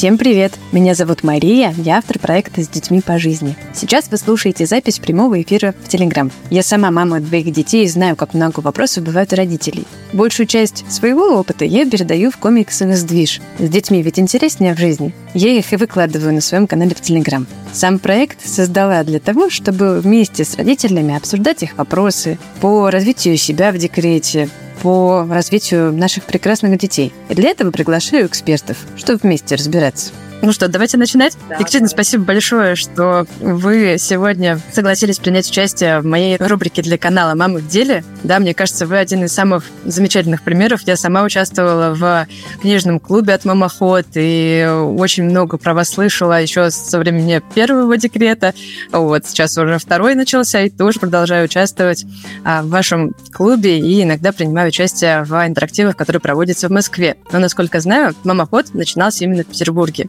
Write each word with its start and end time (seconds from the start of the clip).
Всем 0.00 0.16
привет! 0.16 0.54
Меня 0.72 0.94
зовут 0.94 1.24
Мария, 1.24 1.74
я 1.76 1.98
автор 1.98 2.18
проекта 2.18 2.62
«С 2.62 2.68
детьми 2.68 3.02
по 3.02 3.18
жизни». 3.18 3.54
Сейчас 3.74 4.10
вы 4.10 4.16
слушаете 4.16 4.64
запись 4.64 4.98
прямого 4.98 5.42
эфира 5.42 5.74
в 5.84 5.88
Телеграм. 5.88 6.32
Я 6.48 6.62
сама 6.62 6.90
мама 6.90 7.20
двоих 7.20 7.52
детей 7.52 7.84
и 7.84 7.88
знаю, 7.88 8.16
как 8.16 8.32
много 8.32 8.60
вопросов 8.60 9.04
бывает 9.04 9.30
у 9.34 9.36
родителей. 9.36 9.84
Большую 10.14 10.46
часть 10.46 10.90
своего 10.90 11.38
опыта 11.38 11.66
я 11.66 11.84
передаю 11.84 12.30
в 12.30 12.38
комиксы 12.38 12.90
сдвиж. 12.96 13.42
С 13.58 13.68
детьми 13.68 14.00
ведь 14.00 14.18
интереснее 14.18 14.74
в 14.74 14.78
жизни. 14.78 15.12
Я 15.34 15.50
их 15.50 15.70
и 15.70 15.76
выкладываю 15.76 16.32
на 16.32 16.40
своем 16.40 16.66
канале 16.66 16.94
в 16.94 17.02
Телеграм. 17.02 17.46
Сам 17.74 17.98
проект 17.98 18.44
создала 18.44 19.04
для 19.04 19.20
того, 19.20 19.50
чтобы 19.50 20.00
вместе 20.00 20.46
с 20.46 20.56
родителями 20.56 21.14
обсуждать 21.14 21.62
их 21.62 21.76
вопросы 21.76 22.38
по 22.62 22.88
развитию 22.88 23.36
себя 23.36 23.70
в 23.70 23.76
декрете, 23.76 24.48
по 24.82 25.26
развитию 25.28 25.92
наших 25.92 26.24
прекрасных 26.24 26.78
детей. 26.78 27.12
И 27.28 27.34
для 27.34 27.50
этого 27.50 27.70
приглашаю 27.70 28.26
экспертов, 28.26 28.78
чтобы 28.96 29.20
вместе 29.22 29.54
разбираться. 29.54 30.12
Ну 30.42 30.52
что, 30.52 30.68
давайте 30.68 30.96
начинать. 30.96 31.36
Да, 31.50 31.56
Екатерина, 31.56 31.88
да. 31.88 31.92
спасибо 31.92 32.24
большое, 32.24 32.74
что 32.74 33.26
вы 33.40 33.96
сегодня 33.98 34.58
согласились 34.72 35.18
принять 35.18 35.48
участие 35.50 36.00
в 36.00 36.06
моей 36.06 36.38
рубрике 36.38 36.80
для 36.80 36.96
канала 36.96 37.34
«Мамы 37.34 37.60
в 37.60 37.68
деле». 37.68 38.04
Да, 38.22 38.38
мне 38.38 38.54
кажется, 38.54 38.86
вы 38.86 38.96
один 38.96 39.24
из 39.24 39.32
самых 39.32 39.64
замечательных 39.84 40.42
примеров. 40.42 40.80
Я 40.86 40.96
сама 40.96 41.24
участвовала 41.24 41.94
в 41.94 42.26
книжном 42.62 43.00
клубе 43.00 43.34
от 43.34 43.44
«Мамоход» 43.44 44.06
и 44.14 44.66
очень 44.96 45.24
много 45.24 45.58
про 45.58 45.74
вас 45.74 45.90
слышала 45.90 46.40
еще 46.40 46.70
со 46.70 46.98
времени 46.98 47.42
первого 47.54 47.98
декрета. 47.98 48.54
Вот, 48.92 49.26
сейчас 49.26 49.58
уже 49.58 49.78
второй 49.78 50.14
начался, 50.14 50.62
и 50.62 50.70
тоже 50.70 51.00
продолжаю 51.00 51.44
участвовать 51.44 52.06
а, 52.44 52.62
в 52.62 52.68
вашем 52.70 53.14
клубе 53.32 53.78
и 53.78 54.02
иногда 54.02 54.32
принимаю 54.32 54.68
участие 54.68 55.22
в 55.24 55.46
интерактивах, 55.46 55.96
которые 55.96 56.20
проводятся 56.20 56.68
в 56.68 56.70
Москве. 56.70 57.16
Но, 57.30 57.40
насколько 57.40 57.78
знаю, 57.80 58.14
«Мамоход» 58.24 58.72
начинался 58.72 59.24
именно 59.24 59.42
в 59.42 59.46
Петербурге. 59.46 60.08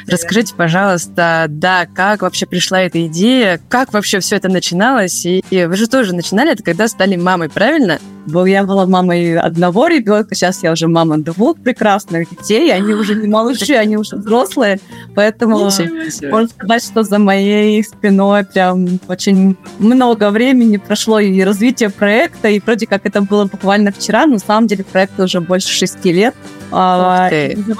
Расскажите, 0.07 0.53
пожалуйста, 0.55 1.45
да, 1.49 1.87
как 1.93 2.21
вообще 2.21 2.45
пришла 2.45 2.81
эта 2.81 3.05
идея, 3.07 3.59
как 3.69 3.93
вообще 3.93 4.19
все 4.19 4.35
это 4.35 4.49
начиналось? 4.49 5.25
И, 5.25 5.43
и 5.49 5.65
вы 5.65 5.75
же 5.75 5.87
тоже 5.87 6.13
начинали 6.13 6.51
это, 6.51 6.63
когда 6.63 6.87
стали 6.87 7.15
мамой, 7.15 7.49
правильно? 7.49 7.99
Я 8.27 8.63
была 8.63 8.85
мамой 8.85 9.37
одного 9.37 9.87
ребенка, 9.87 10.35
сейчас 10.35 10.61
я 10.61 10.71
уже 10.71 10.87
мама 10.87 11.17
двух 11.17 11.57
прекрасных 11.59 12.29
детей, 12.29 12.71
они 12.71 12.93
уже 12.93 13.15
не 13.15 13.27
малыши, 13.27 13.73
они 13.73 13.97
уже 13.97 14.17
взрослые, 14.17 14.79
поэтому 15.15 15.57
можно 15.59 16.47
сказать, 16.47 16.83
что 16.83 17.03
за 17.03 17.17
моей 17.17 17.83
спиной 17.83 18.45
прям 18.45 18.99
очень 19.07 19.57
много 19.79 20.29
времени 20.29 20.77
прошло 20.77 21.19
и 21.19 21.41
развитие 21.41 21.89
проекта, 21.89 22.49
и 22.49 22.59
вроде 22.59 22.85
как 22.85 23.05
это 23.05 23.21
было 23.21 23.45
буквально 23.45 23.91
вчера, 23.91 24.27
но 24.27 24.33
на 24.33 24.39
самом 24.39 24.67
деле 24.67 24.83
проект 24.83 25.19
уже 25.19 25.41
больше 25.41 25.69
шести 25.69 26.13
лет. 26.13 26.35
А, 26.71 27.29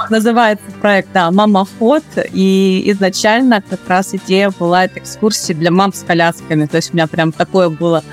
называется 0.09 0.65
проект, 0.81 1.09
да, 1.13 1.31
«Мама 1.31 1.65
Ход», 1.79 2.03
и 2.17 2.83
изначально 2.91 3.61
как 3.61 3.79
раз 3.87 4.13
идея 4.13 4.51
была 4.51 4.85
это 4.85 4.99
экскурсии 4.99 5.53
для 5.53 5.71
мам 5.71 5.93
с 5.93 6.03
колясками, 6.03 6.65
то 6.65 6.77
есть 6.77 6.91
у 6.91 6.93
меня 6.95 7.07
прям 7.07 7.31
такое 7.31 7.69
было 7.69 8.03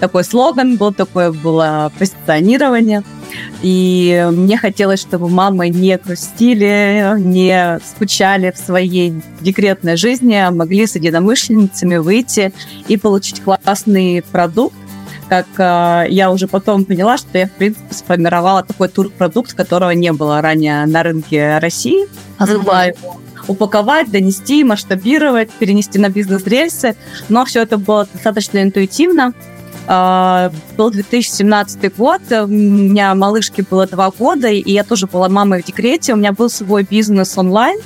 такой 0.00 0.24
слоган 0.24 0.76
был, 0.76 0.92
такое 0.92 1.32
было 1.32 1.92
позиционирование. 1.98 3.02
И 3.62 4.26
мне 4.30 4.56
хотелось, 4.56 5.00
чтобы 5.00 5.28
мамы 5.28 5.68
не 5.68 5.96
грустили, 5.98 7.14
не 7.18 7.78
скучали 7.84 8.52
в 8.52 8.58
своей 8.58 9.20
декретной 9.40 9.96
жизни, 9.96 10.34
а 10.34 10.50
могли 10.50 10.86
с 10.86 10.94
единомышленницами 10.94 11.96
выйти 11.96 12.52
и 12.86 12.96
получить 12.96 13.42
классный 13.42 14.22
продукт, 14.30 14.76
как 15.28 15.46
э, 15.58 16.06
я 16.08 16.30
уже 16.30 16.46
потом 16.48 16.86
поняла, 16.86 17.18
что 17.18 17.36
я, 17.36 17.48
в 17.48 17.52
принципе, 17.52 17.92
сформировала 17.92 18.62
такой 18.62 18.88
турпродукт, 18.88 19.52
которого 19.52 19.90
не 19.90 20.12
было 20.12 20.40
ранее 20.40 20.86
на 20.86 21.02
рынке 21.02 21.58
России. 21.58 22.08
Смогла 22.38 22.86
его 22.86 23.20
упаковать, 23.48 24.10
донести, 24.10 24.62
масштабировать, 24.62 25.50
перенести 25.50 25.98
на 25.98 26.08
бизнес-рельсы. 26.08 26.96
Но 27.28 27.44
все 27.44 27.62
это 27.62 27.78
было 27.78 28.06
достаточно 28.12 28.62
интуитивно. 28.62 29.32
А, 29.90 30.52
был 30.76 30.90
2017 30.90 31.96
год, 31.96 32.20
у 32.30 32.46
меня 32.46 33.14
малышке 33.14 33.64
было 33.68 33.86
два 33.86 34.10
года, 34.10 34.48
и 34.48 34.70
я 34.70 34.84
тоже 34.84 35.06
была 35.06 35.30
мамой 35.30 35.62
в 35.62 35.64
декрете, 35.64 36.12
у 36.12 36.16
меня 36.16 36.32
был 36.32 36.50
свой 36.50 36.82
бизнес 36.82 37.38
онлайн, 37.38 37.80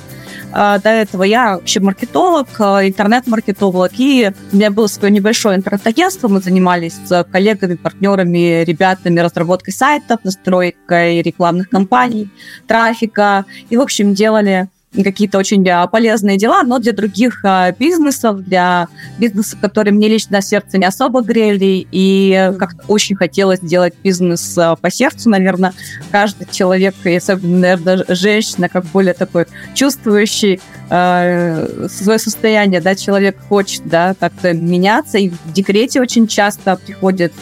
а, 0.51 0.79
до 0.79 0.89
этого 0.89 1.23
я 1.23 1.55
вообще 1.55 1.79
маркетолог, 1.79 2.47
а, 2.59 2.85
интернет-маркетолог, 2.85 3.91
и 3.97 4.31
у 4.51 4.55
меня 4.55 4.69
было 4.69 4.87
свое 4.87 5.13
небольшое 5.13 5.57
интернет-агентство, 5.57 6.27
мы 6.27 6.41
занимались 6.41 6.93
с 7.05 7.23
коллегами, 7.23 7.75
партнерами, 7.75 8.63
ребятами 8.65 9.21
разработкой 9.21 9.73
сайтов, 9.73 10.19
настройкой 10.25 11.21
рекламных 11.21 11.69
кампаний, 11.69 12.29
трафика, 12.67 13.45
и, 13.69 13.77
в 13.77 13.81
общем, 13.81 14.13
делали 14.13 14.67
какие-то 15.01 15.37
очень 15.37 15.65
полезные 15.91 16.37
дела, 16.37 16.63
но 16.63 16.79
для 16.79 16.93
других 16.93 17.39
а, 17.43 17.71
бизнесов, 17.71 18.43
для 18.43 18.87
бизнесов, 19.17 19.59
которые 19.59 19.93
мне 19.93 20.07
лично 20.07 20.41
сердце 20.41 20.77
не 20.77 20.85
особо 20.85 21.21
грели, 21.21 21.87
и 21.91 22.51
как-то 22.59 22.83
очень 22.87 23.15
хотелось 23.15 23.59
сделать 23.59 23.93
бизнес 24.03 24.57
а, 24.57 24.75
по 24.75 24.91
сердцу, 24.91 25.29
наверное, 25.29 25.73
каждый 26.11 26.47
человек, 26.51 26.95
и 27.05 27.15
особенно, 27.15 27.59
наверное, 27.59 28.05
женщина, 28.09 28.69
как 28.69 28.85
более 28.85 29.13
такой 29.13 29.45
чувствующий 29.73 30.59
свое 30.89 32.19
состояние, 32.19 32.79
да, 32.79 32.93
человек 32.93 33.37
хочет, 33.49 33.81
да, 33.85 34.15
как-то 34.19 34.53
меняться, 34.53 35.17
и 35.17 35.29
в 35.29 35.51
декрете 35.51 36.01
очень 36.01 36.27
часто 36.27 36.75
приходит 36.75 37.33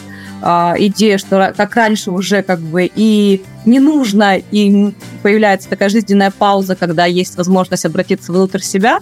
э, 0.42 0.74
идея, 0.78 1.18
что 1.18 1.52
как 1.56 1.74
раньше 1.76 2.10
уже 2.10 2.42
как 2.42 2.60
бы 2.60 2.90
и 2.94 3.42
не 3.64 3.78
нужно, 3.78 4.38
и 4.38 4.92
появляется 5.22 5.68
такая 5.68 5.88
жизненная 5.88 6.32
пауза, 6.32 6.74
когда 6.74 7.06
есть 7.06 7.36
возможность 7.36 7.84
обратиться 7.84 8.32
внутрь 8.32 8.60
себя. 8.60 8.98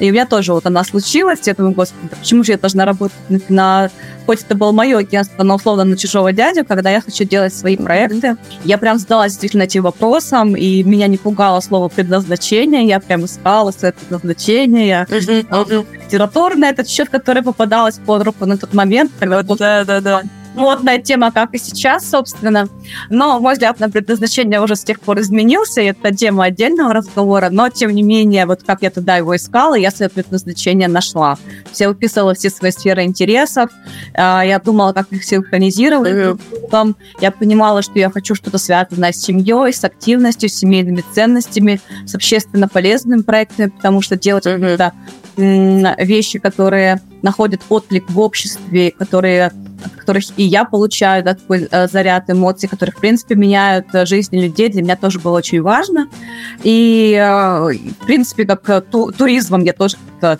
И 0.00 0.08
у 0.10 0.12
меня 0.12 0.26
тоже 0.26 0.52
вот 0.52 0.66
она 0.66 0.82
случилась. 0.82 1.40
Я 1.46 1.54
думаю, 1.54 1.74
господи, 1.74 2.08
почему 2.08 2.42
же 2.42 2.52
я 2.52 2.58
должна 2.58 2.84
работать 2.84 3.14
на... 3.48 3.90
Хоть 4.26 4.42
это 4.42 4.54
было 4.54 4.72
мое 4.72 4.98
агентство, 4.98 5.42
но 5.42 5.56
условно 5.56 5.84
на 5.84 5.96
чужого 5.96 6.32
дядю, 6.32 6.64
когда 6.64 6.90
я 6.90 7.00
хочу 7.00 7.24
делать 7.24 7.54
свои 7.54 7.76
проекты. 7.76 8.36
Я 8.64 8.78
прям 8.78 8.98
задалась 8.98 9.32
действительно 9.32 9.62
этим 9.62 9.82
вопросом, 9.82 10.56
и 10.56 10.82
меня 10.82 11.06
не 11.06 11.18
пугало 11.18 11.60
слово 11.60 11.88
предназначение. 11.88 12.86
Я 12.86 13.00
прям 13.00 13.24
искала 13.24 13.70
свое 13.72 13.92
предназначение. 13.92 14.88
Я 14.88 15.06
литературу 15.08 16.56
на 16.56 16.70
этот 16.70 16.88
счет, 16.88 17.10
который 17.10 17.42
попадалась 17.42 17.98
под 17.98 18.22
руку 18.22 18.46
на 18.46 18.56
тот 18.56 18.72
момент. 18.72 19.12
Когда 19.18 19.42
да, 19.42 19.84
да, 19.84 20.00
да 20.00 20.22
модная 20.54 20.98
тема, 20.98 21.30
как 21.30 21.54
и 21.54 21.58
сейчас, 21.58 22.08
собственно. 22.08 22.68
Но 23.08 23.40
мой 23.40 23.54
взгляд 23.54 23.80
на 23.80 23.90
предназначение 23.90 24.60
уже 24.60 24.76
с 24.76 24.84
тех 24.84 25.00
пор 25.00 25.20
изменился, 25.20 25.80
и 25.80 25.86
это 25.86 26.14
тема 26.14 26.44
отдельного 26.44 26.92
разговора, 26.92 27.48
но, 27.50 27.68
тем 27.68 27.90
не 27.90 28.02
менее, 28.02 28.46
вот 28.46 28.62
как 28.62 28.82
я 28.82 28.90
тогда 28.90 29.16
его 29.16 29.36
искала, 29.36 29.74
я 29.74 29.90
свое 29.90 30.10
предназначение 30.10 30.88
нашла. 30.88 31.38
Все 31.72 31.88
выписывала 31.88 32.34
все 32.34 32.50
свои 32.50 32.70
сферы 32.70 33.04
интересов, 33.04 33.70
а, 34.14 34.42
я 34.44 34.58
думала, 34.58 34.92
как 34.92 35.12
их 35.12 35.24
синхронизировать. 35.24 36.40
Потом 36.62 36.96
я 37.20 37.30
понимала, 37.30 37.82
что 37.82 37.98
я 37.98 38.10
хочу 38.10 38.34
что-то 38.34 38.58
связанное 38.58 39.12
с 39.12 39.16
семьей, 39.16 39.72
с 39.72 39.84
активностью, 39.84 40.48
с 40.48 40.54
семейными 40.54 41.04
ценностями, 41.12 41.80
с 42.06 42.14
общественно 42.14 42.68
полезными 42.68 43.22
проектами, 43.22 43.68
потому 43.68 44.02
что 44.02 44.16
делать 44.16 44.44
какие-то 44.44 44.92
вещи, 45.36 46.38
которые 46.38 47.00
находят 47.22 47.60
отклик 47.68 48.10
в 48.10 48.18
обществе, 48.18 48.92
которые 48.92 49.52
от 49.84 49.92
которых 49.92 50.24
и 50.36 50.44
я 50.44 50.64
получаю 50.64 51.24
да, 51.24 51.34
такой 51.34 51.68
э, 51.70 51.88
заряд 51.88 52.28
эмоций, 52.28 52.68
которые, 52.68 52.94
в 52.94 53.00
принципе, 53.00 53.34
меняют 53.34 53.86
э, 53.92 54.06
жизнь 54.06 54.36
людей, 54.38 54.68
для 54.68 54.82
меня 54.82 54.96
тоже 54.96 55.18
было 55.18 55.38
очень 55.38 55.62
важно. 55.62 56.08
И, 56.62 57.14
э, 57.14 57.72
в 58.02 58.06
принципе, 58.06 58.44
как 58.44 58.86
ту, 58.90 59.12
туризмом 59.12 59.64
я 59.64 59.72
тоже 59.72 59.96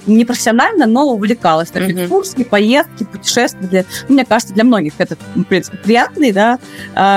не 0.06 0.25
профессионально, 0.25 0.87
но 0.87 1.06
увлекалась. 1.06 1.70
Так, 1.70 1.82
mm-hmm. 1.82 2.04
экскурсии, 2.04 2.42
поездки, 2.42 3.04
путешествия. 3.04 3.66
Для, 3.66 3.84
ну, 4.08 4.14
мне 4.14 4.25
кажется, 4.25 4.54
для 4.54 4.64
многих 4.64 4.94
это, 4.98 5.16
в 5.34 5.44
принципе, 5.44 5.78
приятные 5.78 6.32
да, 6.32 6.58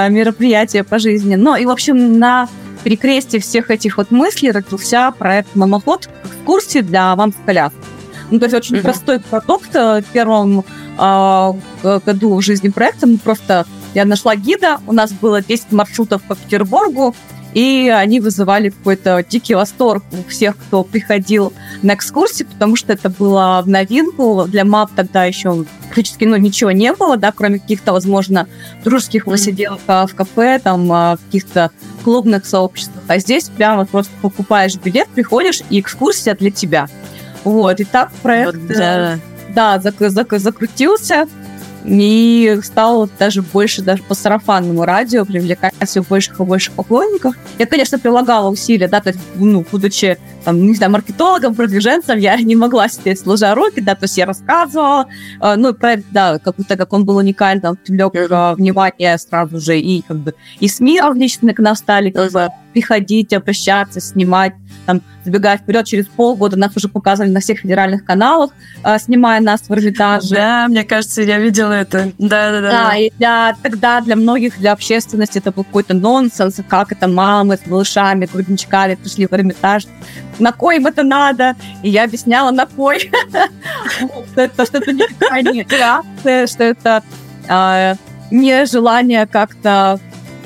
мероприятия 0.09 0.83
по 0.83 0.99
жизни. 0.99 1.35
Но 1.35 1.57
и, 1.57 1.65
в 1.65 1.69
общем, 1.69 2.19
на 2.19 2.47
перекрестие 2.83 3.41
всех 3.41 3.69
этих 3.69 3.97
вот 3.97 4.11
мыслей 4.11 4.51
родился 4.51 5.11
проект 5.17 5.55
«Мамоход» 5.55 6.09
в 6.23 6.45
курсе 6.45 6.81
для 6.81 7.15
вам 7.15 7.33
с 7.33 7.35
коляской. 7.45 7.81
Ну, 8.31 8.39
то 8.39 8.45
есть 8.45 8.55
очень 8.55 8.77
mm-hmm. 8.77 8.81
простой 8.81 9.19
продукт. 9.19 9.73
В 9.73 10.03
первом 10.13 10.63
году 10.97 12.35
в 12.35 12.41
жизни 12.41 12.69
проекта 12.69 13.07
мы 13.07 13.17
просто... 13.17 13.65
Я 13.93 14.05
нашла 14.05 14.35
гида, 14.35 14.79
у 14.87 14.91
нас 14.91 15.11
было 15.11 15.41
10 15.41 15.71
маршрутов 15.71 16.23
по 16.23 16.35
Петербургу, 16.35 17.13
и 17.53 17.93
они 17.95 18.19
вызывали 18.19 18.69
какой-то 18.69 19.23
дикий 19.27 19.53
восторг 19.53 20.03
у 20.11 20.29
всех, 20.29 20.57
кто 20.57 20.83
приходил 20.83 21.53
на 21.83 21.93
экскурсии, 21.93 22.45
потому 22.45 22.75
что 22.75 22.93
это 22.93 23.09
было 23.09 23.61
в 23.63 23.69
новинку. 23.69 24.45
Для 24.47 24.65
МАП 24.65 24.91
тогда 24.95 25.25
еще 25.25 25.65
практически 25.85 26.25
ну, 26.25 26.35
ничего 26.37 26.71
не 26.71 26.93
было, 26.93 27.15
да, 27.15 27.31
кроме 27.31 27.59
каких-то, 27.59 27.93
возможно, 27.93 28.47
дружеских 28.83 29.25
посиделок 29.25 29.79
в 29.85 30.09
кафе, 30.15 30.59
там, 30.63 30.91
а, 30.91 31.17
в 31.17 31.25
каких-то 31.25 31.69
клубных 32.03 32.45
сообществах. 32.45 33.03
А 33.07 33.19
здесь 33.19 33.49
прямо 33.49 33.85
просто 33.85 34.11
покупаешь 34.21 34.75
билет, 34.75 35.07
приходишь, 35.09 35.61
и 35.69 35.79
экскурсия 35.79 36.35
для 36.35 36.49
тебя. 36.49 36.87
Вот, 37.43 37.79
и 37.79 37.83
так 37.83 38.11
проект... 38.23 38.55
Вот, 38.55 38.67
да. 38.67 39.19
Да, 39.53 39.77
зак- 39.77 40.07
зак- 40.09 40.39
закрутился. 40.39 41.27
и 41.85 42.59
стал 42.63 43.09
даже 43.19 43.41
больше 43.41 43.81
даже 43.81 44.01
по 44.03 44.15
сарафанному 44.15 44.85
радио 44.85 45.25
привлекать 45.25 45.73
все 45.85 46.01
больших 46.01 46.39
и 46.39 46.44
больших 46.44 46.73
поклонников. 46.75 47.35
Я, 47.59 47.65
конечно, 47.65 48.00
прилагала 48.00 48.50
усилия, 48.50 48.88
да, 48.88 49.01
то 49.01 49.09
есть, 49.09 49.19
ну, 49.35 49.65
будучи, 49.69 50.17
там, 50.45 50.65
не 50.65 50.75
знаю, 50.75 50.94
маркетологом, 50.94 51.55
продвиженцем, 51.55 52.17
я 52.19 52.38
не 52.38 52.55
могла 52.55 52.88
себе 52.88 53.15
сложа 53.17 53.53
руки, 53.53 53.81
да, 53.81 53.95
то 53.95 54.05
есть 54.05 54.17
я 54.17 54.25
рассказывала, 54.25 55.07
э, 55.41 55.55
ну, 55.57 55.73
про, 55.73 55.97
да, 56.11 56.39
как, 56.39 56.55
так 56.67 56.77
как 56.77 56.94
он 56.94 57.03
был 57.03 57.17
уникальным, 57.17 57.75
привлек 57.75 58.15
э, 58.15 58.53
внимание 58.55 59.17
сразу 59.17 59.59
же 59.59 59.77
и, 59.77 60.03
как 60.07 60.17
бы, 60.17 60.35
и 60.61 60.69
СМИ 60.69 61.01
различные 61.01 61.53
к 61.53 61.59
нам 61.59 61.75
стали, 61.75 62.11
как 62.11 62.31
бы, 62.31 62.47
приходить, 62.73 63.33
обращаться, 63.33 64.01
снимать, 64.01 64.53
там, 64.85 65.01
забегая 65.23 65.57
вперед, 65.57 65.85
через 65.85 66.07
полгода 66.07 66.57
нас 66.57 66.75
уже 66.75 66.89
показывали 66.89 67.31
на 67.31 67.39
всех 67.39 67.59
федеральных 67.59 68.03
каналах, 68.03 68.51
э, 68.83 68.97
снимая 68.99 69.39
нас 69.39 69.61
в 69.61 69.71
Эрмитаже. 69.71 70.35
Да, 70.35 70.67
мне 70.67 70.83
кажется, 70.83 71.21
я 71.21 71.39
видела 71.39 71.71
это. 71.71 72.11
Да, 72.17 72.51
да, 72.51 72.61
да. 72.61 72.71
Да, 72.71 72.97
и 72.97 73.11
для, 73.17 73.55
тогда 73.61 74.01
для 74.01 74.15
многих, 74.15 74.57
для 74.59 74.73
общественности 74.73 75.37
это 75.37 75.51
был 75.51 75.63
какой-то 75.63 75.93
нонсенс, 75.93 76.59
как 76.67 76.91
это 76.91 77.07
мамы 77.07 77.57
с 77.57 77.65
малышами, 77.65 78.27
грудничками 78.31 78.95
пришли 78.95 79.27
в 79.27 79.33
Эрмитаж. 79.33 79.85
На 80.39 80.51
кой 80.51 80.77
им 80.77 80.87
это 80.87 81.03
надо? 81.03 81.55
И 81.83 81.89
я 81.89 82.03
объясняла, 82.03 82.51
на 82.51 82.65
кой. 82.65 82.99
Что 84.31 84.41
это 84.41 84.93
не 84.93 85.63
реакция, 85.69 86.47
что 86.47 86.63
это 86.63 87.03
а, 87.47 87.95
не 88.31 88.65
желание 88.65 89.27
как-то 89.27 89.99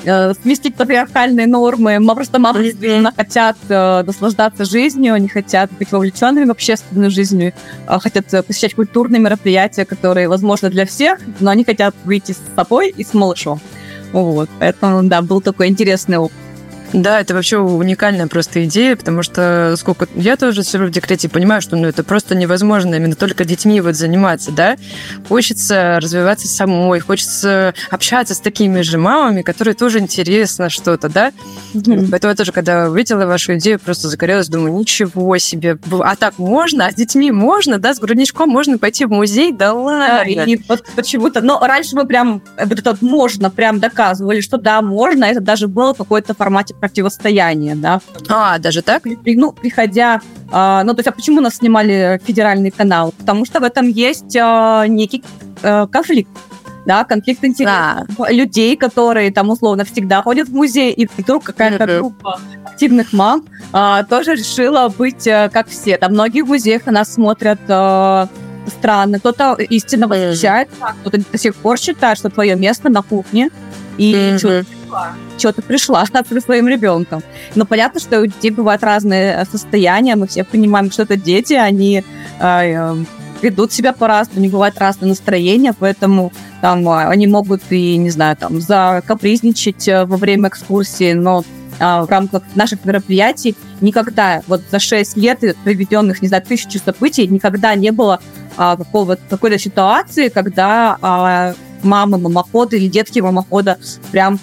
э, 0.04 0.34
сместить 0.34 0.74
патриархальные 0.74 1.46
нормы. 1.46 1.98
Мы 1.98 2.14
просто 2.14 2.38
мамы 2.38 2.64
действительно 2.64 3.12
хотят 3.14 3.56
э, 3.68 4.02
наслаждаться 4.04 4.64
жизнью, 4.64 5.14
они 5.14 5.28
хотят 5.28 5.70
быть 5.78 5.92
вовлеченными 5.92 6.44
в 6.46 6.50
общественную 6.50 7.10
жизнь, 7.10 7.42
э, 7.44 7.52
хотят 8.00 8.32
э, 8.32 8.42
посещать 8.42 8.74
культурные 8.74 9.20
мероприятия, 9.20 9.84
которые, 9.84 10.28
возможно, 10.28 10.70
для 10.70 10.86
всех, 10.86 11.20
но 11.40 11.50
они 11.50 11.64
хотят 11.64 11.94
выйти 12.04 12.32
с 12.32 12.40
собой 12.56 12.90
и 12.96 13.04
с 13.04 13.14
малышом. 13.14 13.60
Вот. 14.12 14.48
Поэтому, 14.58 15.02
да, 15.08 15.22
был 15.22 15.40
такой 15.40 15.68
интересный 15.68 16.18
опыт. 16.18 16.47
Да, 16.92 17.20
это 17.20 17.34
вообще 17.34 17.58
уникальная 17.58 18.26
просто 18.28 18.64
идея, 18.64 18.96
потому 18.96 19.22
что 19.22 19.74
сколько 19.76 20.06
я 20.14 20.36
тоже 20.36 20.62
сижу 20.62 20.86
в 20.86 20.90
декрете 20.90 21.28
понимаю, 21.28 21.60
что 21.60 21.76
ну, 21.76 21.86
это 21.86 22.02
просто 22.02 22.34
невозможно 22.34 22.94
именно 22.94 23.14
только 23.14 23.44
детьми 23.44 23.80
вот 23.80 23.94
заниматься, 23.94 24.52
да. 24.52 24.76
Хочется 25.28 25.98
развиваться 26.00 26.48
самой, 26.48 27.00
хочется 27.00 27.74
общаться 27.90 28.34
с 28.34 28.40
такими 28.40 28.80
же 28.80 28.98
мамами, 28.98 29.42
которые 29.42 29.74
тоже 29.74 29.98
интересно 29.98 30.70
что-то, 30.70 31.08
да. 31.08 31.32
Mm-hmm. 31.74 32.08
Поэтому 32.10 32.30
я 32.30 32.36
тоже, 32.36 32.52
когда 32.52 32.88
увидела 32.88 33.26
вашу 33.26 33.56
идею, 33.56 33.78
просто 33.78 34.08
загорелась, 34.08 34.48
думаю, 34.48 34.72
ничего 34.72 35.36
себе, 35.38 35.78
а 36.00 36.16
так 36.16 36.38
можно, 36.38 36.86
а 36.86 36.90
с 36.90 36.94
детьми 36.94 37.30
можно, 37.30 37.78
да, 37.78 37.94
с 37.94 37.98
грудничком 37.98 38.48
можно 38.48 38.78
пойти 38.78 39.04
в 39.04 39.10
музей, 39.10 39.52
да 39.52 39.74
ладно. 39.74 40.42
И 40.44 40.58
вот 40.68 40.84
почему-то, 40.96 41.42
но 41.42 41.60
раньше 41.60 41.96
мы 41.96 42.06
прям 42.06 42.42
вот 42.58 42.78
это 42.78 42.96
можно 43.02 43.50
прям 43.50 43.78
доказывали, 43.78 44.40
что 44.40 44.56
да, 44.56 44.80
можно, 44.80 45.24
это 45.24 45.40
даже 45.40 45.68
было 45.68 45.92
в 45.92 45.98
какой-то 45.98 46.34
формате 46.34 46.74
противостояние, 46.80 47.74
да. 47.74 48.00
А, 48.28 48.58
даже 48.58 48.82
так? 48.82 49.02
Ну, 49.04 49.52
приходя... 49.52 50.20
Э, 50.52 50.82
ну, 50.84 50.94
то 50.94 51.00
есть, 51.00 51.08
а 51.08 51.12
почему 51.12 51.40
нас 51.40 51.56
снимали 51.56 52.20
федеральный 52.24 52.70
канал? 52.70 53.12
Потому 53.18 53.44
что 53.44 53.60
в 53.60 53.64
этом 53.64 53.88
есть 53.88 54.36
э, 54.36 54.84
некий 54.88 55.22
э, 55.62 55.86
конфликт 55.90 56.30
да, 56.88 57.04
конфликт 57.04 57.44
интересов 57.44 58.06
да. 58.16 58.30
людей, 58.30 58.74
которые 58.74 59.30
там 59.30 59.50
условно 59.50 59.84
всегда 59.84 60.22
ходят 60.22 60.48
в 60.48 60.54
музей, 60.54 60.90
и 60.90 61.06
вдруг 61.18 61.44
какая-то 61.44 61.84
mm-hmm. 61.84 61.98
группа 61.98 62.40
активных 62.64 63.12
мам 63.12 63.44
а, 63.74 64.04
тоже 64.04 64.36
решила 64.36 64.88
быть 64.88 65.28
а, 65.28 65.50
как 65.50 65.68
все. 65.68 65.98
Там 65.98 66.12
многие 66.12 66.40
в 66.40 66.46
музеях 66.46 66.86
на 66.86 66.92
нас 66.92 67.12
смотрят 67.12 67.60
а, 67.68 68.28
странно, 68.68 69.18
кто-то 69.18 69.52
истинно 69.54 70.08
восхищает, 70.08 70.70
mm-hmm. 70.70 70.94
кто-то 71.02 71.20
до 71.30 71.38
сих 71.38 71.54
пор 71.56 71.78
считает, 71.78 72.16
что 72.16 72.30
твое 72.30 72.56
место 72.56 72.88
на 72.88 73.02
кухне, 73.02 73.50
и 73.98 74.14
mm-hmm 74.14 74.77
пришла. 74.88 75.14
Что-то 75.38 75.62
пришла 75.62 76.04
со 76.06 76.40
своим 76.40 76.68
ребенком. 76.68 77.22
Но 77.54 77.64
понятно, 77.64 78.00
что 78.00 78.20
у 78.20 78.26
детей 78.26 78.50
бывают 78.50 78.82
разные 78.82 79.34
э, 79.34 79.44
состояния. 79.44 80.16
Мы 80.16 80.26
все 80.26 80.44
понимаем, 80.44 80.90
что 80.90 81.02
это 81.02 81.16
дети, 81.16 81.54
они 81.54 82.04
э, 82.40 82.42
э, 82.42 82.96
ведут 83.42 83.72
себя 83.72 83.92
по-разному, 83.92 84.40
у 84.40 84.42
них 84.42 84.52
бывает 84.52 84.78
разное 84.78 85.10
настроение, 85.10 85.72
поэтому 85.78 86.32
там 86.60 86.88
э, 86.88 87.08
они 87.08 87.26
могут 87.26 87.62
и, 87.70 87.96
не 87.96 88.10
знаю, 88.10 88.36
там, 88.36 88.60
закапризничать 88.60 89.86
во 89.86 90.16
время 90.16 90.48
экскурсии, 90.48 91.12
но 91.12 91.44
в 91.78 92.06
рамках 92.08 92.42
наших 92.56 92.84
мероприятий 92.84 93.54
никогда, 93.80 94.42
вот 94.48 94.62
за 94.68 94.80
6 94.80 95.16
лет 95.16 95.44
проведенных, 95.62 96.20
не 96.22 96.26
знаю, 96.26 96.42
тысячу 96.42 96.80
событий, 96.80 97.28
никогда 97.28 97.76
не 97.76 97.92
было 97.92 98.20
а, 98.56 98.76
какого-то 98.76 99.22
какой-то 99.30 99.58
ситуации, 99.60 100.28
когда 100.28 100.98
а, 101.00 101.54
мамы 101.82 102.18
мамохода 102.18 102.76
или 102.76 102.88
детки 102.88 103.20
мамохода 103.20 103.78
прям 104.10 104.40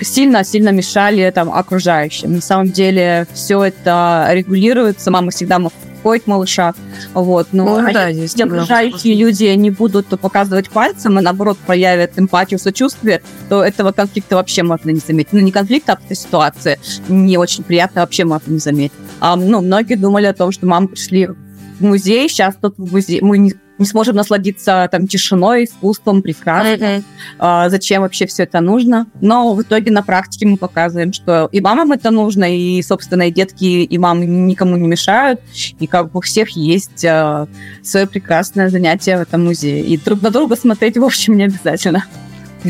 сильно-сильно 0.00 0.70
мешали 0.70 1.30
там 1.30 1.50
окружающим. 1.52 2.34
На 2.34 2.40
самом 2.40 2.70
деле 2.70 3.26
все 3.32 3.64
это 3.64 4.28
регулируется, 4.32 5.10
мама 5.10 5.30
всегда 5.30 5.58
успокоить 6.00 6.26
малыша. 6.26 6.74
Вот. 7.14 7.48
Но 7.52 7.80
ну, 7.80 7.92
да, 7.92 8.08
если 8.08 8.42
окружающие 8.42 9.14
люди 9.14 9.44
не 9.44 9.70
будут 9.70 10.06
показывать 10.20 10.70
пальцем, 10.70 11.18
и 11.18 11.22
наоборот 11.22 11.58
проявят 11.58 12.18
эмпатию, 12.18 12.58
сочувствие, 12.58 13.22
то 13.48 13.62
этого 13.62 13.92
конфликта 13.92 14.36
вообще 14.36 14.62
можно 14.62 14.90
не 14.90 15.00
заметить. 15.00 15.32
Ну, 15.32 15.40
не 15.40 15.52
конфликта, 15.52 15.92
а 15.92 15.98
эта 16.04 16.14
ситуация 16.14 16.78
не 17.08 17.36
очень 17.36 17.64
приятно 17.64 18.00
вообще 18.00 18.24
можно 18.24 18.52
не 18.52 18.58
заметить. 18.58 18.96
А, 19.20 19.36
ну, 19.36 19.60
многие 19.60 19.96
думали 19.96 20.26
о 20.26 20.34
том, 20.34 20.52
что 20.52 20.66
мамы 20.66 20.88
пришли 20.88 21.26
в 21.26 21.36
музей, 21.80 22.28
сейчас 22.28 22.54
тут 22.60 22.74
в 22.78 22.92
музей, 22.92 23.20
мы 23.20 23.38
не 23.38 23.54
не 23.80 23.86
сможем 23.86 24.14
насладиться 24.14 24.88
там 24.92 25.08
тишиной, 25.08 25.64
искусством, 25.64 26.22
прекрасно. 26.22 26.84
Mm-hmm. 26.84 27.04
А, 27.38 27.68
зачем 27.70 28.02
вообще 28.02 28.26
все 28.26 28.44
это 28.44 28.60
нужно? 28.60 29.06
Но 29.20 29.54
в 29.54 29.62
итоге 29.62 29.90
на 29.90 30.02
практике 30.02 30.46
мы 30.46 30.56
показываем, 30.56 31.12
что 31.12 31.48
и 31.50 31.60
мамам 31.60 31.90
это 31.92 32.10
нужно, 32.10 32.44
и, 32.54 32.80
собственно, 32.82 33.28
и 33.28 33.32
детки, 33.32 33.64
и 33.64 33.98
мамы 33.98 34.26
никому 34.26 34.76
не 34.76 34.86
мешают, 34.86 35.40
и 35.78 35.86
как 35.86 36.12
бы 36.12 36.18
у 36.18 36.20
всех 36.20 36.50
есть 36.50 37.04
а, 37.04 37.48
свое 37.82 38.06
прекрасное 38.06 38.68
занятие 38.68 39.16
в 39.16 39.22
этом 39.22 39.44
музее. 39.44 39.82
И 39.82 39.96
друг 39.96 40.20
на 40.22 40.30
друга 40.30 40.56
смотреть, 40.56 40.98
в 40.98 41.04
общем, 41.04 41.36
не 41.36 41.44
обязательно. 41.44 42.04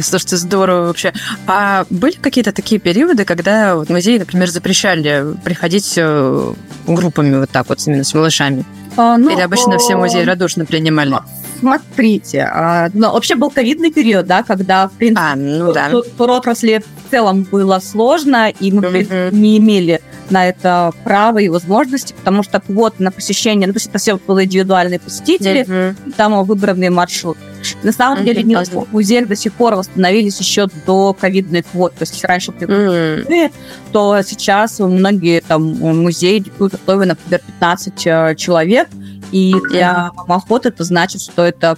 Слушайте, 0.03 0.37
здорово 0.37 0.87
вообще. 0.87 1.13
А 1.47 1.85
были 1.91 2.13
какие-то 2.13 2.53
такие 2.53 2.81
периоды, 2.81 3.25
когда 3.25 3.77
вот 3.77 3.91
музеи, 3.91 4.19
например, 4.19 4.49
запрещали 4.49 5.35
приходить 5.45 5.95
э, 5.97 6.53
группами 6.87 7.37
вот 7.37 7.51
так 7.51 7.69
вот, 7.69 7.81
именно 7.87 8.05
с 8.05 8.15
малышами? 8.15 8.65
А, 8.97 9.17
ну, 9.17 9.31
Или 9.31 9.41
обычно 9.41 9.79
все 9.79 9.97
музеи 9.97 10.25
радушно 10.25 10.65
принимали? 10.65 11.15
Смотрите, 11.59 12.49
а, 12.53 12.89
ну, 12.95 13.13
вообще 13.13 13.35
был 13.35 13.51
ковидный 13.51 13.93
период, 13.93 14.27
да, 14.27 14.43
когда, 14.43 14.89
в 14.89 14.93
принципе, 14.93 15.21
а, 15.23 15.37
ну, 15.37 15.73
да. 15.73 15.91
отрасли 16.19 16.83
в 17.07 17.11
целом 17.11 17.43
было 17.43 17.81
сложно, 17.81 18.49
и 18.49 18.73
мы 18.73 18.83
mm-hmm. 18.83 19.35
не 19.35 19.59
имели 19.59 20.01
на 20.31 20.49
это 20.49 20.93
право 21.05 21.39
и 21.39 21.49
возможности, 21.49 22.15
потому 22.15 22.43
что 22.43 22.63
вот 22.69 22.99
на 22.99 23.11
посещение, 23.11 23.67
ну, 23.67 23.75
то 23.75 23.79
есть 23.79 23.89
это 23.89 23.99
все 23.99 24.17
было 24.17 24.45
индивидуальные 24.45 25.01
посетители, 25.01 25.67
mm-hmm. 25.67 26.15
там 26.17 26.43
выбранные 26.45 26.91
маршруты. 26.91 27.41
На 27.83 27.93
самом 27.93 28.25
деле, 28.25 28.43
не 28.43 28.57
в 28.57 28.93
музеях 28.93 29.29
до 29.29 29.37
сих 29.37 29.53
пор 29.53 29.75
восстановились 29.75 30.39
еще 30.39 30.69
до 30.87 31.15
ковидной 31.15 31.63
квоты. 31.63 31.97
То 31.97 32.03
есть, 32.03 32.15
если 32.15 32.27
раньше 32.27 32.51
mm-hmm. 32.51 33.53
то 33.93 34.21
сейчас 34.23 34.79
многие 34.79 35.41
там 35.41 35.63
музеи 35.63 36.45
готовы, 36.59 37.07
например, 37.07 37.41
15 37.47 38.07
э, 38.07 38.35
человек, 38.37 38.89
и 39.33 39.55
для 39.71 40.11
мамоход 40.15 40.67
это 40.67 40.85
значит, 40.85 41.23
что 41.23 41.45
это 41.45 41.77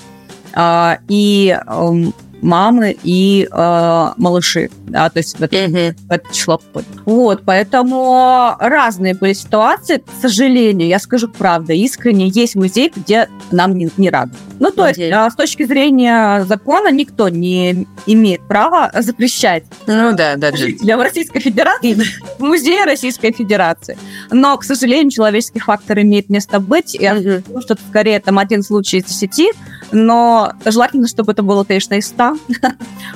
э, 0.55 0.97
и 1.09 1.57
э, 1.67 2.05
мамы 2.43 2.97
и 3.03 3.49
э, 3.51 4.09
малыши, 4.17 4.71
да, 4.89 5.09
то 5.09 5.19
есть 5.19 5.39
в 5.39 5.43
это, 5.43 5.57
mm-hmm. 5.57 5.97
в 6.09 6.13
это 6.13 6.35
число 6.35 6.59
входит. 6.59 6.89
Вот, 7.07 7.43
поэтому 7.45 8.57
разные 8.59 9.15
были 9.15 9.33
ситуации, 9.33 9.99
к 9.99 10.21
сожалению, 10.21 10.89
я 10.89 10.99
скажу 10.99 11.29
правду, 11.29 11.73
искренне, 11.73 12.29
есть 12.29 12.57
музей, 12.57 12.93
где 12.95 13.29
нам 13.51 13.77
не, 13.79 13.91
не 13.97 14.11
рады. 14.11 14.33
Ну, 14.59 14.71
то 14.71 14.83
Надеюсь. 14.83 14.99
есть, 14.99 15.13
а, 15.13 15.31
с 15.31 15.35
точки 15.35 15.65
зрения 15.65 16.45
закона 16.45 16.93
никто 16.93 17.29
не 17.29 17.87
имеет 18.07 18.47
права 18.47 18.93
запрещать 18.95 19.65
ну, 19.89 20.13
да, 20.15 20.37
да, 20.37 20.53
для 20.81 20.97
Российской 20.97 21.41
Федерации 21.41 21.95
в 22.39 22.43
музее 22.43 22.85
Российской 22.85 23.33
Федерации. 23.33 23.99
Но, 24.31 24.57
к 24.57 24.65
сожалению, 24.65 25.11
человеческий 25.11 25.59
фактор 25.59 26.01
имеет 26.01 26.29
место 26.29 26.61
быть. 26.61 26.95
Я 26.95 27.15
думаю, 27.15 27.63
что 27.63 27.77
скорее 27.89 28.21
там 28.21 28.39
один 28.39 28.63
случай 28.63 28.99
из 28.99 29.05
десяти, 29.07 29.51
но 29.91 30.53
желательно, 30.65 31.09
чтобы 31.09 31.33
это 31.33 31.43
было, 31.43 31.65
конечно, 31.65 31.95
из 31.95 32.07
ста. 32.07 32.32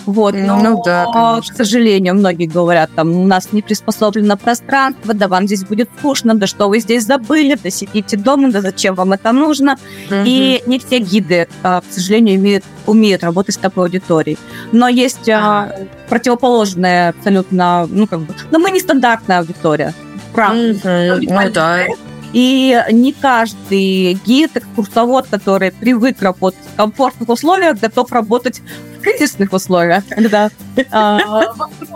Вот, 0.07 0.35
но, 0.35 0.57
ну, 0.57 0.83
да, 0.85 1.41
к 1.41 1.57
сожалению, 1.57 2.15
многие 2.15 2.47
говорят, 2.47 2.91
там, 2.95 3.11
у 3.11 3.27
нас 3.27 3.53
не 3.53 3.63
приспособлено 3.63 4.37
пространство, 4.37 5.15
да 5.15 5.29
вам 5.29 5.47
здесь 5.47 5.65
будет 5.65 5.89
скучно, 5.99 6.35
да 6.35 6.47
что 6.47 6.69
вы 6.69 6.81
здесь 6.81 7.05
забыли, 7.05 7.59
да 7.63 7.71
сидите 7.71 8.17
дома, 8.17 8.51
да 8.51 8.61
зачем 8.61 8.95
вам 8.95 9.13
это 9.13 9.33
нужно. 9.33 9.79
И 10.11 10.63
не 10.67 10.79
все 10.79 10.99
гиды, 10.99 11.49
а, 11.63 11.81
к 11.81 11.93
сожалению, 11.93 12.39
умеют, 12.39 12.65
умеют 12.87 13.23
работать 13.23 13.55
с 13.55 13.59
такой 13.59 13.85
аудиторией. 13.85 14.39
Но 14.73 14.89
есть 14.89 15.29
а, 15.29 15.73
противоположная 16.09 17.11
абсолютно, 17.11 17.87
ну, 17.91 18.07
как 18.07 18.21
бы, 18.21 18.35
но 18.51 18.59
мы 18.59 18.71
не 18.71 18.81
стандартная 18.81 19.41
аудитория. 19.41 19.95
Правда. 20.33 20.59
Mm-hmm. 20.59 21.21
Ну, 21.29 21.51
да. 21.53 21.87
И 22.37 22.79
не 22.93 23.15
каждый 23.15 24.13
гид, 24.27 24.59
экскурсовод, 24.59 25.27
который 25.27 25.73
привык 25.73 26.21
работать 26.21 26.61
в 26.71 26.77
комфортных 26.77 27.31
условиях, 27.31 27.79
готов 27.81 28.13
работать 28.13 28.61
в 28.99 29.01
кризисных 29.01 29.55
условиях, 29.55 30.05
когда 30.07 30.51
а, 30.91 31.19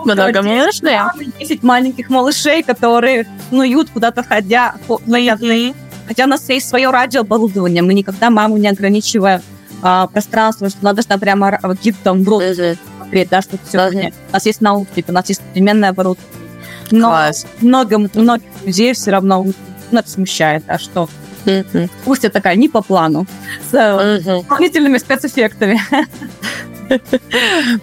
много 0.03 0.41
малышей. 0.41 0.97
10 1.39 1.61
маленьких 1.61 2.09
малышей, 2.09 2.63
которые 2.63 3.27
снуют 3.49 3.91
куда-то 3.91 4.23
ходя, 4.23 4.73
наедные. 5.05 5.75
Хотя 6.07 6.23
у 6.23 6.27
нас 6.27 6.49
есть 6.49 6.67
свое 6.67 6.89
радиооборудование, 6.89 7.83
мы 7.83 7.93
никогда 7.93 8.31
маму 8.31 8.57
не 8.57 8.67
ограничиваем 8.67 9.43
а, 9.83 10.07
пространство, 10.07 10.69
что 10.69 10.83
надо, 10.83 11.03
что 11.03 11.19
прямо 11.19 11.59
гид 11.83 11.97
там 12.03 12.23
в 12.23 12.27
рот 12.27 12.41
смотреть, 12.97 13.29
да, 13.29 13.43
что 13.43 13.59
все. 13.63 14.11
У 14.29 14.33
нас 14.33 14.45
есть 14.47 14.61
науки, 14.61 15.05
у 15.07 15.11
нас 15.11 15.29
есть 15.29 15.43
современное 15.49 15.89
оборудование. 15.89 16.31
Но 16.89 17.09
Класс. 17.09 17.45
много, 17.61 18.09
многих 18.15 18.49
людей 18.65 18.93
все 18.93 19.11
равно 19.11 19.45
это 19.99 20.09
смущает, 20.09 20.63
а 20.67 20.77
что 20.79 21.09
mm-hmm. 21.45 21.89
пусть 22.05 22.25
это 22.25 22.35
такая 22.35 22.55
не 22.55 22.69
по 22.69 22.81
плану, 22.81 23.25
с 23.69 23.73
mm-hmm. 23.73 24.41
дополнительными 24.43 24.97
спецэффектами. 24.97 25.79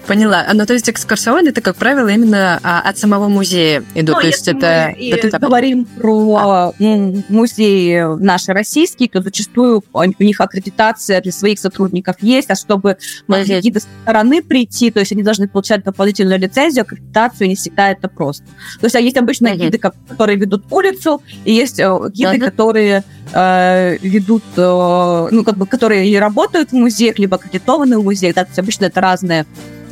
Поняла. 0.07 0.47
Ну, 0.53 0.67
то 0.67 0.73
есть 0.73 0.89
экскурсоводы, 0.89 1.51
это, 1.51 1.61
как 1.61 1.77
правило, 1.77 2.09
именно 2.09 2.61
а, 2.63 2.81
от 2.81 2.99
самого 2.99 3.29
музея 3.29 3.83
идут. 3.95 4.17
Ну, 4.17 4.21
то 4.23 4.27
есть 4.27 4.49
это... 4.49 4.95
Мы 4.97 5.09
это... 5.11 5.39
говорим 5.39 5.85
про 5.85 6.37
а. 6.37 6.73
музеи 6.79 8.17
наши 8.23 8.53
российские, 8.53 9.09
то 9.09 9.23
зачастую 9.23 9.85
у 9.93 10.23
них 10.23 10.41
аккредитация 10.41 11.21
для 11.21 11.33
своих 11.33 11.59
сотрудников 11.59 12.17
есть, 12.21 12.51
а 12.51 12.55
чтобы 12.55 12.99
могли 13.27 13.61
гиды 13.61 13.81
со 13.81 13.89
стороны 14.03 14.43
прийти, 14.43 14.91
то 14.91 15.01
есть 15.01 15.13
они 15.13 15.23
должны 15.23 15.49
получать 15.49 15.85
дополнительную 15.85 16.39
лицензию, 16.39 16.83
аккредитацию, 16.83 17.49
не 17.49 17.57
всегда 17.57 17.91
это 17.91 18.09
просто. 18.09 18.45
То 18.81 18.87
есть 18.87 18.97
а 18.97 19.01
есть 19.01 19.17
обычно 19.17 19.55
гиды, 19.55 19.79
которые 19.79 20.39
ведут 20.39 20.65
улицу, 20.71 21.23
и 21.45 21.53
есть 21.53 21.79
э, 21.79 21.99
гиды, 22.13 22.39
которые 22.39 23.05
э, 23.33 23.99
ведут, 24.01 24.45
э, 24.57 25.29
ну, 25.31 25.45
как 25.45 25.57
бы, 25.57 25.67
которые 25.67 26.09
и 26.09 26.17
работают 26.17 26.71
в 26.71 26.75
музеях, 26.75 27.19
либо 27.19 27.37
аккредитованы 27.37 27.99
в 27.99 28.05
музеях, 28.05 28.35
да, 28.35 28.45
то 28.45 28.51
есть 28.51 28.59
обычно 28.59 28.87
это 28.87 29.01
разные 29.01 29.47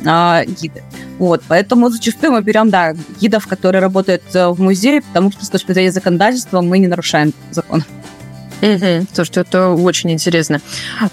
э, 0.05 0.45
гиды. 0.45 0.83
Вот, 1.19 1.41
поэтому 1.47 1.89
зачастую 1.89 2.33
мы 2.33 2.41
берем, 2.41 2.69
да, 2.69 2.93
гидов, 3.19 3.47
которые 3.47 3.81
работают 3.81 4.23
э, 4.33 4.47
в 4.49 4.61
музее, 4.61 5.01
потому 5.01 5.31
что 5.31 5.45
с 5.45 5.49
точки 5.49 5.71
зрения 5.71 5.91
законодательства 5.91 6.61
мы 6.61 6.79
не 6.79 6.87
нарушаем 6.87 7.33
закон. 7.51 7.83
Угу. 8.61 9.07
Слушайте, 9.13 9.41
это 9.41 9.69
очень 9.69 10.11
интересно. 10.11 10.61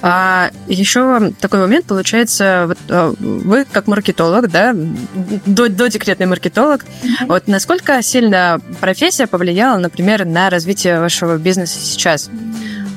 А 0.02 0.50
еще 0.66 1.32
такой 1.40 1.60
момент 1.60 1.86
получается, 1.86 2.64
вот 2.68 2.78
а, 2.88 3.14
вы 3.18 3.64
как 3.70 3.86
маркетолог, 3.86 4.50
да, 4.50 4.74
до, 4.74 5.68
до 5.68 5.88
декретный 5.88 6.26
маркетолог, 6.26 6.84
угу. 7.02 7.26
вот 7.28 7.46
насколько 7.46 8.02
сильно 8.02 8.60
профессия 8.80 9.26
повлияла, 9.26 9.78
например, 9.78 10.24
на 10.24 10.48
развитие 10.50 11.00
вашего 11.00 11.36
бизнеса 11.36 11.78
сейчас? 11.78 12.30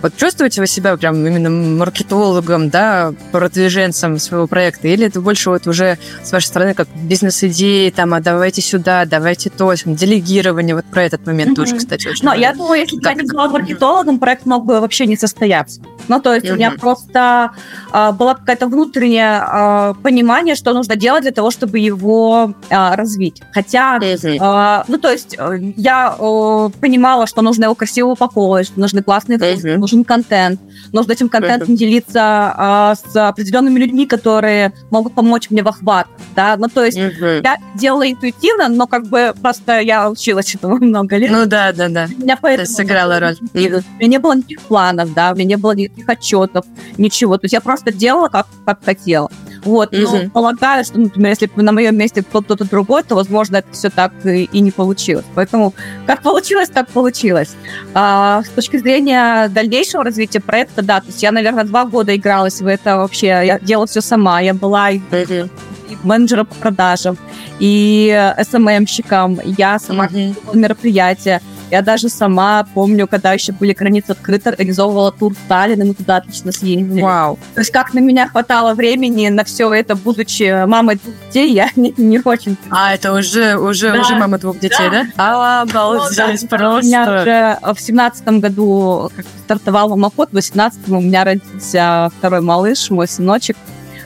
Вот 0.01 0.15
чувствуете 0.15 0.61
вы 0.61 0.67
себя 0.67 0.95
прям 0.95 1.25
именно 1.25 1.49
маркетологом, 1.49 2.69
да, 2.69 3.13
продвиженцем 3.31 4.19
своего 4.19 4.47
проекта, 4.47 4.87
или 4.87 5.07
это 5.07 5.21
больше 5.21 5.49
вот 5.49 5.65
уже 5.67 5.97
с 6.23 6.31
вашей 6.31 6.45
стороны 6.45 6.73
как 6.73 6.87
бизнес-идеи, 6.95 7.89
там, 7.89 8.13
а 8.13 8.19
давайте 8.19 8.61
сюда, 8.61 9.05
давайте 9.05 9.49
то, 9.49 9.73
делегирование, 9.85 10.75
вот 10.75 10.85
про 10.85 11.03
этот 11.03 11.25
момент 11.25 11.51
mm-hmm. 11.51 11.55
тоже, 11.55 11.77
кстати, 11.77 12.07
очень 12.07 12.25
Но 12.25 12.33
я 12.33 12.53
думаю, 12.53 12.81
если 12.81 12.97
бы 12.97 13.03
я 13.03 13.13
не 13.13 13.23
была 13.23 13.49
маркетологом, 13.49 14.19
проект 14.19 14.45
мог 14.45 14.65
бы 14.65 14.79
вообще 14.79 15.07
не 15.07 15.17
состояться. 15.17 15.81
Ну, 16.07 16.21
то 16.21 16.33
есть 16.33 16.45
mm-hmm. 16.45 16.51
у 16.51 16.55
меня 16.55 16.71
просто 16.71 17.51
э, 17.91 18.11
была 18.11 18.35
какая-то 18.35 18.67
внутреннее 18.67 19.41
э, 19.41 19.93
понимание, 20.01 20.55
что 20.55 20.73
нужно 20.73 20.95
делать 20.95 21.23
для 21.23 21.31
того, 21.31 21.51
чтобы 21.51 21.79
его 21.79 22.53
э, 22.69 22.95
развить. 22.95 23.41
Хотя, 23.51 23.97
mm-hmm. 23.97 24.81
э, 24.81 24.83
ну, 24.87 24.97
то 24.99 25.11
есть 25.11 25.37
я 25.75 26.15
э, 26.17 26.69
понимала, 26.79 27.27
что 27.27 27.41
нужно 27.41 27.65
его 27.65 27.75
красиво 27.75 28.09
упаковывать, 28.09 28.67
что 28.67 28.79
нужны 28.79 29.01
классные 29.01 29.37
mm-hmm 29.37 29.86
нужен 29.87 30.03
контент, 30.03 30.59
нужно 30.91 31.13
этим 31.13 31.29
контентом 31.29 31.75
делиться 31.75 32.19
а, 32.21 32.95
с 32.95 33.15
определенными 33.15 33.79
людьми, 33.79 34.05
которые 34.05 34.73
могут 34.91 35.13
помочь 35.13 35.49
мне 35.49 35.63
в 35.63 35.67
охват, 35.67 36.07
да, 36.35 36.57
ну, 36.57 36.67
то 36.67 36.83
есть 36.83 36.97
я 36.97 37.57
делала 37.75 38.09
интуитивно, 38.09 38.67
но 38.67 38.85
как 38.85 39.07
бы 39.07 39.33
просто 39.41 39.79
я 39.79 40.09
училась 40.09 40.53
этому 40.53 40.75
много 40.85 41.17
лет. 41.17 41.31
Ну, 41.31 41.45
да, 41.45 41.71
да, 41.71 41.87
да. 41.87 42.07
Меня 42.07 42.37
поэтому... 42.39 42.67
сыграла 42.67 43.19
роль. 43.19 43.37
У 43.53 43.57
меня 43.57 43.81
не 44.01 44.19
было 44.19 44.35
никаких 44.35 44.61
планов, 44.61 45.13
да, 45.13 45.31
у 45.31 45.35
меня 45.35 45.45
не 45.45 45.57
было 45.57 45.71
никаких 45.71 46.09
отчетов, 46.09 46.65
ничего, 46.97 47.37
то 47.37 47.45
есть 47.45 47.53
я 47.53 47.61
просто 47.61 47.93
делала, 47.93 48.27
как, 48.27 48.47
как 48.65 48.83
хотела. 48.83 49.31
Вот, 49.63 49.91
но 49.91 49.97
mm 49.97 50.29
полагаю, 50.31 50.83
что, 50.83 50.99
например, 50.99 51.31
если 51.31 51.47
бы 51.47 51.63
на 51.63 51.71
моем 51.71 51.97
месте 51.97 52.21
кто-то 52.21 52.63
другой, 52.65 53.03
то, 53.03 53.15
возможно, 53.15 53.57
это 53.57 53.67
все 53.71 53.89
так 53.89 54.11
и, 54.25 54.43
и 54.43 54.59
не 54.59 54.71
получилось. 54.71 55.25
Поэтому 55.35 55.73
как 56.05 56.21
получилось, 56.21 56.69
так 56.69 56.87
получилось. 56.89 57.55
А, 57.93 58.43
с 58.43 58.49
точки 58.49 58.77
зрения 58.77 59.47
дальнейшего 59.49 60.03
развития 60.03 60.39
проекта, 60.39 60.81
да, 60.81 60.99
то 60.99 61.07
есть 61.07 61.23
я, 61.23 61.31
наверное, 61.31 61.63
два 61.63 61.85
года 61.85 62.15
игралась 62.15 62.61
в 62.61 62.67
это 62.67 62.97
вообще, 62.97 63.27
я 63.27 63.59
делала 63.59 63.87
все 63.87 64.01
сама, 64.01 64.41
я 64.41 64.53
была 64.53 64.91
и, 64.91 64.99
mm 64.99 65.49
и 65.89 65.97
менеджером 66.03 66.45
по 66.45 66.55
продажам, 66.55 67.17
и 67.59 68.33
СММщиком, 68.49 69.39
я 69.45 69.79
сама 69.79 70.07
mm-hmm. 70.07 70.57
мероприятия. 70.57 71.41
Я 71.69 71.81
даже 71.81 72.07
сама 72.07 72.65
помню, 72.73 73.07
когда 73.07 73.33
еще 73.33 73.51
были 73.51 73.73
границы 73.73 74.11
открыты, 74.11 74.49
организовывала 74.49 75.11
тур 75.11 75.33
Сталина, 75.45 75.83
мы 75.83 75.93
туда 75.93 76.17
отлично 76.17 76.51
съездили. 76.51 77.01
Вау. 77.01 77.37
То 77.55 77.61
есть 77.61 77.71
как 77.71 77.93
на 77.93 77.99
меня 77.99 78.29
хватало 78.29 78.73
времени 78.73 79.27
на 79.27 79.43
все 79.43 79.73
это, 79.73 79.95
будучи 79.95 80.65
мамой 80.65 80.95
двух 80.95 81.13
детей, 81.27 81.53
я 81.53 81.69
не, 81.75 81.93
не 81.97 82.19
очень... 82.23 82.57
А, 82.69 82.93
это 82.93 83.13
уже, 83.13 83.57
уже, 83.57 83.91
да. 83.91 83.99
уже 83.99 84.15
мама 84.15 84.37
двух 84.37 84.59
детей, 84.59 84.89
да? 84.89 85.07
да? 85.17 85.61
Обалдеть, 85.61 86.43
ну, 86.43 86.47
просто. 86.47 86.77
У 86.77 86.81
меня 86.81 87.03
уже 87.03 87.57
в 87.73 87.81
семнадцатом 87.81 88.39
году 88.39 89.11
стартовал 89.43 89.89
мамоход, 89.89 90.29
в 90.29 90.33
восемнадцатом 90.33 90.97
у 90.97 91.01
меня 91.01 91.25
родился 91.25 92.09
второй 92.17 92.41
малыш, 92.41 92.89
мой 92.89 93.07
сыночек. 93.07 93.57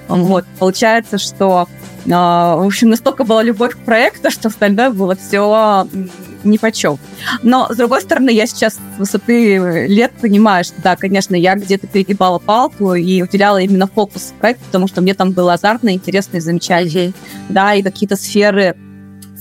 Вот, 0.08 0.46
получается, 0.60 1.18
что 1.20 1.68
а, 2.12 2.56
в 2.56 2.66
общем, 2.66 2.90
настолько 2.90 3.24
была 3.24 3.44
любовь 3.44 3.74
к 3.74 3.80
проекту, 3.80 4.32
что 4.32 4.48
остальное 4.48 4.90
было 4.90 5.16
все 5.16 5.86
ни 6.44 6.58
почем. 6.58 6.98
Но, 7.44 7.68
с 7.72 7.76
другой 7.76 8.02
стороны, 8.02 8.30
я 8.32 8.46
сейчас 8.46 8.76
с 8.76 9.00
высоты 9.00 9.88
лет 9.88 10.12
понимаю, 10.20 10.64
что, 10.64 10.82
да, 10.82 10.96
конечно, 10.96 11.36
я 11.36 11.56
где-то 11.56 11.88
перегибала 11.88 12.40
палку 12.40 12.94
и 12.94 13.22
уделяла 13.22 13.58
именно 13.60 13.88
фокус 13.88 14.34
проекту, 14.40 14.66
потому 14.66 14.88
что 14.88 15.02
мне 15.02 15.14
там 15.14 15.32
было 15.32 15.54
азартно, 15.54 15.94
интересно 15.94 16.38
и 16.38 16.40
замечательно. 16.40 17.14
Да, 17.50 17.74
и 17.74 17.82
какие-то 17.82 18.16
сферы 18.16 18.76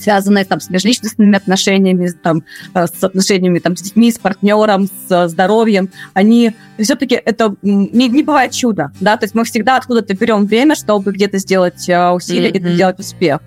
связанные 0.00 0.44
там 0.44 0.60
с 0.60 0.70
межличностными 0.70 1.36
отношениями, 1.36 2.08
там, 2.08 2.42
э, 2.74 2.86
с 2.86 3.04
отношениями 3.04 3.58
там, 3.58 3.76
с 3.76 3.82
детьми, 3.82 4.10
с 4.10 4.18
партнером, 4.18 4.88
с 5.08 5.28
здоровьем, 5.28 5.90
они 6.14 6.52
все-таки 6.78 7.14
это 7.16 7.54
не, 7.62 8.08
не 8.08 8.22
бывает 8.22 8.52
чудо, 8.52 8.92
да, 9.00 9.16
то 9.16 9.24
есть 9.24 9.34
мы 9.34 9.44
всегда 9.44 9.76
откуда-то 9.76 10.14
берем 10.14 10.46
время, 10.46 10.74
чтобы 10.74 11.12
где-то 11.12 11.38
сделать 11.38 11.88
э, 11.88 12.10
усилия, 12.10 12.48
mm-hmm. 12.48 12.50
где-то 12.50 12.74
сделать 12.74 12.98
успех. 12.98 13.40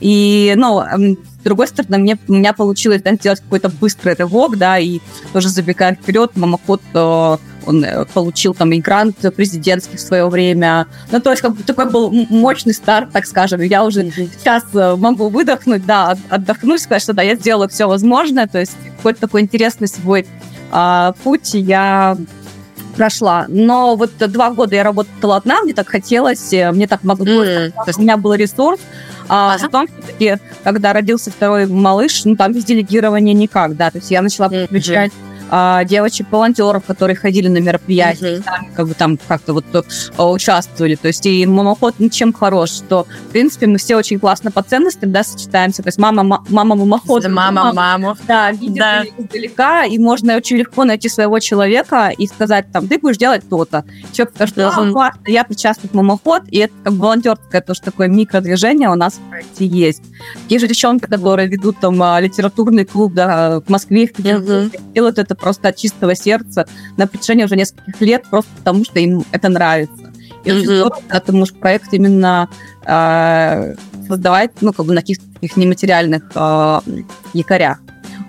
И, 0.00 0.54
ну, 0.56 0.82
с 0.82 1.44
другой 1.44 1.68
стороны, 1.68 1.98
мне, 1.98 2.18
у 2.28 2.34
меня 2.34 2.52
получилось 2.52 3.02
да, 3.02 3.14
сделать 3.14 3.40
какой-то 3.40 3.68
быстрый 3.68 4.14
рывок, 4.14 4.56
да, 4.56 4.78
и 4.78 5.00
тоже 5.32 5.48
забегая 5.48 5.94
вперед, 5.94 6.32
мамоход 6.36 6.80
э, 6.94 7.36
он 7.66 7.84
э, 7.84 8.04
получил 8.06 8.54
там 8.54 8.72
и 8.72 8.80
грант 8.80 9.16
президентский 9.36 9.96
в 9.96 10.00
свое 10.00 10.28
время. 10.28 10.86
Ну, 11.10 11.20
то 11.20 11.30
есть 11.30 11.42
как 11.42 11.54
бы 11.54 11.62
такой 11.62 11.90
был 11.90 12.10
мощный 12.30 12.74
старт, 12.74 13.10
так 13.12 13.26
скажем. 13.26 13.60
Я 13.60 13.84
уже 13.84 14.10
сейчас 14.10 14.64
э, 14.74 14.96
могу 14.96 15.28
выдохнуть, 15.28 15.84
да, 15.86 16.16
отдохнуть, 16.28 16.80
сказать, 16.80 17.02
что 17.02 17.12
да, 17.12 17.22
я 17.22 17.34
сделала 17.36 17.68
все 17.68 17.86
возможное. 17.86 18.46
То 18.46 18.60
есть 18.60 18.76
какой-то 18.96 19.20
такой 19.20 19.42
интересный 19.42 19.88
свой 19.88 20.26
а, 20.70 21.12
путь 21.22 21.54
я 21.54 22.16
прошла. 22.96 23.46
Но 23.48 23.96
вот 23.96 24.10
два 24.18 24.50
года 24.50 24.74
я 24.76 24.82
работала 24.82 25.36
одна, 25.36 25.62
мне 25.62 25.74
так 25.74 25.88
хотелось, 25.88 26.52
э, 26.52 26.70
мне 26.72 26.86
так 26.86 27.04
могло, 27.04 27.44
mm, 27.44 27.72
у 27.96 28.00
меня 28.00 28.16
был 28.16 28.34
ресурс. 28.34 28.80
А 29.28 29.54
ага. 29.54 29.64
потом 29.64 29.86
все-таки, 29.86 30.36
когда 30.64 30.92
родился 30.92 31.30
второй 31.30 31.66
малыш, 31.66 32.24
ну 32.24 32.36
там 32.36 32.52
без 32.52 32.64
делегирования 32.64 33.32
никак, 33.32 33.74
да, 33.76 33.90
то 33.90 33.98
есть 33.98 34.10
я 34.10 34.20
начала 34.20 34.48
подключать 34.48 35.12
mm-hmm 35.12 35.33
а, 35.56 35.84
девочек-волонтеров, 35.84 36.84
которые 36.84 37.14
ходили 37.14 37.46
на 37.46 37.58
мероприятия, 37.58 38.38
mm-hmm. 38.38 38.44
сами 38.44 38.70
как 38.74 38.88
бы 38.88 38.94
там 38.94 39.16
как-то 39.16 39.52
вот 39.52 39.64
а, 40.16 40.28
участвовали. 40.28 40.96
То 40.96 41.06
есть 41.06 41.24
и 41.26 41.46
мамоход 41.46 42.00
ничем 42.00 42.32
хорош, 42.32 42.70
что, 42.70 43.06
в 43.28 43.30
принципе, 43.30 43.68
мы 43.68 43.78
все 43.78 43.94
очень 43.94 44.18
классно 44.18 44.50
по 44.50 44.64
ценностям, 44.64 45.12
да, 45.12 45.22
сочетаемся. 45.22 45.84
То 45.84 45.90
есть 45.90 45.98
мама, 45.98 46.24
мама 46.24 46.74
мамоход. 46.74 47.28
Мама, 47.28 47.72
маму. 47.72 48.16
Да, 48.26 48.50
видит 48.50 48.78
да. 48.78 49.04
издалека, 49.16 49.84
и 49.84 49.96
можно 49.98 50.34
очень 50.34 50.56
легко 50.56 50.82
найти 50.82 51.08
своего 51.08 51.38
человека 51.38 52.10
и 52.18 52.26
сказать, 52.26 52.72
там, 52.72 52.88
ты 52.88 52.98
будешь 52.98 53.18
делать 53.18 53.48
то-то. 53.48 53.84
Человек 54.12 54.34
скажет, 54.34 54.54
что 54.54 54.62
mm-hmm. 54.62 54.90
классно, 54.90 55.20
я 55.26 55.44
причастна 55.44 55.88
к 55.88 55.94
мамоход, 55.94 56.42
и 56.48 56.58
это 56.58 56.74
как 56.82 56.94
волонтерское 56.94 57.60
тоже 57.60 57.80
такое 57.80 58.08
микродвижение 58.08 58.90
у 58.90 58.96
нас 58.96 59.14
в 59.14 59.30
проекте 59.30 59.66
есть. 59.66 60.02
Такие 60.42 60.58
же 60.58 60.66
девчонки, 60.66 61.06
которые 61.06 61.46
ведут 61.46 61.78
там 61.78 62.02
а, 62.02 62.18
литературный 62.20 62.84
клуб, 62.84 63.14
да, 63.14 63.60
в 63.60 63.68
Москве, 63.68 64.08
в 64.08 64.18
mm-hmm. 64.18 64.92
делают 64.94 65.18
это 65.20 65.36
просто 65.44 65.68
от 65.68 65.76
чистого 65.76 66.14
сердца 66.14 66.66
на 66.96 67.06
протяжении 67.06 67.44
уже 67.44 67.54
нескольких 67.54 68.00
лет, 68.00 68.22
просто 68.30 68.50
потому 68.56 68.82
что 68.82 68.98
им 68.98 69.24
это 69.30 69.50
нравится. 69.50 70.10
И 70.44 70.50
здорово, 70.50 71.00
когда 71.06 71.20
ты 71.20 71.32
можешь 71.32 71.54
проект 71.54 71.92
именно 71.92 72.48
э, 72.86 73.74
создавать, 74.08 74.52
ну, 74.62 74.72
как 74.72 74.86
бы 74.86 74.94
на 74.94 75.02
каких-то 75.02 75.26
таких 75.34 75.58
нематериальных 75.58 76.22
э, 76.34 76.80
якорях. 77.34 77.78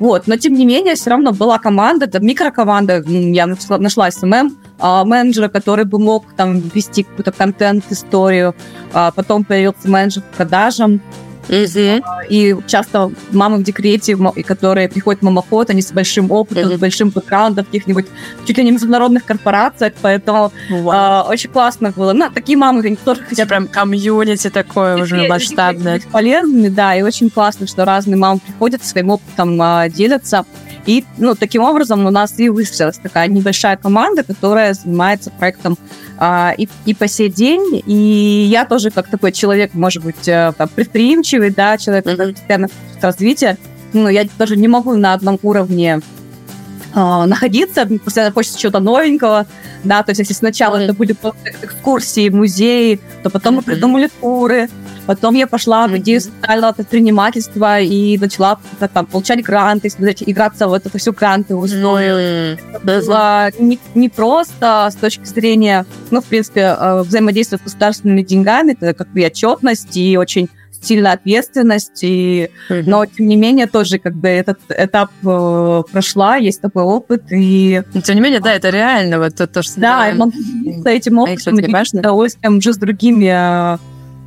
Вот, 0.02 0.28
но 0.28 0.36
тем 0.36 0.56
не 0.56 0.66
менее, 0.66 0.96
все 0.96 1.12
равно 1.12 1.32
была 1.32 1.58
команда, 1.58 2.06
это 2.06 2.20
микрокоманда, 2.20 3.02
я 3.08 3.46
нашла, 3.48 3.78
нашла 3.78 4.12
SMM, 4.12 4.58
а, 4.78 5.06
менеджера, 5.06 5.48
который 5.48 5.86
бы 5.86 6.00
мог 6.00 6.34
там 6.36 6.60
вести 6.60 7.04
какую-то 7.04 7.32
контент-историю. 7.32 8.54
Потом 8.92 9.46
появился 9.46 9.90
менеджер 9.90 10.22
по 10.24 10.38
продажам, 10.38 11.00
Угу. 11.48 12.06
И 12.30 12.56
часто 12.68 13.12
мамы 13.32 13.58
в 13.58 13.64
декрете, 13.64 14.18
которые 14.46 14.90
приходят 14.90 15.22
в 15.22 15.26
мамоход, 15.26 15.70
они 15.70 15.82
с 15.82 15.92
большим 15.92 16.32
опытом, 16.32 16.70
угу. 16.70 16.76
с 16.76 16.80
большим 16.80 17.10
бэкграундом 17.10 17.66
в 17.66 17.68
каких-нибудь 17.68 18.08
чуть 18.46 18.58
ли 18.58 18.64
не 18.64 18.72
международных 18.72 19.26
корпорациях, 19.26 19.94
поэтому 20.02 20.52
э, 20.70 21.22
очень 21.28 21.50
классно 21.50 21.92
было. 21.92 22.14
Ну, 22.14 22.30
такие 22.34 22.58
мамы, 22.58 22.82
они 22.82 22.96
тоже 22.96 23.22
хотят... 23.22 23.48
прям 23.48 23.68
комьюнити 23.68 24.50
такое 24.50 25.02
уже 25.02 25.28
масштабное. 25.28 26.02
Полезными, 26.12 26.70
да, 26.70 26.96
и 26.96 27.02
очень 27.02 27.30
классно, 27.30 27.68
что 27.68 27.86
разные 27.86 28.18
мамы 28.18 28.40
приходят, 28.40 28.84
своим 28.84 29.10
опытом 29.10 29.62
э, 29.62 29.90
делятся. 29.90 30.46
И, 30.86 31.04
ну, 31.18 31.36
таким 31.36 31.64
образом 31.64 32.06
у 32.06 32.12
нас 32.12 32.38
и 32.38 32.50
выстроилась 32.50 32.98
такая 32.98 33.28
небольшая 33.28 33.78
команда, 33.78 34.24
которая 34.24 34.74
занимается 34.74 35.32
проектом 35.32 35.78
а, 36.18 36.54
и, 36.58 36.68
и 36.86 36.94
по 36.94 37.08
сей 37.08 37.30
день. 37.30 37.82
И 37.86 38.48
я 38.50 38.66
тоже 38.66 38.92
как 38.92 39.08
такой 39.08 39.32
человек, 39.32 39.74
может 39.74 40.04
быть, 40.04 40.28
э, 40.28 40.54
там, 40.58 40.70
предприимчивый, 40.70 41.50
да, 41.50 41.78
человек 41.78 42.06
mm-hmm. 42.06 42.34
постоянно 42.34 42.68
развития. 43.02 43.58
Ну, 43.94 44.08
я 44.10 44.28
тоже 44.38 44.58
не 44.58 44.68
могу 44.68 44.94
на 44.96 45.14
одном 45.14 45.40
уровне 45.42 46.02
а, 46.96 47.28
находиться, 47.28 47.86
постоянно 48.04 48.34
хочется 48.34 48.58
чего-то 48.58 48.80
новенького, 48.80 49.46
да, 49.84 50.02
то 50.02 50.12
есть 50.12 50.20
если 50.20 50.34
сначала 50.34 50.78
mm-hmm. 50.78 50.84
это 50.86 50.94
были 50.94 51.16
экскурсии, 51.62 52.30
музеи, 52.30 53.00
то 53.22 53.30
потом 53.30 53.54
mm-hmm. 53.54 53.58
мы 53.58 53.64
придумали 53.64 54.10
туры, 54.22 54.70
Потом 55.06 55.36
я 55.36 55.46
пошла 55.46 55.88
в 55.88 55.96
идею 55.98 56.20
социального 56.20 56.74
предпринимательства 56.74 57.80
и 57.80 58.18
начала 58.18 58.60
там, 58.94 59.06
получать 59.06 59.44
гранты, 59.44 59.90
играться 59.90 60.68
вот 60.68 60.86
это 60.86 60.98
все 60.98 61.12
гранты 61.12 61.56
устроила. 61.56 62.58
Было 62.84 63.52
не, 63.60 63.80
не 63.94 64.10
просто 64.10 64.90
с 64.92 64.96
точки 64.96 65.26
зрения, 65.26 65.86
ну, 66.10 66.22
в 66.22 66.26
принципе, 66.26 66.76
э, 66.78 67.02
взаимодействия 67.04 67.60
с 67.60 67.62
государственными 67.62 68.24
деньгами, 68.24 68.72
это 68.72 68.94
как 68.94 69.10
бы 69.10 69.24
отчетность 69.24 69.96
и 69.96 70.18
очень 70.18 70.50
сильная 70.86 71.14
ответственность, 71.14 72.04
и, 72.04 72.50
mm-hmm. 72.70 72.84
но 72.86 73.06
тем 73.06 73.28
не 73.28 73.36
менее 73.36 73.68
тоже 73.68 74.00
как 74.00 74.16
бы 74.16 74.28
этот 74.28 74.60
этап 74.70 75.12
э, 75.24 75.84
прошла, 75.92 76.36
есть 76.38 76.62
такой 76.62 76.84
опыт 76.84 77.24
и. 77.32 77.82
Но, 77.94 78.02
тем 78.02 78.16
не 78.16 78.22
менее, 78.22 78.40
да, 78.40 78.54
это 78.54 78.70
реально 78.70 79.20
вот 79.20 79.36
то, 79.36 79.48
то 79.48 79.64
что. 79.64 79.80
Да, 79.80 80.12
да. 80.14 80.26
с 80.28 80.86
этим 80.86 81.20
опытом, 81.20 81.58
с 81.58 81.94
удовольствием 81.94 82.58
уже 82.58 82.74
с 82.74 82.78
другими 82.78 83.76
э, 83.76 83.78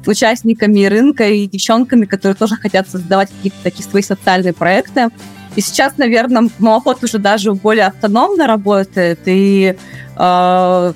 участниками 0.07 0.85
рынка 0.87 1.29
и 1.29 1.47
девчонками, 1.47 2.05
которые 2.05 2.37
тоже 2.37 2.57
хотят 2.57 2.89
создавать 2.89 3.31
какие-то 3.31 3.59
такие 3.63 3.85
свои 3.89 4.03
социальные 4.03 4.53
проекты. 4.53 5.09
И 5.57 5.61
сейчас, 5.61 5.97
наверное, 5.97 6.49
Малоход 6.59 7.03
уже 7.03 7.19
даже 7.19 7.53
более 7.53 7.87
автономно 7.87 8.47
работает, 8.47 9.21
и 9.27 9.75
э, 10.17 10.93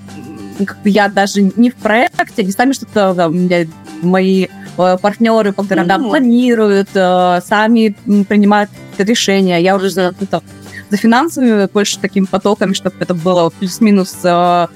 как 0.64 0.82
бы 0.82 0.88
я 0.88 1.08
даже 1.08 1.42
не 1.56 1.70
в 1.70 1.74
проекте, 1.76 2.44
не 2.44 2.52
сами 2.52 2.72
что-то 2.72 3.14
да, 3.14 3.30
мои 4.02 4.46
партнеры 4.76 5.52
по 5.52 5.62
городам 5.62 6.04
mm-hmm. 6.04 6.08
планируют, 6.08 6.88
э, 6.94 7.40
сами 7.46 7.96
принимают 8.28 8.70
решения. 8.98 9.60
Я 9.60 9.76
уже 9.76 9.90
за, 9.90 10.14
за 10.90 10.96
финансовыми 10.96 11.68
больше 11.72 11.98
такими 11.98 12.26
потоками, 12.26 12.72
чтобы 12.72 12.96
это 13.00 13.14
было 13.14 13.50
плюс-минус 13.50 14.18
э, 14.24 14.66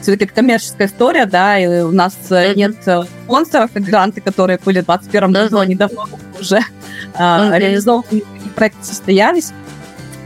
все-таки 0.00 0.32
коммерческая 0.34 0.88
история, 0.88 1.26
да, 1.26 1.58
и 1.58 1.82
у 1.82 1.92
нас 1.92 2.16
mm-hmm. 2.28 2.56
нет 2.56 2.76
э, 2.86 3.02
спонсоров, 3.24 3.70
и 3.74 3.80
гранты, 3.80 4.20
которые 4.20 4.58
были 4.64 4.80
в 4.80 4.86
2021 4.86 5.32
году, 5.32 5.58
они 5.58 5.74
давно 5.74 6.06
уже 6.40 6.60
mm-hmm. 7.14 7.58
реализованы, 7.58 8.04
и 8.10 8.48
проекты 8.54 8.84
состоялись. 8.84 9.52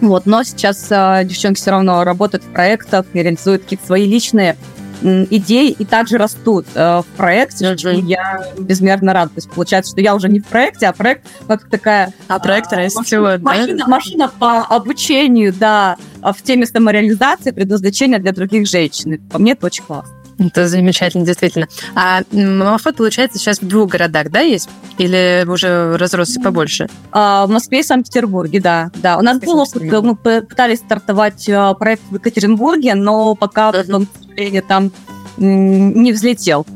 Вот, 0.01 0.27
но 0.27 0.43
сейчас 0.43 0.87
э, 0.91 1.23
девчонки 1.25 1.59
все 1.59 1.71
равно 1.71 2.05
работают 2.05 2.45
в 2.45 2.49
проектах 2.49 3.07
и 3.13 3.23
реализуют 3.23 3.63
какие-то 3.63 3.87
свои 3.87 4.07
личные 4.07 4.57
идеи 5.03 5.71
и 5.71 5.85
также 5.85 6.19
растут 6.19 6.67
э, 6.75 7.01
в 7.01 7.07
проекте, 7.17 7.67
mm-hmm. 7.67 8.01
я 8.03 8.45
безмерно 8.59 9.13
рада. 9.13 9.29
То 9.29 9.37
есть 9.37 9.51
получается, 9.51 9.93
что 9.93 10.01
я 10.01 10.15
уже 10.15 10.29
не 10.29 10.41
в 10.41 10.47
проекте, 10.47 10.87
а 10.87 10.93
проект 10.93 11.27
как 11.47 11.69
такая... 11.69 12.13
А 12.29 12.39
проект 12.39 12.73
а, 12.73 12.77
растет, 12.77 13.43
машина, 13.43 13.79
да? 13.79 13.87
машина 13.87 14.31
по 14.39 14.61
обучению, 14.63 15.53
да, 15.53 15.97
в 16.23 16.43
теме 16.43 16.67
самореализации, 16.67 17.51
предназначения 17.51 18.19
для 18.19 18.33
других 18.33 18.67
женщин. 18.67 19.21
По 19.31 19.39
мне 19.39 19.53
это 19.53 19.67
очень 19.67 19.85
классно. 19.85 20.16
Это 20.39 20.69
замечательно, 20.69 21.25
действительно. 21.25 21.67
А 21.95 22.21
Мамафот, 22.31 22.97
получается, 22.97 23.39
сейчас 23.39 23.61
в 23.61 23.67
двух 23.67 23.91
городах, 23.91 24.31
да, 24.31 24.41
есть? 24.41 24.69
Или 24.99 25.45
уже 25.49 25.97
разросся 25.97 26.41
побольше? 26.41 26.89
А, 27.11 27.47
в 27.47 27.51
Москве 27.51 27.81
и 27.81 27.83
Санкт-Петербурге, 27.83 28.61
да. 28.61 28.91
да. 28.97 29.17
У 29.17 29.23
нас 29.23 29.39
было, 29.39 29.65
мы 30.03 30.15
пытались 30.15 30.81
стартовать 30.81 31.49
а, 31.49 31.73
проект 31.73 32.03
в 32.11 32.17
Екатеринбурге, 32.17 32.95
но 32.95 33.35
пока, 33.35 33.73
к 33.73 33.85
сожалению, 33.85 34.63
там 34.63 34.93
не 35.39 36.13
взлетел. 36.13 36.67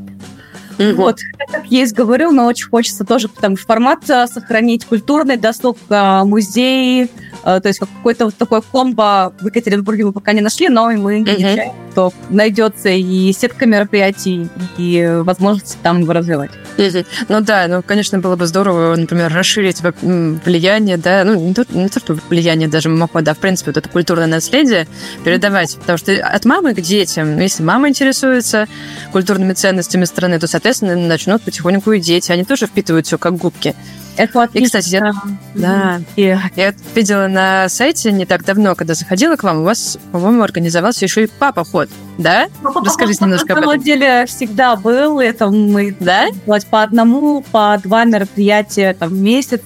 Mm-hmm. 0.78 0.94
Вот, 0.94 1.18
как 1.52 1.66
есть 1.66 1.94
говорю, 1.94 2.30
но 2.30 2.46
очень 2.46 2.70
хочется 2.70 3.04
тоже 3.04 3.28
там 3.28 3.56
формат 3.56 4.08
а, 4.08 4.26
сохранить, 4.26 4.86
культурный 4.86 5.36
досуг, 5.36 5.76
музей, 5.90 7.10
то 7.42 7.62
есть 7.64 7.78
какой-то 7.78 8.26
вот 8.26 8.36
такой 8.36 8.62
комбо 8.62 9.34
в 9.38 9.46
Екатеринбурге 9.46 10.06
мы 10.06 10.12
пока 10.12 10.32
не 10.32 10.40
нашли, 10.40 10.70
но 10.70 10.90
мы 10.92 11.20
mm-hmm. 11.20 11.89
Что 12.00 12.12
найдется 12.30 12.88
и 12.88 13.32
сетка 13.32 13.66
мероприятий, 13.66 14.48
и 14.78 15.20
возможности 15.22 15.76
там 15.82 16.00
его 16.00 16.12
развивать. 16.12 16.50
Ну 17.28 17.40
да, 17.40 17.66
ну, 17.68 17.82
конечно, 17.82 18.18
было 18.18 18.36
бы 18.36 18.46
здорово, 18.46 18.96
например, 18.96 19.32
расширить 19.32 19.82
влияние, 20.00 20.96
да, 20.96 21.24
ну, 21.24 21.34
не 21.34 21.52
то, 21.52 21.66
не 21.70 21.88
то 21.88 22.00
что 22.00 22.16
влияние 22.30 22.68
даже 22.68 22.88
мамохода, 22.88 23.32
а, 23.32 23.34
в 23.34 23.38
принципе, 23.38 23.70
вот 23.70 23.76
это 23.76 23.88
культурное 23.88 24.26
наследие 24.26 24.86
передавать, 25.24 25.76
потому 25.76 25.98
что 25.98 26.12
от 26.12 26.44
мамы 26.46 26.74
к 26.74 26.80
детям, 26.80 27.36
ну, 27.36 27.42
если 27.42 27.62
мама 27.62 27.88
интересуется 27.88 28.66
культурными 29.12 29.52
ценностями 29.52 30.04
страны, 30.04 30.38
то, 30.38 30.46
соответственно, 30.46 30.96
начнут 30.96 31.42
потихоньку 31.42 31.92
и 31.92 32.00
дети, 32.00 32.32
они 32.32 32.44
тоже 32.44 32.66
впитывают 32.66 33.06
все 33.06 33.18
как 33.18 33.36
губки. 33.36 33.74
Это 34.20 34.42
отлично. 34.42 34.78
И, 34.78 34.80
кстати, 34.80 34.88
я, 34.90 35.12
да, 35.54 36.00
и 36.16 36.36
я 36.56 36.74
видела 36.94 37.26
на 37.26 37.68
сайте 37.70 38.12
не 38.12 38.26
так 38.26 38.44
давно, 38.44 38.74
когда 38.74 38.92
заходила 38.92 39.36
к 39.36 39.42
вам, 39.42 39.60
у 39.60 39.62
вас, 39.62 39.98
по-моему, 40.12 40.42
организовался 40.42 41.06
еще 41.06 41.24
и 41.24 41.26
папа 41.26 41.64
ход, 41.64 41.88
да? 42.18 42.48
Расскажите 42.62 43.24
немножко 43.24 43.54
об 43.54 43.58
этом. 43.58 43.64
На 43.64 43.70
самом 43.72 43.82
деле 43.82 44.26
всегда 44.26 44.76
был, 44.76 45.20
это 45.20 45.48
мы 45.48 45.96
да? 45.98 46.26
по 46.70 46.82
одному, 46.82 47.42
по 47.50 47.80
два 47.82 48.04
мероприятия 48.04 48.92
там, 48.92 49.08
в 49.08 49.14
месяц. 49.14 49.62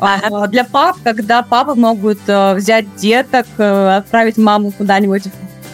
Ага. 0.00 0.48
Для 0.48 0.64
пап, 0.64 0.98
когда 1.02 1.42
папы 1.42 1.74
могут 1.74 2.18
э, 2.26 2.54
взять 2.54 2.94
деток, 2.96 3.46
э, 3.56 3.96
отправить 3.96 4.36
маму 4.36 4.72
куда-нибудь 4.72 5.22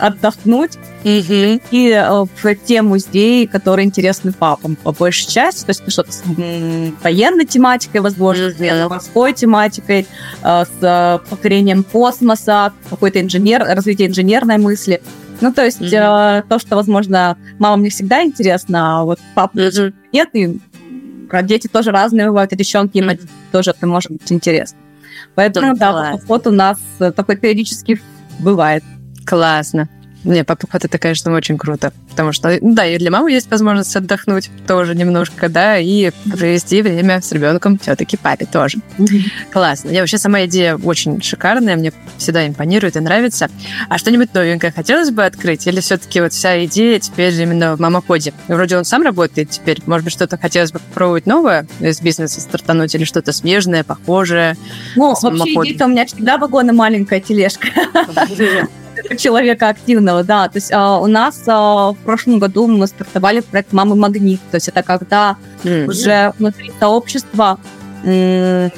отдохнуть. 0.00 0.76
Угу. 1.04 1.60
И 1.70 1.90
э, 1.90 2.24
в 2.24 2.54
те 2.64 2.82
музеи, 2.82 3.46
которые 3.46 3.86
интересны 3.86 4.32
папам 4.32 4.76
по 4.76 4.92
большей 4.92 5.28
части, 5.28 5.64
то 5.64 5.70
есть 5.70 5.82
ну, 5.84 5.90
что-то 5.90 6.12
с 6.12 6.22
военной 7.02 7.46
тематикой, 7.46 8.00
возможно, 8.00 8.48
угу. 8.48 8.56
с 8.56 8.88
морской 8.88 9.32
тематикой, 9.32 10.06
э, 10.42 10.64
с 10.64 10.82
э, 10.82 11.18
покорением 11.28 11.84
космоса, 11.84 12.72
какой-то 12.88 13.20
инженер, 13.20 13.62
развитие 13.62 14.08
инженерной 14.08 14.58
мысли. 14.58 15.00
Ну, 15.40 15.52
то 15.52 15.64
есть 15.64 15.80
mm-hmm. 15.80 16.40
э, 16.40 16.42
то, 16.48 16.58
что, 16.58 16.76
возможно, 16.76 17.38
мамам 17.58 17.82
не 17.82 17.88
всегда 17.88 18.22
интересно, 18.22 19.00
а 19.00 19.04
вот 19.04 19.18
папа 19.34 19.56
mm-hmm. 19.56 19.94
нет, 20.12 20.28
и 20.34 20.60
дети 21.44 21.66
тоже 21.66 21.92
разные 21.92 22.26
бывают, 22.26 22.52
и 22.52 22.56
девчонки, 22.56 22.98
им 22.98 23.08
mm-hmm. 23.08 23.28
тоже 23.50 23.70
это 23.70 23.86
может 23.86 24.10
быть 24.10 24.30
интересно. 24.30 24.78
Поэтому, 25.34 25.74
да, 25.76 26.18
вот 26.26 26.46
у 26.46 26.50
нас 26.50 26.78
такой 26.98 27.36
периодически 27.36 28.02
бывает. 28.38 28.84
Классно. 29.26 29.88
Не, 30.24 30.44
папа 30.44 30.66
это, 30.72 30.98
конечно, 30.98 31.32
очень 31.32 31.56
круто. 31.56 31.92
Потому 32.10 32.32
что, 32.32 32.58
да, 32.60 32.86
и 32.86 32.98
для 32.98 33.10
мамы 33.10 33.32
есть 33.32 33.50
возможность 33.50 33.94
отдохнуть 33.96 34.50
тоже 34.66 34.94
немножко, 34.94 35.48
да, 35.48 35.78
и 35.78 36.10
провести 36.30 36.82
время 36.82 37.22
с 37.22 37.32
ребенком 37.32 37.78
все-таки 37.78 38.18
папе 38.18 38.44
тоже. 38.44 38.78
Классно. 39.50 39.90
Я 39.90 40.00
вообще 40.00 40.18
сама 40.18 40.44
идея 40.44 40.76
очень 40.76 41.22
шикарная, 41.22 41.76
мне 41.76 41.92
всегда 42.18 42.46
импонирует 42.46 42.96
и 42.96 43.00
нравится. 43.00 43.48
А 43.88 43.96
что-нибудь 43.96 44.34
новенькое 44.34 44.72
хотелось 44.72 45.10
бы 45.10 45.24
открыть? 45.24 45.66
Или 45.66 45.80
все-таки 45.80 46.20
вот 46.20 46.34
вся 46.34 46.62
идея 46.66 46.98
теперь 46.98 47.32
именно 47.40 47.76
в 47.76 47.80
мамоходе? 47.80 48.34
Вроде 48.48 48.76
он 48.76 48.84
сам 48.84 49.02
работает 49.02 49.48
теперь. 49.50 49.80
Может 49.86 50.04
быть, 50.04 50.12
что-то 50.12 50.36
хотелось 50.36 50.72
бы 50.72 50.80
попробовать 50.80 51.24
новое 51.24 51.66
из 51.80 52.00
бизнеса 52.02 52.42
стартануть 52.42 52.94
или 52.94 53.04
что-то 53.04 53.32
смежное, 53.32 53.84
похожее? 53.84 54.56
Ну, 54.96 55.14
вообще 55.18 55.54
идея 55.54 55.86
у 55.86 55.88
меня 55.88 56.04
всегда 56.04 56.36
вагон 56.36 56.66
маленькая 56.76 57.20
тележка. 57.20 57.68
человека 59.18 59.68
активного, 59.68 60.24
да. 60.24 60.48
То 60.48 60.56
есть 60.58 60.72
а, 60.72 60.98
у 60.98 61.06
нас 61.06 61.42
а, 61.46 61.92
в 61.92 61.96
прошлом 61.98 62.38
году 62.38 62.66
мы 62.66 62.86
стартовали 62.86 63.40
проект 63.40 63.72
«Мамы 63.72 63.96
Магнит». 63.96 64.40
То 64.50 64.56
есть 64.56 64.68
это 64.68 64.82
когда 64.82 65.36
mm-hmm. 65.62 65.86
уже 65.86 66.32
внутри 66.38 66.72
сообщества 66.78 67.58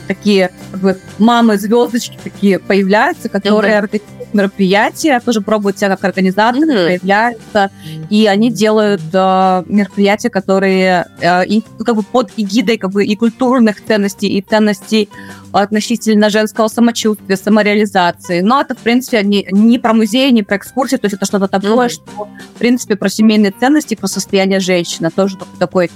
такие 0.09 0.51
как 0.73 0.81
бы, 0.81 0.99
мамы-звездочки 1.19 2.19
такие 2.25 2.59
появляются, 2.59 3.29
которые 3.29 3.79
mm-hmm. 3.79 4.22
Мероприятия, 4.35 5.21
тоже 5.21 5.41
пробуют 5.41 5.79
себя 5.79 5.91
как 5.91 6.05
организаторы, 6.05 6.67
mm-hmm. 6.67 6.87
появляются, 6.87 7.71
и 8.11 8.27
они 8.27 8.51
делают 8.51 9.03
э, 9.13 9.65
мероприятия, 9.67 10.31
которые 10.31 11.07
э, 11.21 11.47
и, 11.47 11.63
ну, 11.79 11.85
как 11.85 11.97
бы 11.97 12.03
под 12.03 12.31
эгидой 12.37 12.79
как 12.79 12.91
бы, 12.91 13.05
и 13.05 13.17
культурных 13.17 13.85
ценностей, 13.85 14.29
и 14.29 14.43
ценностей 14.43 15.09
относительно 15.53 16.31
женского 16.31 16.69
самочувствия, 16.69 17.37
самореализации. 17.37 18.41
Но 18.41 18.61
это, 18.61 18.75
в 18.75 18.79
принципе, 18.79 19.23
не, 19.23 19.47
не 19.51 19.79
про 19.79 19.93
музей, 19.93 20.31
не 20.31 20.43
про 20.43 20.57
экскурсии, 20.57 20.97
то 20.97 21.07
есть 21.07 21.17
это 21.17 21.27
что-то 21.27 21.49
такое, 21.49 21.89
mm-hmm. 21.89 21.91
что, 21.91 22.29
в 22.55 22.59
принципе, 22.59 22.97
про 22.97 23.09
семейные 23.09 23.53
ценности, 23.59 23.95
про 23.95 24.07
состояние 24.07 24.61
женщины. 24.61 25.11
Тоже 25.11 25.37
такой 25.59 25.91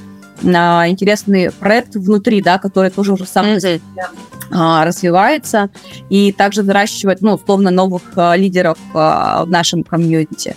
а, 0.45 0.89
интересный 0.89 1.51
проект 1.51 1.95
внутри, 1.95 2.43
да, 2.43 2.59
который 2.59 2.91
тоже 2.91 3.13
уже 3.13 3.27
сам 3.27 3.47
mm-hmm. 3.47 4.85
развивается 4.85 5.71
и 6.09 6.33
также 6.33 6.63
выращивает, 6.63 7.21
ну, 7.21 7.35
условно, 7.35 7.71
новых 7.71 8.03
а, 8.17 8.37
лидеров 8.37 8.79
а, 8.95 9.45
в 9.45 9.51
нашем 9.51 9.83
комьюнити. 9.83 10.57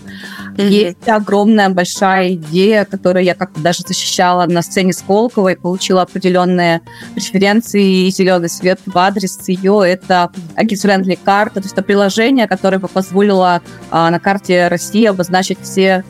Mm-hmm. 0.56 0.68
Есть 0.68 1.08
огромная 1.08 1.70
большая 1.70 2.34
идея, 2.34 2.86
которую 2.86 3.24
я 3.24 3.36
как-то 3.36 3.62
даже 3.62 3.84
защищала 3.88 4.46
на 4.46 4.62
сцене 4.62 4.94
Сколково 4.94 5.50
и 5.50 5.56
получила 5.56 6.02
определенные 6.02 6.82
преференции 7.13 8.08
и 8.08 8.12
зеленый 8.12 8.50
свет 8.50 8.80
в 8.86 8.98
адрес 8.98 9.39
ее. 9.48 9.82
Это 9.86 10.32
Agis 10.56 11.18
карта, 11.24 11.56
то 11.56 11.62
есть 11.62 11.74
это 11.74 11.84
приложение, 11.84 12.48
которое 12.48 12.80
бы 12.80 12.88
позволило 12.88 13.62
на 13.92 14.20
карте 14.20 14.68
России 14.68 15.06
обозначить 15.06 15.60
все 15.62 16.04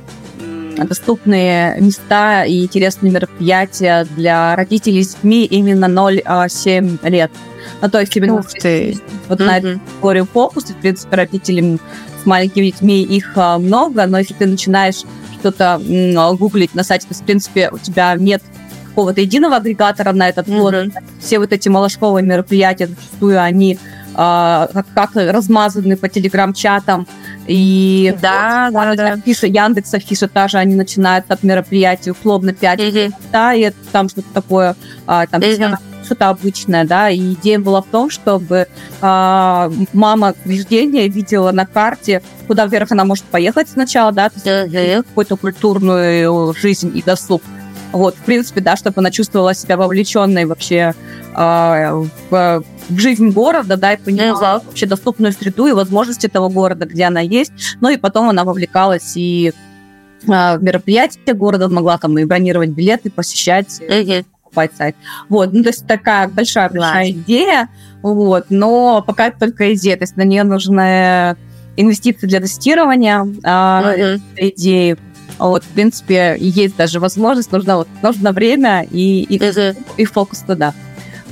доступные 0.86 1.80
места 1.80 2.44
и 2.46 2.64
интересные 2.64 3.12
мероприятия 3.12 4.06
для 4.16 4.56
родителей 4.56 5.04
с 5.04 5.16
детьми 5.16 5.46
именно 5.46 5.86
0-7 5.86 7.10
лет. 7.10 7.32
Ну, 7.82 7.90
то 7.90 8.00
есть 8.00 8.16
именно 8.16 8.36
Ух 8.36 8.48
ты. 8.50 8.98
вот 9.28 9.40
mm-hmm. 9.40 9.46
на 9.46 9.58
эту 9.58 9.80
категорию 9.80 10.26
фокус, 10.26 10.66
в 10.66 10.76
принципе, 10.76 11.16
родителям 11.16 11.80
с 12.22 12.26
маленькими 12.26 12.66
детьми 12.66 13.04
их 13.04 13.32
а, 13.36 13.58
много, 13.58 14.06
но 14.06 14.20
если 14.20 14.34
ты 14.34 14.46
начинаешь 14.46 15.04
что-то 15.40 15.82
гуглить 16.38 16.76
на 16.76 16.84
сайте, 16.84 17.08
то, 17.08 17.14
в 17.14 17.24
принципе, 17.24 17.70
у 17.72 17.78
тебя 17.78 18.16
нет 18.16 18.44
какого-то 18.90 19.22
единого 19.22 19.58
агрегатора 19.58 20.12
на 20.12 20.28
этот 20.28 20.50
год. 20.50 20.74
Mm-hmm. 20.74 21.04
Все 21.22 21.40
вот 21.40 21.54
эти 21.54 21.70
малышковые 21.70 22.26
мероприятия, 22.26 22.88
зачастую 22.88 23.42
они 23.42 23.80
а, 24.16 24.70
как, 24.74 24.88
как 24.94 25.16
размазаны 25.16 25.96
по 25.96 26.10
телеграм-чатам, 26.10 27.08
и 27.48 28.16
да, 28.22 28.70
да, 28.72 28.96
да. 28.96 29.18
Фиша 29.18 29.48
Яндекса, 29.48 30.00
фиша 30.00 30.28
та 30.28 30.48
же, 30.48 30.58
они 30.58 30.76
начинают 30.76 31.26
от 31.30 31.44
мероприятий 31.44 32.12
условно 32.12 32.54
5 32.54 32.80
mm-hmm. 32.80 33.14
да, 33.32 33.54
и 33.54 33.72
там 33.92 34.10
что-то 34.10 34.28
такое, 34.34 34.76
а, 35.08 35.26
там 35.28 35.42
mm-hmm. 35.42 35.78
что-то 36.06 36.30
обычное, 36.30 36.86
да, 36.86 37.10
и 37.10 37.34
идея 37.34 37.60
была 37.60 37.82
в 37.82 37.88
том, 37.88 38.10
чтобы 38.10 38.68
а, 39.02 39.72
мама 39.94 40.36
рождения 40.46 41.08
видела 41.08 41.52
на 41.52 41.66
карте, 41.66 42.22
куда 42.48 42.66
вверх 42.66 42.92
она 42.92 43.06
может 43.06 43.26
поехать 43.26 43.70
сначала, 43.70 44.12
да, 44.12 44.28
mm-hmm. 44.28 45.04
какую-то 45.04 45.36
культурную 45.38 46.54
жизнь 46.54 46.92
и 46.96 47.02
досуг. 47.02 47.42
Вот, 47.92 48.16
в 48.16 48.24
принципе, 48.24 48.62
да, 48.62 48.76
чтобы 48.76 48.96
она 49.00 49.12
чувствовала 49.12 49.54
себя 49.54 49.78
вовлеченной 49.78 50.46
вообще 50.46 50.94
э, 51.36 52.06
в 52.30 52.64
в 52.90 52.98
жизнь 52.98 53.30
города, 53.30 53.78
да, 53.78 53.94
и 53.94 53.98
поняла 53.98 54.58
mm 54.58 54.66
вообще 54.66 54.86
доступную 54.86 55.32
среду 55.34 55.68
и 55.68 55.72
возможности 55.72 56.28
этого 56.28 56.50
города, 56.50 56.86
где 56.86 57.06
она 57.06 57.22
есть. 57.22 57.52
Ну 57.82 57.90
и 57.90 57.98
потом 57.98 58.30
она 58.30 58.44
вовлекалась 58.44 59.14
и 59.16 59.54
а, 60.28 60.58
в 60.58 60.64
мероприятия 60.64 61.34
города, 61.34 61.70
могла 61.70 61.98
там 61.98 62.18
и 62.18 62.26
бронировать 62.26 62.70
билеты, 62.70 63.10
посещать, 63.10 63.80
mm-hmm. 63.80 64.26
покупать 64.44 64.72
сайт. 64.76 64.96
Вот, 65.30 65.54
ну 65.54 65.64
то 65.64 65.70
есть 65.70 65.88
такая 65.88 66.28
большая-большая 66.28 67.12
идея, 67.12 67.70
вот, 68.02 68.46
но 68.50 69.04
пока 69.06 69.28
это 69.28 69.40
только 69.40 69.74
идея, 69.76 69.98
то 69.98 70.04
есть 70.04 70.18
на 70.18 70.24
нее 70.24 70.44
нужны 70.44 71.38
инвестиции 71.78 72.28
для 72.28 72.42
тестирования 72.42 73.24
mm-hmm. 73.24 74.22
идеи. 74.36 74.98
Вот, 75.38 75.64
в 75.64 75.68
принципе, 75.68 76.36
есть 76.40 76.76
даже 76.76 77.00
возможность, 77.00 77.52
нужно, 77.52 77.78
вот, 77.78 77.88
нужно 78.02 78.32
время 78.32 78.86
и, 78.90 79.24
и, 79.24 79.38
mm-hmm. 79.38 79.78
и 79.98 80.06
фокус 80.06 80.40
туда. 80.40 80.74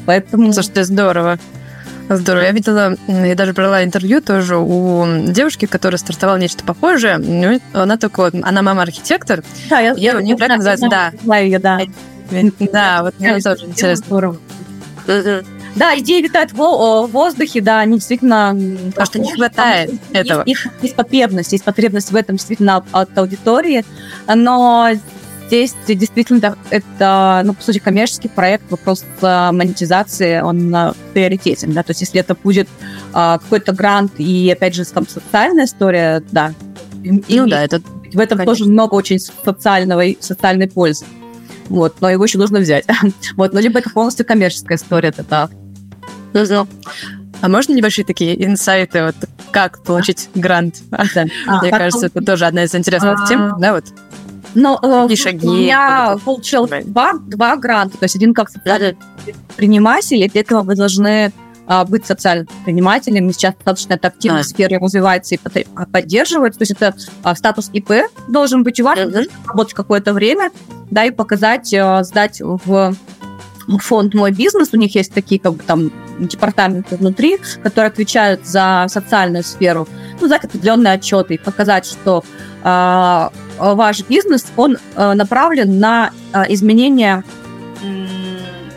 Поэтому... 0.05 0.53
Слушай, 0.53 0.83
здорово. 0.83 1.39
Здорово. 2.09 2.43
Я 2.43 2.51
видела, 2.51 2.95
я 3.07 3.35
даже 3.35 3.51
брала 3.51 3.83
интервью 3.83 4.21
тоже 4.21 4.55
у 4.57 5.05
девушки, 5.27 5.65
которая 5.65 5.97
стартовала 5.97 6.37
нечто 6.37 6.63
похожее. 6.63 7.59
Она 7.73 7.97
только, 7.97 8.31
она 8.43 8.61
мама-архитектор. 8.61 9.43
Да, 9.69 9.79
я, 9.79 9.93
я 9.97 10.15
у 10.15 10.21
нее 10.21 10.37
проект 10.37 10.55
называется, 10.55 10.87
да. 10.89 11.11
Знаю 11.21 11.45
ее, 11.45 11.59
да. 11.59 11.81
Да, 12.71 13.03
вот 13.03 13.19
мне 13.19 13.39
тоже 13.41 13.65
интересно. 13.65 14.05
Здорово. 14.05 14.37
Да, 15.75 15.97
идеи 15.99 16.21
витают 16.21 16.53
в 16.53 17.07
воздухе, 17.11 17.61
да, 17.61 17.79
они 17.79 17.95
действительно... 17.95 18.57
Потому 18.89 19.05
что 19.05 19.19
не 19.19 19.33
хватает 19.33 19.93
этого. 20.11 20.43
Есть, 20.45 20.61
есть 20.81 20.95
потребность, 20.95 21.51
есть 21.51 21.63
потребность 21.63 22.11
в 22.11 22.15
этом 22.15 22.37
действительно 22.37 22.83
от 22.91 23.17
аудитории, 23.17 23.85
но 24.27 24.91
Здесь 25.47 25.73
действительно 25.87 26.57
это, 26.71 27.41
ну, 27.45 27.53
по 27.53 27.63
сути, 27.63 27.79
коммерческий 27.79 28.27
проект, 28.27 28.69
вопрос 28.69 29.05
монетизации, 29.21 30.41
он 30.41 30.69
на 30.69 30.93
приоритетен, 31.13 31.71
да, 31.71 31.83
то 31.83 31.91
есть 31.91 32.01
если 32.01 32.19
это 32.19 32.35
будет 32.35 32.67
а, 33.13 33.37
какой-то 33.37 33.71
грант 33.71 34.11
и, 34.17 34.51
опять 34.51 34.75
же, 34.75 34.83
там 34.83 35.07
социальная 35.07 35.63
история, 35.63 36.21
да. 36.31 36.53
И, 37.01 37.39
ну 37.39 37.47
да, 37.47 37.63
это... 37.63 37.81
В 38.13 38.19
этом 38.19 38.37
конечно. 38.37 38.45
тоже 38.45 38.69
много 38.69 38.95
очень 38.95 39.19
социального 39.19 40.03
и 40.03 40.17
социальной 40.19 40.69
пользы. 40.69 41.05
Вот, 41.69 42.01
но 42.01 42.09
его 42.09 42.23
еще 42.23 42.37
нужно 42.37 42.59
взять. 42.59 42.85
вот, 43.35 43.53
но 43.53 43.59
либо 43.59 43.79
это 43.79 43.89
полностью 43.89 44.25
коммерческая 44.25 44.77
история, 44.77 45.09
это 45.09 45.23
да. 45.23 45.49
А 47.41 47.49
можно 47.49 47.73
небольшие 47.73 48.05
такие 48.05 48.43
инсайты, 48.45 49.05
вот 49.05 49.15
как 49.51 49.83
получить 49.83 50.29
грант? 50.35 50.77
Да. 50.89 51.03
Мне 51.61 51.69
а, 51.71 51.77
кажется, 51.77 52.07
это 52.07 52.21
тоже 52.21 52.45
одна 52.45 52.63
из 52.63 52.73
интересных 52.73 53.21
а, 53.21 53.27
тем, 53.27 53.55
да, 53.59 53.73
вот. 53.73 53.85
Но 54.55 54.79
э, 54.81 55.15
шаги, 55.15 55.47
у 55.47 55.53
меня 55.53 56.17
получил 56.23 56.67
два, 56.67 57.13
два 57.13 57.55
гранта. 57.57 57.97
То 57.97 58.05
есть 58.05 58.15
один 58.15 58.33
как 58.33 58.49
предприниматель, 58.51 60.23
и 60.23 60.29
для 60.29 60.41
этого 60.41 60.63
вы 60.63 60.75
должны 60.75 61.27
а, 61.27 61.31
быть 61.87 62.05
социальным 62.05 62.47
предпринимателем. 62.47 63.31
Сейчас 63.31 63.55
достаточно 63.55 63.93
это 63.93 64.07
активно 64.07 64.39
а. 64.39 64.43
в 64.43 64.45
сфере 64.45 64.77
развивается 64.77 65.35
и 65.35 65.39
а, 65.75 65.85
поддерживается. 65.85 66.59
То 66.59 66.63
есть 66.63 66.71
это 66.71 66.95
а, 67.23 67.35
статус 67.35 67.69
ИП 67.73 67.91
должен 68.27 68.63
быть 68.63 68.79
у 68.79 68.83
вас, 68.83 68.97
uh-huh. 68.97 69.29
работать 69.47 69.73
какое-то 69.73 70.13
время, 70.13 70.51
да, 70.89 71.05
и 71.05 71.11
показать, 71.11 71.73
а, 71.73 72.03
сдать 72.03 72.41
в 72.41 72.95
фонд 73.79 74.13
«Мой 74.13 74.31
бизнес», 74.31 74.69
у 74.71 74.77
них 74.77 74.95
есть 74.95 75.13
такие 75.13 75.41
как 75.41 75.53
бы 75.55 75.63
там 75.63 75.91
департаменты 76.19 76.95
внутри, 76.95 77.37
которые 77.61 77.89
отвечают 77.89 78.45
за 78.47 78.85
социальную 78.87 79.43
сферу, 79.43 79.87
ну, 80.21 80.27
дать 80.27 80.45
определенные 80.45 80.93
отчеты 80.93 81.35
и 81.35 81.37
показать, 81.37 81.85
что 81.85 82.23
э, 82.63 83.29
ваш 83.59 84.01
бизнес, 84.07 84.45
он 84.55 84.77
э, 84.95 85.13
направлен 85.13 85.79
на 85.79 86.11
э, 86.33 86.45
изменение 86.53 87.23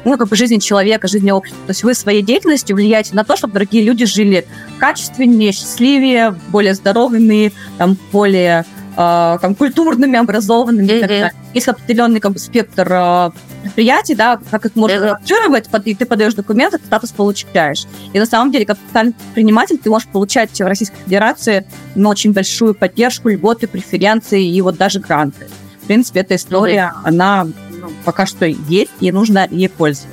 ну, 0.04 0.16
как 0.16 0.28
бы 0.28 0.36
жизни 0.36 0.58
человека, 0.58 1.08
жизни 1.08 1.30
общества. 1.30 1.60
То 1.66 1.70
есть 1.70 1.82
вы 1.84 1.94
своей 1.94 2.22
деятельностью 2.22 2.76
влияете 2.76 3.14
на 3.14 3.24
то, 3.24 3.36
чтобы 3.36 3.54
другие 3.54 3.84
люди 3.84 4.06
жили 4.06 4.46
качественнее, 4.78 5.52
счастливее, 5.52 6.34
более 6.48 6.74
здоровыми, 6.74 7.52
там, 7.78 7.96
более 8.12 8.64
э, 8.96 9.38
там, 9.40 9.54
культурными, 9.54 10.18
образованными. 10.18 10.86
Mm-hmm. 10.86 11.30
Есть 11.54 11.68
определенный 11.68 12.20
как 12.20 12.32
бы, 12.32 12.38
спектр 12.38 12.86
э, 12.90 13.30
предприятий, 13.62 14.14
да, 14.14 14.38
как 14.50 14.66
их 14.66 14.76
можно 14.76 15.14
ранжировать, 15.14 15.68
и 15.84 15.94
ты 15.94 16.06
подаешь 16.06 16.34
документы, 16.34 16.78
ты 16.78 16.86
статус 16.86 17.10
получаешь. 17.10 17.86
И 18.12 18.18
на 18.18 18.26
самом 18.26 18.52
деле, 18.52 18.66
как 18.66 18.78
предприниматель, 18.92 19.78
ты 19.78 19.90
можешь 19.90 20.08
получать 20.08 20.58
в 20.58 20.64
Российской 20.64 20.98
Федерации 21.04 21.66
ну, 21.94 22.08
очень 22.08 22.32
большую 22.32 22.74
поддержку, 22.74 23.28
льготы, 23.28 23.66
преференции 23.66 24.46
и 24.46 24.60
вот 24.62 24.76
даже 24.76 25.00
гранты. 25.00 25.48
В 25.82 25.86
принципе, 25.86 26.20
эта 26.20 26.36
история, 26.36 26.92
mm-hmm. 26.94 27.08
она 27.08 27.46
ну, 27.80 27.90
пока 28.04 28.26
что 28.26 28.46
есть, 28.46 28.90
и 29.00 29.12
нужно 29.12 29.46
ей 29.50 29.68
пользоваться. 29.68 30.08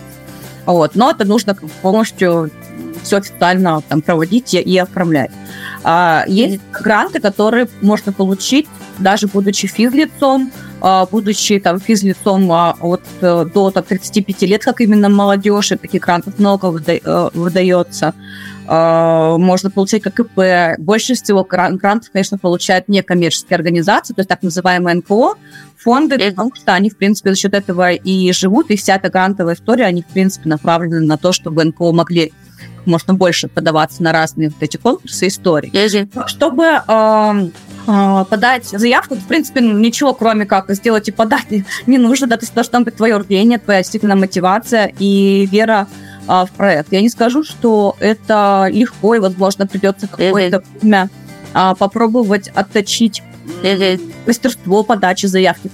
Вот. 0.66 0.96
Но 0.96 1.12
это 1.12 1.26
нужно 1.26 1.56
полностью 1.82 2.52
все 3.04 3.18
официально 3.18 3.82
там, 3.88 4.02
проводить 4.02 4.54
и, 4.54 4.60
и 4.60 4.78
оформлять. 4.78 5.32
А, 5.84 6.26
есть 6.28 6.60
гранты, 6.72 7.20
которые 7.20 7.68
можно 7.82 8.12
получить, 8.12 8.68
даже 9.00 9.28
будучи 9.28 9.68
физлицом, 9.68 10.52
а, 10.82 11.06
будучи 11.06 11.60
там 11.60 11.80
физлицом 11.80 12.52
а, 12.52 12.76
от 12.82 13.02
э, 13.22 13.46
до 13.54 13.72
там, 13.72 13.84
35 13.84 14.42
лет, 14.42 14.64
как 14.64 14.82
именно 14.82 15.10
молодежь, 15.10 15.72
и 15.72 15.78
таких 15.78 16.02
грантов 16.02 16.38
много 16.38 16.68
э, 16.86 17.30
выдается. 17.34 18.14
А, 18.68 19.38
можно 19.38 19.72
получать 19.72 20.04
как 20.04 20.20
ИП. 20.20 20.78
Больше 20.80 21.16
всего 21.16 21.44
грантов, 21.44 22.12
конечно, 22.12 22.38
получают 22.38 22.88
некоммерческие 22.88 23.56
организации, 23.56 24.14
то 24.14 24.20
есть 24.20 24.30
так 24.30 24.44
называемые 24.44 24.98
НКО, 24.98 25.36
фонды, 25.78 26.18
потому 26.18 26.54
что 26.56 26.74
они, 26.74 26.90
в 26.90 26.98
принципе, 26.98 27.32
за 27.32 27.36
счет 27.38 27.54
этого 27.54 27.94
и 27.94 28.32
живут, 28.34 28.70
и 28.70 28.76
вся 28.76 28.96
эта 28.96 29.10
грантовая 29.10 29.56
история, 29.56 29.86
они, 29.86 30.02
в 30.02 30.08
принципе, 30.08 30.50
направлены 30.50 31.00
на 31.02 31.18
то, 31.18 31.32
чтобы 31.32 31.64
НКО 31.64 31.92
могли 31.92 32.34
можно 32.86 33.14
больше 33.14 33.50
подаваться 33.50 34.02
на 34.02 34.14
разные 34.14 34.50
вот 34.50 34.58
эти 34.62 34.78
конкурсы 34.78 35.28
истории. 35.28 35.70
Чтобы 36.28 36.64
э, 36.64 37.50
э, 37.86 38.26
подать 38.30 38.66
заявку, 38.66 39.16
в 39.16 39.28
принципе, 39.28 39.62
ничего, 39.62 40.14
кроме 40.14 40.46
как 40.46 40.72
сделать 40.74 41.10
и 41.10 41.12
подать, 41.12 41.48
не 41.86 41.98
нужно, 41.98 42.28
да, 42.28 42.38
то 42.38 42.44
есть 42.44 42.56
должна 42.56 42.80
быть 42.80 42.96
твое 42.96 43.18
рвение, 43.18 43.60
твоя 43.60 43.82
действительно 43.82 44.16
мотивация 44.16 44.92
и 45.00 45.46
вера 45.52 45.88
а, 46.28 46.46
в 46.46 46.52
проект. 46.52 46.92
Я 46.92 47.02
не 47.02 47.10
скажу, 47.10 47.44
что 47.44 47.96
это 48.00 48.68
легко, 48.72 49.16
и, 49.16 49.20
возможно, 49.20 49.68
придется 49.68 50.08
какое-то 50.08 50.64
время 50.82 51.10
а, 51.54 51.76
попробовать 51.76 52.50
отточить 52.50 53.24
мастерство 54.26 54.84
подачи 54.84 55.26
заявки. 55.26 55.72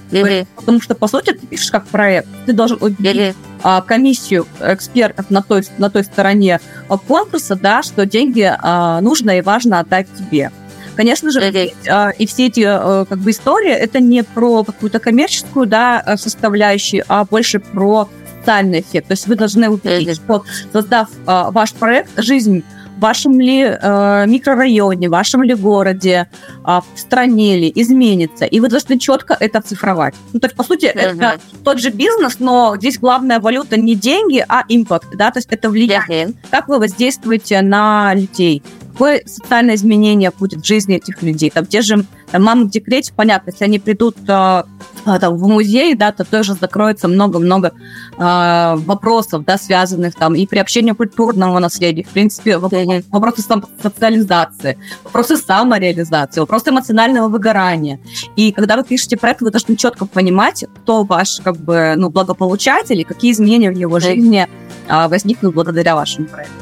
Потому 0.56 0.80
что, 0.82 0.96
по 0.96 1.08
сути, 1.08 1.34
ты 1.34 1.48
пишешь 1.48 1.72
как 1.72 1.88
проект. 1.88 2.28
Ты 2.46 2.54
должен 2.54 2.78
убедить 2.80 3.36
а, 3.64 3.82
комиссию 3.82 4.46
экспертов 4.62 5.30
на 5.30 5.42
той, 5.42 5.64
на 5.78 5.90
той 5.90 6.04
стороне 6.04 6.60
конкурса, 7.08 7.56
да, 7.56 7.82
что 7.82 8.06
деньги 8.06 8.52
а, 8.58 9.02
нужно 9.02 9.38
и 9.38 9.42
важно 9.42 9.80
отдать 9.80 10.08
тебе. 10.18 10.52
Конечно 10.96 11.32
же, 11.32 11.42
а, 11.90 12.10
и 12.12 12.26
все 12.28 12.48
эти 12.48 12.64
а, 12.66 13.06
как 13.06 13.20
бы 13.20 13.32
истории 13.32 13.72
это 13.72 14.00
не 14.00 14.24
про 14.24 14.64
какую-то 14.64 15.00
коммерческую 15.00 15.66
да, 15.66 16.16
составляющую, 16.18 17.04
а 17.08 17.26
больше 17.26 17.60
про 17.60 18.08
социальный 18.44 18.82
эффект. 18.82 19.08
То 19.08 19.14
есть 19.14 19.28
вы 19.28 19.36
должны 19.36 19.70
увидеть, 19.70 20.16
что 20.16 20.44
создав 20.74 21.08
а, 21.26 21.52
ваш 21.52 21.72
проект, 21.74 22.10
жизнь 22.18 22.64
в 22.98 23.00
вашем 23.00 23.40
ли 23.40 23.64
э, 23.64 24.26
микрорайоне, 24.28 25.08
в 25.08 25.12
вашем 25.12 25.42
ли 25.44 25.56
городе, 25.56 26.28
э, 26.66 26.82
в 26.94 27.00
стране 27.00 27.58
ли 27.58 27.72
изменится, 27.76 28.46
и 28.46 28.60
вы 28.60 28.70
должны 28.70 29.00
четко 29.00 29.36
это 29.40 29.62
цифровать. 29.62 30.14
Ну, 30.32 30.40
то 30.40 30.46
есть, 30.46 30.56
по 30.56 30.64
сути, 30.64 30.86
uh-huh. 30.86 31.00
это 31.00 31.40
тот 31.64 31.80
же 31.80 31.90
бизнес, 31.90 32.40
но 32.40 32.76
здесь 32.78 33.00
главная 33.00 33.40
валюта 33.40 33.78
не 33.78 33.96
деньги, 33.96 34.46
а 34.48 34.64
импакт, 34.70 35.08
да, 35.16 35.32
то 35.32 35.40
есть 35.40 35.50
это 35.52 35.70
влияние. 35.70 36.28
Uh-huh. 36.28 36.36
Как 36.52 36.68
вы 36.68 36.78
воздействуете 36.78 37.62
на 37.62 38.14
людей, 38.14 38.62
какое 38.94 39.24
социальное 39.26 39.76
изменение 39.76 40.32
будет 40.32 40.62
в 40.62 40.66
жизни 40.66 40.96
этих 40.96 41.22
людей. 41.24 41.50
Там 41.50 41.66
те 41.66 41.82
же 41.82 42.06
там, 42.32 42.44
мамы 42.44 42.66
в 42.66 42.70
декрете, 42.70 43.12
понятно, 43.16 43.50
если 43.50 43.66
они 43.66 43.80
придут 43.80 44.16
э, 44.28 44.64
там, 45.06 45.36
в 45.36 45.48
музей, 45.48 45.96
да, 45.96 46.12
то 46.12 46.24
тоже 46.24 46.54
закроется 46.54 47.08
много-много 47.08 47.74
э, 48.18 48.76
вопросов, 48.78 49.46
да, 49.46 49.58
связанных 49.58 50.16
там 50.16 50.36
и 50.36 50.46
приобщение 50.46 50.94
культурного 50.94 51.58
наследия, 51.60 52.04
в 52.04 52.10
принципе, 52.10 52.58
вопросы, 52.58 53.04
вопросы 53.10 53.42
социализации, 53.82 54.78
вопросы 55.04 55.38
самореализации, 55.38 56.40
вопросы 56.40 56.70
эмоционального 56.70 57.30
выгорания. 57.30 58.00
И 58.36 58.52
когда 58.52 58.78
вы 58.78 58.84
пишете 58.84 59.18
проект, 59.18 59.42
вы 59.42 59.50
должны 59.50 59.76
четко 59.76 60.06
понимать, 60.06 60.66
кто 60.76 61.04
ваш 61.04 61.42
как 61.44 61.58
бы, 61.58 61.96
ну, 61.98 62.10
благополучатель 62.10 63.00
и 63.00 63.04
какие 63.04 63.32
изменения 63.32 63.72
в 63.72 63.78
его 63.78 64.00
жизни 64.00 64.48
э, 64.88 65.08
возникнут 65.08 65.56
благодаря 65.56 65.96
вашему 65.96 66.28
проекту. 66.28 66.54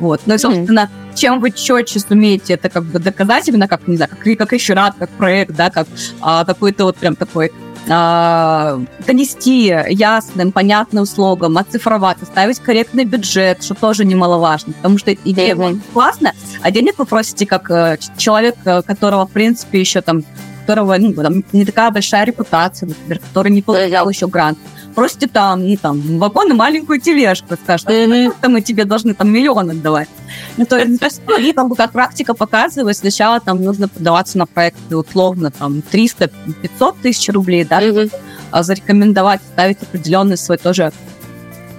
Вот. 0.00 0.20
Ну 0.26 0.34
и, 0.34 0.38
собственно, 0.38 0.88
mm-hmm. 0.90 1.07
Чем 1.18 1.40
вы 1.40 1.50
четче 1.50 2.00
сумеете 2.00 2.54
это 2.54 2.68
как 2.68 2.84
бы 2.84 2.98
доказать, 2.98 3.48
именно 3.48 3.68
как, 3.68 3.86
не 3.88 3.96
знаю, 3.96 4.10
как, 4.10 4.38
как 4.38 4.52
еще 4.52 4.74
рад, 4.74 4.94
как 4.98 5.10
проект, 5.10 5.54
да, 5.54 5.70
как 5.70 5.86
а, 6.20 6.44
какой-то 6.44 6.84
вот 6.84 6.96
прям 6.96 7.16
такой 7.16 7.52
а, 7.90 8.80
донести 9.06 9.74
ясным, 9.88 10.52
понятным 10.52 11.06
слогом, 11.06 11.58
оцифровать, 11.58 12.22
оставить 12.22 12.60
корректный 12.60 13.04
бюджет, 13.04 13.62
что 13.62 13.74
тоже 13.74 14.04
немаловажно, 14.04 14.74
потому 14.74 14.98
что 14.98 15.12
идея 15.12 15.54
mm-hmm. 15.54 15.80
классная, 15.92 16.34
а 16.60 16.70
денег 16.70 16.98
вы 16.98 17.06
просите 17.06 17.46
как 17.46 17.70
э, 17.70 17.98
человек, 18.16 18.56
э, 18.64 18.82
которого, 18.82 19.26
в 19.26 19.30
принципе, 19.30 19.80
еще 19.80 20.02
там 20.02 20.22
которого 20.68 20.98
ну, 20.98 21.14
там, 21.14 21.44
не 21.52 21.64
такая 21.64 21.90
большая 21.90 22.26
репутация, 22.26 22.88
например, 22.88 23.20
который 23.20 23.50
не 23.50 23.62
получал 23.62 24.08
еще 24.10 24.26
грант 24.26 24.58
просите 24.94 25.28
там, 25.28 25.64
ну, 25.64 25.76
там, 25.76 26.18
вагон 26.18 26.50
и 26.50 26.54
маленькую 26.54 27.00
тележку, 27.00 27.54
скажет, 27.62 27.86
mm-hmm. 27.88 28.48
мы 28.48 28.60
тебе 28.62 28.84
должны 28.84 29.14
там 29.14 29.30
миллион 29.30 29.70
отдавать. 29.70 30.08
Ну, 30.56 30.66
то 30.66 30.76
есть, 30.76 31.20
и 31.38 31.52
там, 31.52 31.72
как 31.76 31.92
практика 31.92 32.34
показывает, 32.34 32.96
сначала 32.96 33.38
там 33.38 33.62
нужно 33.62 33.86
подаваться 33.86 34.38
на 34.38 34.46
проекты 34.46 34.96
условно 34.96 35.52
там 35.52 35.82
300-500 35.92 36.96
тысяч 37.00 37.28
рублей, 37.28 37.64
да, 37.64 37.80
mm-hmm. 37.80 38.62
зарекомендовать, 38.62 39.40
ставить 39.52 39.80
определенный 39.82 40.36
свой 40.36 40.58
тоже 40.58 40.90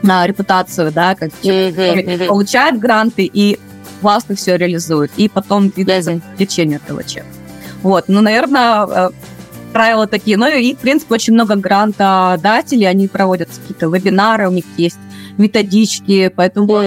на 0.01 0.25
репутацию, 0.25 0.93
да, 0.93 1.15
как 1.15 1.31
mm-hmm. 1.43 2.27
получает 2.27 2.79
гранты 2.79 3.29
и 3.33 3.59
классно 3.99 4.35
все 4.35 4.55
реализует, 4.55 5.11
и 5.17 5.27
потом 5.27 5.71
двигается 5.71 6.21
лечение 6.37 6.79
этого 6.81 7.03
человека. 7.03 7.38
Вот, 7.81 8.05
ну, 8.07 8.21
наверное, 8.21 8.85
э, 8.85 9.09
правила 9.71 10.07
такие. 10.07 10.37
Ну 10.37 10.47
и, 10.47 10.73
в 10.73 10.79
принципе, 10.79 11.13
очень 11.13 11.33
много 11.33 11.55
грантодателей, 11.55 12.87
они 12.87 13.07
проводят 13.07 13.49
какие-то 13.49 13.87
вебинары, 13.87 14.47
у 14.47 14.51
них 14.51 14.65
есть 14.77 14.99
методички, 15.37 16.31
поэтому 16.35 16.81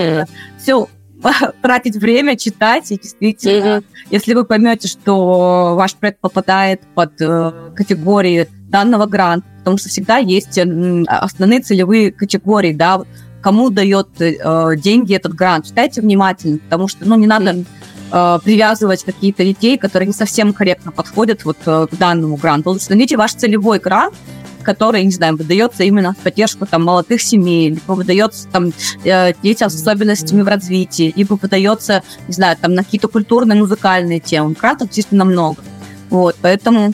все 0.59 0.89
тратить 1.63 1.97
время, 1.97 2.37
читать, 2.37 2.91
и 2.93 2.99
действительно, 2.99 3.79
mm-hmm. 3.79 3.85
если 4.11 4.35
вы 4.35 4.45
поймете, 4.45 4.89
что 4.89 5.75
ваш 5.77 5.95
проект 5.95 6.21
попадает 6.21 6.83
под 6.95 7.21
э, 7.21 7.53
категории 7.75 8.49
данного 8.69 9.07
гранта, 9.07 9.47
потому 9.59 9.79
что 9.79 9.89
всегда 9.89 10.19
есть 10.19 10.59
основные 10.59 11.61
целевые 11.61 12.13
категории, 12.13 12.73
да, 12.73 13.03
кому 13.41 13.71
дает 13.71 14.21
э, 14.21 14.77
деньги 14.77 15.15
этот 15.15 15.35
грант. 15.35 15.67
Читайте 15.67 16.01
внимательно, 16.01 16.59
потому 16.59 16.89
что, 16.89 17.09
ну, 17.09 17.17
не 17.17 17.27
надо 17.27 17.51
mm-hmm 17.53 17.67
э, 18.13 18.39
привязывать 18.45 19.05
какие-то 19.05 19.43
людей, 19.43 19.79
которые 19.79 20.07
не 20.07 20.13
совсем 20.13 20.53
корректно 20.53 20.93
подходят 20.93 21.45
вот 21.45 21.57
э, 21.67 21.87
к 21.91 21.97
данному 21.97 22.37
гранту. 22.37 22.71
Установите 22.71 23.17
ваш 23.17 23.33
целевой 23.35 23.79
грант, 23.79 24.15
который, 24.63 25.05
не 25.05 25.11
знаю, 25.11 25.37
выдается 25.37 25.83
именно 25.83 26.15
в 26.15 26.19
поддержку 26.19 26.67
там 26.67 26.85
молодых 26.85 27.21
семей, 27.21 27.71
либо 27.71 27.93
выдается 27.93 28.49
там 28.49 28.73
э, 29.05 29.33
детям 29.43 29.71
с 29.71 29.75
особенностями 29.75 30.43
в 30.43 30.49
развитии, 30.49 31.13
либо 31.17 31.39
выдается, 31.41 32.03
не 32.29 32.35
знаю, 32.35 32.57
там 32.61 32.75
на 32.75 32.85
какие-то 32.85 33.09
культурные, 33.09 33.59
музыкальные 33.59 34.21
темы. 34.21 34.55
Грантов 34.59 34.89
действительно 34.89 35.25
много. 35.25 35.63
Вот, 36.11 36.37
поэтому 36.41 36.93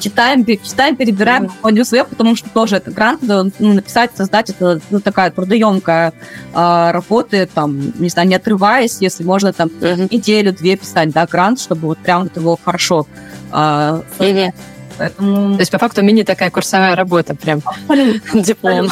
читаем, 0.00 0.44
читаем, 0.44 0.96
перебираем, 0.96 1.50
mm-hmm. 1.62 1.84
свое, 1.84 2.04
потому 2.04 2.36
что 2.36 2.48
тоже 2.50 2.76
это 2.76 2.90
грант, 2.90 3.20
ну, 3.22 3.50
написать, 3.58 4.10
создать, 4.16 4.50
это 4.50 4.80
ну, 4.90 5.00
такая 5.00 5.30
трудоемкая 5.30 6.12
э, 6.54 6.90
работа, 6.90 7.46
там, 7.46 7.92
не 8.00 8.08
знаю, 8.08 8.28
не 8.28 8.34
отрываясь, 8.34 8.98
если 9.00 9.24
можно 9.24 9.52
там 9.52 9.68
mm-hmm. 9.68 10.08
неделю-две 10.10 10.76
писать, 10.76 11.10
да, 11.10 11.26
грант, 11.26 11.60
чтобы 11.60 11.88
вот 11.88 11.98
прям 11.98 12.24
вот 12.24 12.36
его 12.36 12.58
хорошо 12.62 13.06
э, 13.52 14.02
mm-hmm. 14.18 14.52
Поэтому... 15.00 15.54
То 15.54 15.60
есть, 15.60 15.70
по 15.72 15.78
факту, 15.78 16.02
мини 16.02 16.24
такая 16.24 16.50
курсовая 16.50 16.94
работа, 16.94 17.34
прям 17.34 17.62
диплом, 18.34 18.90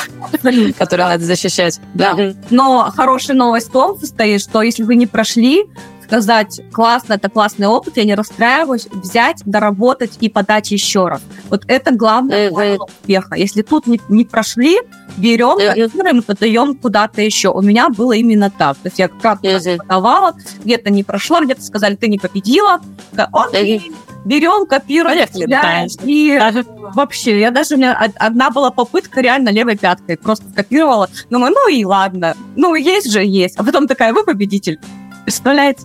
который 0.79 1.05
надо 1.05 1.23
защищать. 1.23 1.81
Да. 1.93 2.17
Но 2.49 2.91
хорошая 2.97 3.37
новость 3.37 3.69
в 3.69 3.73
том 3.73 4.01
состоит, 4.01 4.41
что 4.41 4.63
если 4.63 4.85
вы 4.85 4.95
не 4.95 5.07
прошли, 5.07 5.67
сказать, 6.09 6.61
классно, 6.73 7.15
это 7.15 7.29
классный 7.29 7.67
опыт, 7.67 7.99
я 7.99 8.05
не 8.05 8.15
расстраиваюсь, 8.15 8.87
взять, 8.87 9.43
доработать 9.45 10.17
и 10.21 10.31
подать 10.31 10.71
еще 10.71 11.07
раз. 11.07 11.21
Вот 11.51 11.65
это 11.69 11.95
главное 11.95 12.51
mm-hmm. 12.51 12.79
успеха. 12.79 13.35
Если 13.35 13.61
тут 13.61 13.87
не, 13.87 14.01
не 14.09 14.25
прошли, 14.25 14.79
берем, 15.19 15.59
mm-hmm. 15.59 16.23
подаем 16.23 16.75
куда-то 16.75 17.21
еще. 17.21 17.51
У 17.51 17.61
меня 17.61 17.91
было 17.91 18.13
именно 18.13 18.51
так. 18.51 18.79
То 18.79 18.87
есть 18.89 18.99
я 18.99 19.09
как 19.09 19.43
mm-hmm. 19.43 19.79
подавала, 19.79 20.35
где-то 20.65 20.89
не 20.91 21.05
прошло, 21.05 21.41
где-то 21.41 21.63
сказали, 21.63 21.95
ты 21.95 22.09
не 22.09 22.19
победила. 22.19 22.81
Окей, 23.15 23.93
берем, 24.25 24.67
копируем, 24.67 25.27
да, 25.47 25.87
и 26.05 26.39
даже... 26.39 26.65
вообще, 26.95 27.39
я 27.39 27.51
даже, 27.51 27.75
у 27.75 27.77
меня 27.77 28.11
одна 28.17 28.51
была 28.51 28.71
попытка 28.71 29.21
реально 29.21 29.51
левой 29.51 29.77
пяткой, 29.77 30.17
просто 30.17 30.45
копировала, 30.55 31.09
думаю, 31.29 31.53
ну 31.53 31.69
и 31.71 31.85
ладно, 31.85 32.35
ну 32.57 32.75
есть 32.75 33.11
же 33.13 33.23
есть. 33.23 33.59
А 33.59 33.65
потом 33.65 33.87
такая, 33.87 34.15
вы 34.15 34.25
победитель. 34.25 34.81
Представляете? 35.25 35.83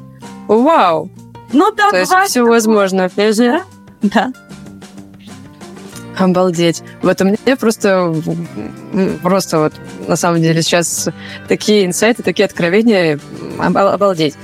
Вау! 0.47 1.09
Ну 1.51 1.71
да, 1.71 1.91
То 1.91 1.97
есть 1.97 2.13
все 2.25 2.43
возможно. 2.43 3.09
Да? 3.15 3.61
да. 4.01 4.33
Обалдеть. 6.17 6.83
Вот 7.01 7.21
у 7.21 7.25
меня 7.25 7.57
просто, 7.57 8.13
просто 9.21 9.59
вот 9.59 9.73
на 10.07 10.15
самом 10.15 10.41
деле 10.41 10.61
сейчас 10.61 11.09
такие 11.47 11.85
инсайты, 11.85 12.23
такие 12.23 12.45
откровения, 12.45 13.19
обалдеть. 13.59 14.35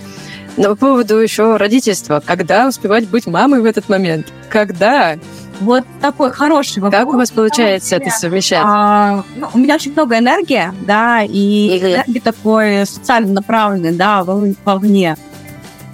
Но 0.57 0.69
по 0.69 0.75
поводу 0.75 1.17
еще 1.17 1.57
родительства. 1.57 2.21
Когда 2.25 2.67
успевать 2.67 3.07
быть 3.07 3.27
мамой 3.27 3.61
в 3.61 3.65
этот 3.65 3.87
момент? 3.87 4.27
Когда? 4.49 5.17
Вот 5.61 5.85
такой 6.01 6.31
хороший 6.31 6.81
вопрос. 6.81 6.99
Как 6.99 7.13
у 7.13 7.17
вас 7.17 7.31
получается 7.31 7.97
это 7.97 8.09
совмещать? 8.09 8.61
А, 8.63 9.23
ну, 9.35 9.49
у 9.53 9.57
меня 9.57 9.75
очень 9.75 9.91
много 9.91 10.17
энергии, 10.17 10.71
да, 10.85 11.21
и 11.23 11.79
энергии 11.79 12.19
такой 12.19 12.85
социально 12.85 13.33
направленной, 13.33 13.91
да, 13.91 14.23
вовне. 14.23 15.17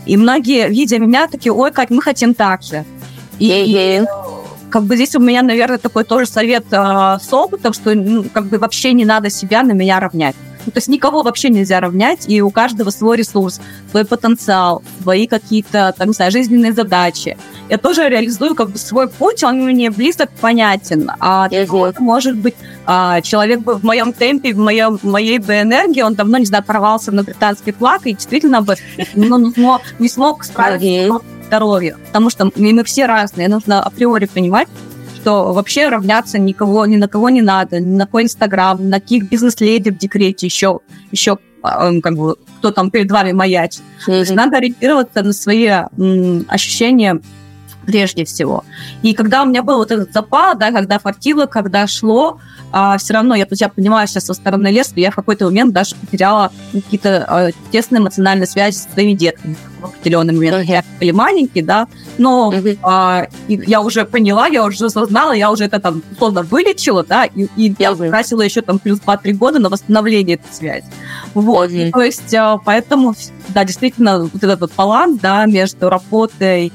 И 0.06 0.18
многие, 0.18 0.70
видя 0.70 1.00
меня, 1.00 1.28
такие, 1.28 1.52
ой, 1.52 1.72
как 1.72 1.90
мы 1.90 2.02
хотим 2.02 2.34
так 2.34 2.62
же. 2.62 2.86
И, 3.40 3.50
и 3.50 4.04
как 4.70 4.84
бы 4.84 4.96
здесь 4.96 5.16
у 5.16 5.20
меня, 5.20 5.42
наверное, 5.42 5.78
такой 5.78 6.04
тоже 6.04 6.26
совет 6.26 6.66
э, 6.72 7.18
с 7.22 7.34
опытом, 7.34 7.74
что 7.74 7.96
ну, 7.96 8.24
как 8.34 8.48
бы 8.48 8.58
вообще 8.58 8.94
не 8.94 9.06
надо 9.06 9.30
себя 9.30 9.64
на 9.64 9.72
меня 9.72 10.00
равнять. 10.00 10.36
Ну, 10.66 10.72
то 10.72 10.78
есть 10.78 10.88
никого 10.88 11.24
вообще 11.24 11.50
нельзя 11.50 11.80
равнять, 11.80 12.26
и 12.28 12.42
у 12.42 12.50
каждого 12.50 12.90
свой 12.90 13.18
ресурс, 13.18 13.62
свой 13.92 14.06
потенциал, 14.06 14.84
свои 15.02 15.28
какие-то, 15.28 15.94
там, 15.98 16.10
не 16.10 16.14
знаю, 16.14 16.32
жизненные 16.32 16.74
задачи. 16.74 17.38
Я 17.70 17.78
тоже 17.78 18.10
реализую 18.10 18.56
как 18.56 18.70
бы 18.70 18.78
свой 18.78 19.08
путь, 19.08 19.44
он 19.44 19.64
мне 19.64 19.90
близок, 19.90 20.30
понятен. 20.42 21.12
А 21.20 21.48
mm 21.50 21.96
может 22.00 22.36
быть, 22.38 22.56
а, 22.86 23.22
человек 23.22 23.62
бы 23.62 23.76
в 23.76 23.84
моем 23.84 24.14
темпе, 24.14 24.54
в, 24.54 24.58
моем, 24.58 25.00
моей 25.04 25.40
бы 25.40 25.62
энергии, 25.62 26.02
он 26.02 26.16
давно, 26.16 26.38
не 26.38 26.46
знаю, 26.46 26.64
порвался 26.64 27.12
на 27.12 27.24
британский 27.24 27.72
флаг 27.72 28.06
и 28.06 28.14
действительно 28.14 28.62
бы 28.62 28.76
ну, 29.14 29.38
не, 29.38 29.52
смог, 29.52 29.82
не 30.00 30.10
смог 30.10 30.44
справиться 30.44 31.20
с 31.44 31.46
здоровьем. 31.48 31.98
Потому 32.08 32.30
что 32.30 32.46
мы, 32.56 32.74
мы 32.74 32.84
все 32.84 33.06
разные, 33.06 33.48
нужно 33.48 33.84
априори 33.84 34.26
понимать, 34.26 34.68
что 35.26 35.54
вообще 35.54 35.90
равняться 35.90 36.38
никого, 36.38 36.86
ни 36.86 36.98
на 36.98 37.08
кого 37.08 37.30
не 37.30 37.42
надо, 37.42 37.80
ни 37.80 37.96
на 37.96 38.06
какой 38.06 38.26
Инстаграм, 38.26 38.80
ни 38.80 38.88
на 38.88 39.00
каких 39.00 39.28
бизнес-леди 39.28 39.90
в 39.90 39.98
декрете 39.98 40.46
еще, 40.46 40.82
еще 41.10 41.40
как 41.64 42.16
бы, 42.16 42.36
кто 42.60 42.70
там 42.70 42.92
перед 42.92 43.10
вами 43.10 43.32
маячит. 43.32 43.82
Mm-hmm. 43.82 44.06
То 44.06 44.14
есть 44.20 44.36
надо 44.36 44.58
ориентироваться 44.58 45.24
на 45.24 45.34
свои 45.34 45.66
м, 45.66 46.46
ощущения 46.48 47.20
прежде 47.86 48.26
всего. 48.26 48.64
И 49.02 49.14
когда 49.14 49.44
у 49.44 49.46
меня 49.46 49.64
был 49.64 49.78
вот 49.78 49.92
этот 49.92 50.12
запал, 50.14 50.56
да, 50.58 50.72
когда 50.72 51.00
фартило, 51.00 51.46
когда 51.46 51.88
шло, 51.88 52.40
а, 52.72 52.98
все 52.98 53.14
равно, 53.14 53.36
я, 53.36 53.48
я 53.50 53.70
понимаю 53.70 54.08
сейчас 54.08 54.26
со 54.26 54.34
стороны 54.34 54.68
леса, 54.68 54.94
я 54.96 55.12
в 55.12 55.16
какой-то 55.16 55.46
момент 55.46 55.74
даже 55.74 55.96
потеряла 55.96 56.52
какие-то 56.74 57.26
а, 57.28 57.50
тесные 57.72 58.02
эмоциональные 58.02 58.48
связи 58.48 58.76
с 58.76 58.88
своими 58.94 59.14
детками 59.14 59.56
в 59.80 59.86
определенный 59.86 60.34
момент. 60.34 60.58
Uh-huh. 60.58 60.72
Я 60.72 60.84
были 61.00 61.12
маленькие, 61.12 61.64
да, 61.64 61.88
но 62.18 62.54
а, 62.84 63.28
я 63.48 63.82
уже 63.82 64.06
поняла, 64.06 64.48
я 64.48 64.66
уже 64.66 64.86
осознала, 64.86 65.32
я 65.32 65.52
уже 65.52 65.66
это 65.66 65.80
там 65.80 66.02
условно 66.12 66.44
вылечила, 66.44 67.04
да, 67.04 67.26
и, 67.26 67.48
и 67.56 67.74
я 67.78 67.96
тратила 67.96 68.42
еще 68.42 68.62
там 68.62 68.80
плюс 68.80 69.00
2-3 69.00 69.34
года 69.34 69.60
на 69.60 69.70
восстановление 69.70 70.36
этой 70.36 70.54
связи. 70.54 70.86
Вот, 71.34 71.70
uh-huh. 71.70 71.92
то 71.92 72.02
есть, 72.02 72.34
а, 72.34 72.58
поэтому, 72.58 73.16
да, 73.50 73.64
действительно, 73.64 74.24
вот 74.24 74.44
этот 74.44 74.60
вот 74.62 74.72
баланс, 74.76 75.20
да, 75.22 75.46
между 75.46 75.90
работой, 75.90 76.74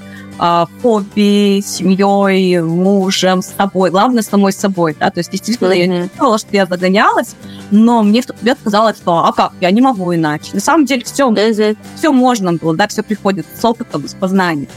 хобби, 0.82 1.60
семьей, 1.60 2.62
мужем, 2.62 3.42
с 3.42 3.48
собой. 3.48 3.90
Главное, 3.90 4.22
самой 4.22 4.52
собой, 4.52 4.96
да, 4.98 5.10
то 5.10 5.20
есть 5.20 5.30
действительно 5.30 5.72
mm-hmm. 5.72 5.78
я 5.78 5.86
не 5.86 6.10
думала, 6.16 6.38
что 6.38 6.48
я 6.52 6.64
загонялась, 6.64 7.34
но 7.70 8.02
мне 8.02 8.22
в 8.22 8.26
тот 8.26 8.40
момент 8.40 8.58
казалось, 8.64 8.96
что 8.96 9.18
а 9.18 9.32
как, 9.32 9.52
я 9.60 9.70
не 9.70 9.82
могу 9.82 10.14
иначе. 10.14 10.50
На 10.54 10.60
самом 10.60 10.86
деле 10.86 11.04
все, 11.04 11.30
mm-hmm. 11.30 11.76
все 11.96 12.12
можно 12.12 12.54
было, 12.54 12.74
да, 12.74 12.88
все 12.88 13.02
приходит 13.02 13.46
с 13.54 13.64
опытом, 13.64 14.08
с 14.08 14.14
познанием. 14.14 14.68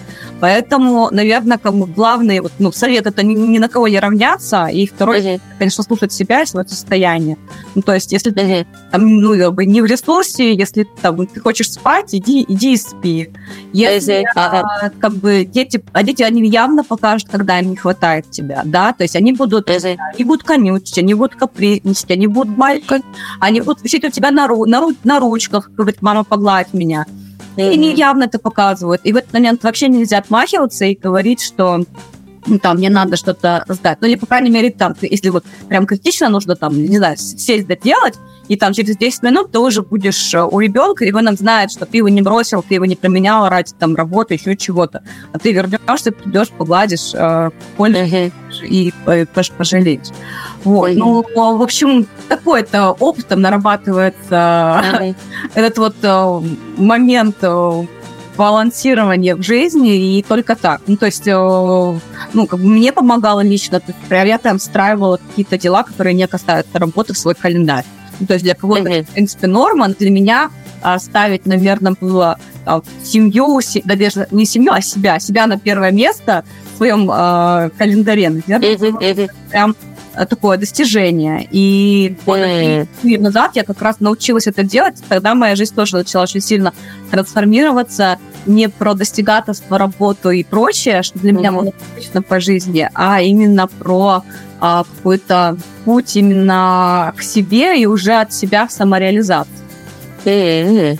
Поэтому, 0.43 1.07
наверное, 1.09 1.57
как 1.57 1.73
бы 1.73 1.85
главный 1.85 2.41
вот, 2.41 2.51
ну, 2.59 2.73
совет 2.73 3.07
это 3.07 3.23
ни, 3.23 3.33
ни 3.33 3.59
на 3.59 3.69
кого 3.69 3.87
не 3.87 3.97
равняться, 3.97 4.65
и 4.65 4.85
второй, 4.85 5.21
uh-huh. 5.21 5.41
конечно, 5.57 5.85
слушать 5.85 6.11
себя 6.11 6.41
и 6.41 6.45
свое 6.45 6.67
состояние. 6.67 7.37
Ну, 7.75 7.81
то 7.81 7.93
есть, 7.93 8.11
если 8.11 8.33
uh-huh. 8.33 8.65
там, 8.91 9.21
ну, 9.21 9.37
как 9.37 9.53
бы 9.53 9.65
не 9.65 9.81
в 9.81 9.85
ресурсе, 9.85 10.53
если 10.53 10.85
там 11.01 11.25
ты 11.27 11.39
хочешь 11.39 11.71
спать, 11.71 12.13
иди, 12.13 12.43
иди 12.45 12.73
и 12.73 12.77
спи. 12.77 13.29
Если 13.71 14.25
uh-huh. 14.35 14.63
а, 14.63 14.89
как 14.99 15.13
бы 15.13 15.45
дети, 15.53 15.83
а 15.93 16.03
дети, 16.03 16.23
они 16.23 16.47
явно 16.49 16.83
покажут, 16.83 17.29
когда 17.29 17.59
им 17.59 17.69
не 17.69 17.75
хватает 17.75 18.29
тебя, 18.29 18.63
да, 18.65 18.93
то 18.93 19.03
есть 19.03 19.15
они 19.15 19.33
будут, 19.33 19.69
uh-huh. 19.69 19.97
они 20.15 20.23
будут 20.23 20.43
конючить, 20.43 20.97
они 20.97 21.13
будут 21.13 21.35
капризничать, 21.35 22.11
они 22.11 22.27
будут 22.27 22.57
маленькать, 22.57 23.03
они 23.39 23.61
будут 23.61 23.83
висеть 23.83 24.03
у 24.03 24.09
тебя 24.09 24.31
на, 24.31 24.47
ру, 24.47 24.65
на, 24.65 24.87
на 25.03 25.19
ручках, 25.19 25.69
говорит, 25.71 26.01
мама, 26.01 26.23
погладь 26.23 26.73
меня. 26.73 27.05
И 27.55 27.77
не 27.77 27.93
явно 27.93 28.23
это 28.23 28.39
показывают. 28.39 29.01
И 29.03 29.13
в 29.13 29.17
этот 29.17 29.31
момент 29.31 29.63
вообще 29.63 29.87
нельзя 29.87 30.17
отмахиваться 30.17 30.85
и 30.85 30.95
говорить, 30.95 31.39
что 31.39 31.83
ну, 32.45 32.59
там, 32.59 32.77
мне 32.77 32.89
надо 32.89 33.15
что-то 33.15 33.65
сдать. 33.67 33.99
Ну, 34.01 34.07
или, 34.07 34.15
по 34.15 34.25
крайней 34.25 34.49
мере, 34.49 34.71
там, 34.71 34.95
если 35.01 35.29
вот 35.29 35.45
прям 35.67 35.85
критично 35.85 36.29
нужно, 36.29 36.55
там, 36.55 36.75
не 36.77 36.97
знаю, 36.97 37.17
сесть 37.17 37.67
доделать, 37.67 38.15
и 38.47 38.57
там 38.57 38.73
через 38.73 38.97
10 38.97 39.23
минут 39.23 39.51
ты 39.51 39.59
уже 39.59 39.81
будешь 39.81 40.33
э, 40.33 40.43
у 40.43 40.59
ребенка, 40.59 41.05
и 41.05 41.11
он 41.13 41.35
знает, 41.37 41.71
что 41.71 41.85
ты 41.85 41.97
его 41.97 42.09
не 42.09 42.21
бросил, 42.21 42.61
ты 42.61 42.75
его 42.75 42.85
не 42.85 42.95
променял 42.95 43.47
ради 43.47 43.71
там 43.79 43.95
работы, 43.95 44.33
еще 44.33 44.57
чего-то. 44.57 45.03
А 45.31 45.39
ты 45.39 45.53
вернешься, 45.53 46.11
придешь, 46.11 46.49
погладишь, 46.49 47.13
э, 47.13 47.51
uh-huh. 47.77 48.31
и 48.63 48.93
э, 49.05 49.25
пожалеешь. 49.57 50.09
Вот. 50.65 50.91
Uh-huh. 50.91 51.23
Ну, 51.35 51.57
в 51.57 51.61
общем, 51.61 52.05
такой-то 52.27 52.91
опытом 52.91 53.41
нарабатывается 53.41 54.83
uh-huh. 54.83 55.15
этот 55.55 55.77
вот 55.77 55.95
э, 56.01 56.41
момент 56.77 57.37
э, 57.41 57.85
балансирование 58.35 59.35
в 59.35 59.41
жизни, 59.41 60.17
и 60.17 60.23
только 60.23 60.55
так. 60.55 60.81
Ну, 60.87 60.97
то 60.97 61.05
есть, 61.05 61.25
ну, 61.25 62.47
как 62.47 62.59
бы 62.59 62.65
мне 62.65 62.91
помогало 62.91 63.41
лично, 63.41 63.79
то 63.79 63.93
есть, 64.09 64.27
я 64.27 64.39
прям 64.39 64.57
встраивала 64.57 65.17
какие-то 65.17 65.57
дела, 65.57 65.83
которые 65.83 66.13
не 66.13 66.27
касаются 66.27 66.79
работы 66.79 67.13
в 67.13 67.17
свой 67.17 67.35
календарь. 67.35 67.85
Ну, 68.19 68.27
то 68.27 68.33
есть 68.33 68.45
для 68.45 68.55
кого-то, 68.55 68.89
mm-hmm. 68.89 69.03
в 69.03 69.09
принципе, 69.09 69.47
норма, 69.47 69.89
для 69.89 70.09
меня 70.09 70.49
а, 70.81 70.99
ставить, 70.99 71.45
наверное, 71.45 71.95
было 71.99 72.37
а, 72.65 72.81
семью, 73.03 73.59
да, 73.85 73.95
даже 73.95 74.27
не 74.31 74.45
семью, 74.45 74.71
а 74.71 74.81
себя, 74.81 75.19
себя 75.19 75.47
на 75.47 75.57
первое 75.57 75.91
место 75.91 76.43
в 76.73 76.77
своем 76.77 77.09
а, 77.11 77.69
календаре, 77.77 78.29
наверное, 78.29 78.75
mm-hmm. 78.75 79.29
прям 79.49 79.75
такое 80.13 80.57
достижение. 80.57 81.47
И 81.51 82.15
mm-hmm. 82.25 82.87
лет 83.03 83.21
назад 83.21 83.51
я 83.55 83.63
как 83.63 83.81
раз 83.81 83.99
научилась 83.99 84.47
это 84.47 84.63
делать, 84.63 85.01
тогда 85.09 85.35
моя 85.35 85.55
жизнь 85.55 85.75
тоже 85.75 85.97
начала 85.97 86.23
очень 86.23 86.41
сильно 86.41 86.73
трансформироваться, 87.11 88.19
не 88.45 88.69
про 88.69 88.93
достигаторство, 88.93 89.77
работу 89.77 90.29
и 90.29 90.43
прочее, 90.43 91.03
что 91.03 91.19
для 91.19 91.31
mm-hmm. 91.31 91.35
меня 91.35 91.51
было 91.51 91.73
обычно 91.93 92.21
по 92.21 92.39
жизни, 92.39 92.89
а 92.93 93.21
именно 93.21 93.67
про 93.67 94.23
а, 94.59 94.83
какой-то 94.83 95.57
путь 95.85 96.15
именно 96.15 97.13
к 97.17 97.21
себе 97.21 97.81
и 97.81 97.85
уже 97.85 98.13
от 98.13 98.33
себя 98.33 98.67
в 98.67 98.71
самореализацию. 98.71 99.55
Mm-hmm. 100.25 100.99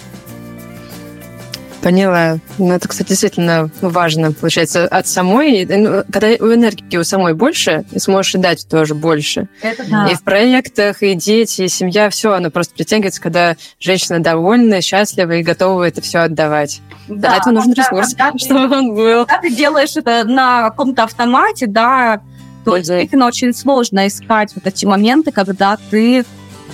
Поняла. 1.83 2.37
Ну, 2.57 2.71
это, 2.71 2.87
кстати, 2.87 3.09
действительно 3.09 3.69
важно, 3.81 4.31
получается, 4.31 4.87
от 4.87 5.05
самой. 5.05 5.65
Ну, 5.65 6.03
когда 6.11 6.27
у 6.27 6.53
энергии 6.53 6.95
у 6.95 7.03
самой 7.03 7.33
больше, 7.33 7.83
и 7.91 7.99
сможешь 7.99 8.33
дать 8.33 8.65
тоже 8.69 8.95
больше. 8.95 9.49
Это 9.61 9.83
да. 9.89 10.07
И 10.07 10.15
в 10.15 10.23
проектах, 10.23 11.03
и 11.03 11.13
дети, 11.13 11.63
и 11.63 11.67
семья, 11.67 12.09
все, 12.09 12.31
оно 12.31 12.51
просто 12.51 12.73
притягивается, 12.73 13.21
когда 13.21 13.57
женщина 13.81 14.19
довольна, 14.19 14.81
счастлива 14.81 15.33
и 15.33 15.43
готова 15.43 15.83
это 15.83 16.01
все 16.01 16.19
отдавать. 16.19 16.81
Да, 17.09 17.29
Для 17.29 17.37
этого 17.37 17.53
нужен 17.53 17.73
да, 17.73 17.83
ресурс, 17.83 18.13
да, 18.13 18.31
чтобы 18.37 18.69
ты, 18.69 18.75
он 18.75 18.95
был. 18.95 19.25
Когда 19.25 19.41
ты 19.41 19.53
делаешь 19.53 19.97
это 19.97 20.23
на 20.23 20.69
каком-то 20.69 21.03
автомате, 21.03 21.67
да, 21.67 22.21
то 22.63 22.77
действительно 22.77 23.27
очень 23.27 23.53
сложно 23.53 24.07
искать 24.07 24.55
вот 24.55 24.65
эти 24.65 24.85
моменты, 24.85 25.33
когда 25.33 25.77
ты 25.91 26.23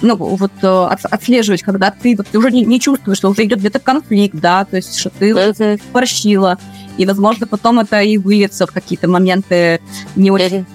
ну, 0.02 0.16
вот 0.16 0.52
э, 0.62 0.68
от, 0.68 1.06
отслеживать, 1.06 1.64
когда 1.64 1.92
ты, 1.92 2.16
вот, 2.16 2.28
ты 2.28 2.38
уже 2.38 2.52
не, 2.52 2.66
не 2.66 2.80
чувствуешь, 2.80 3.18
что 3.18 3.30
уже 3.30 3.44
идет 3.46 3.60
где-то 3.60 3.80
конфликт, 3.80 4.36
да, 4.36 4.66
то 4.66 4.78
есть, 4.78 4.98
что 4.98 5.10
ты 5.10 5.80
порщила, 5.92 6.58
и, 6.98 7.06
возможно, 7.06 7.48
потом 7.48 7.80
это 7.80 8.02
и 8.02 8.18
выльется 8.18 8.68
в 8.68 8.72
какие-то 8.72 9.08
моменты 9.08 9.82
не 10.16 10.32
очень 10.32 10.66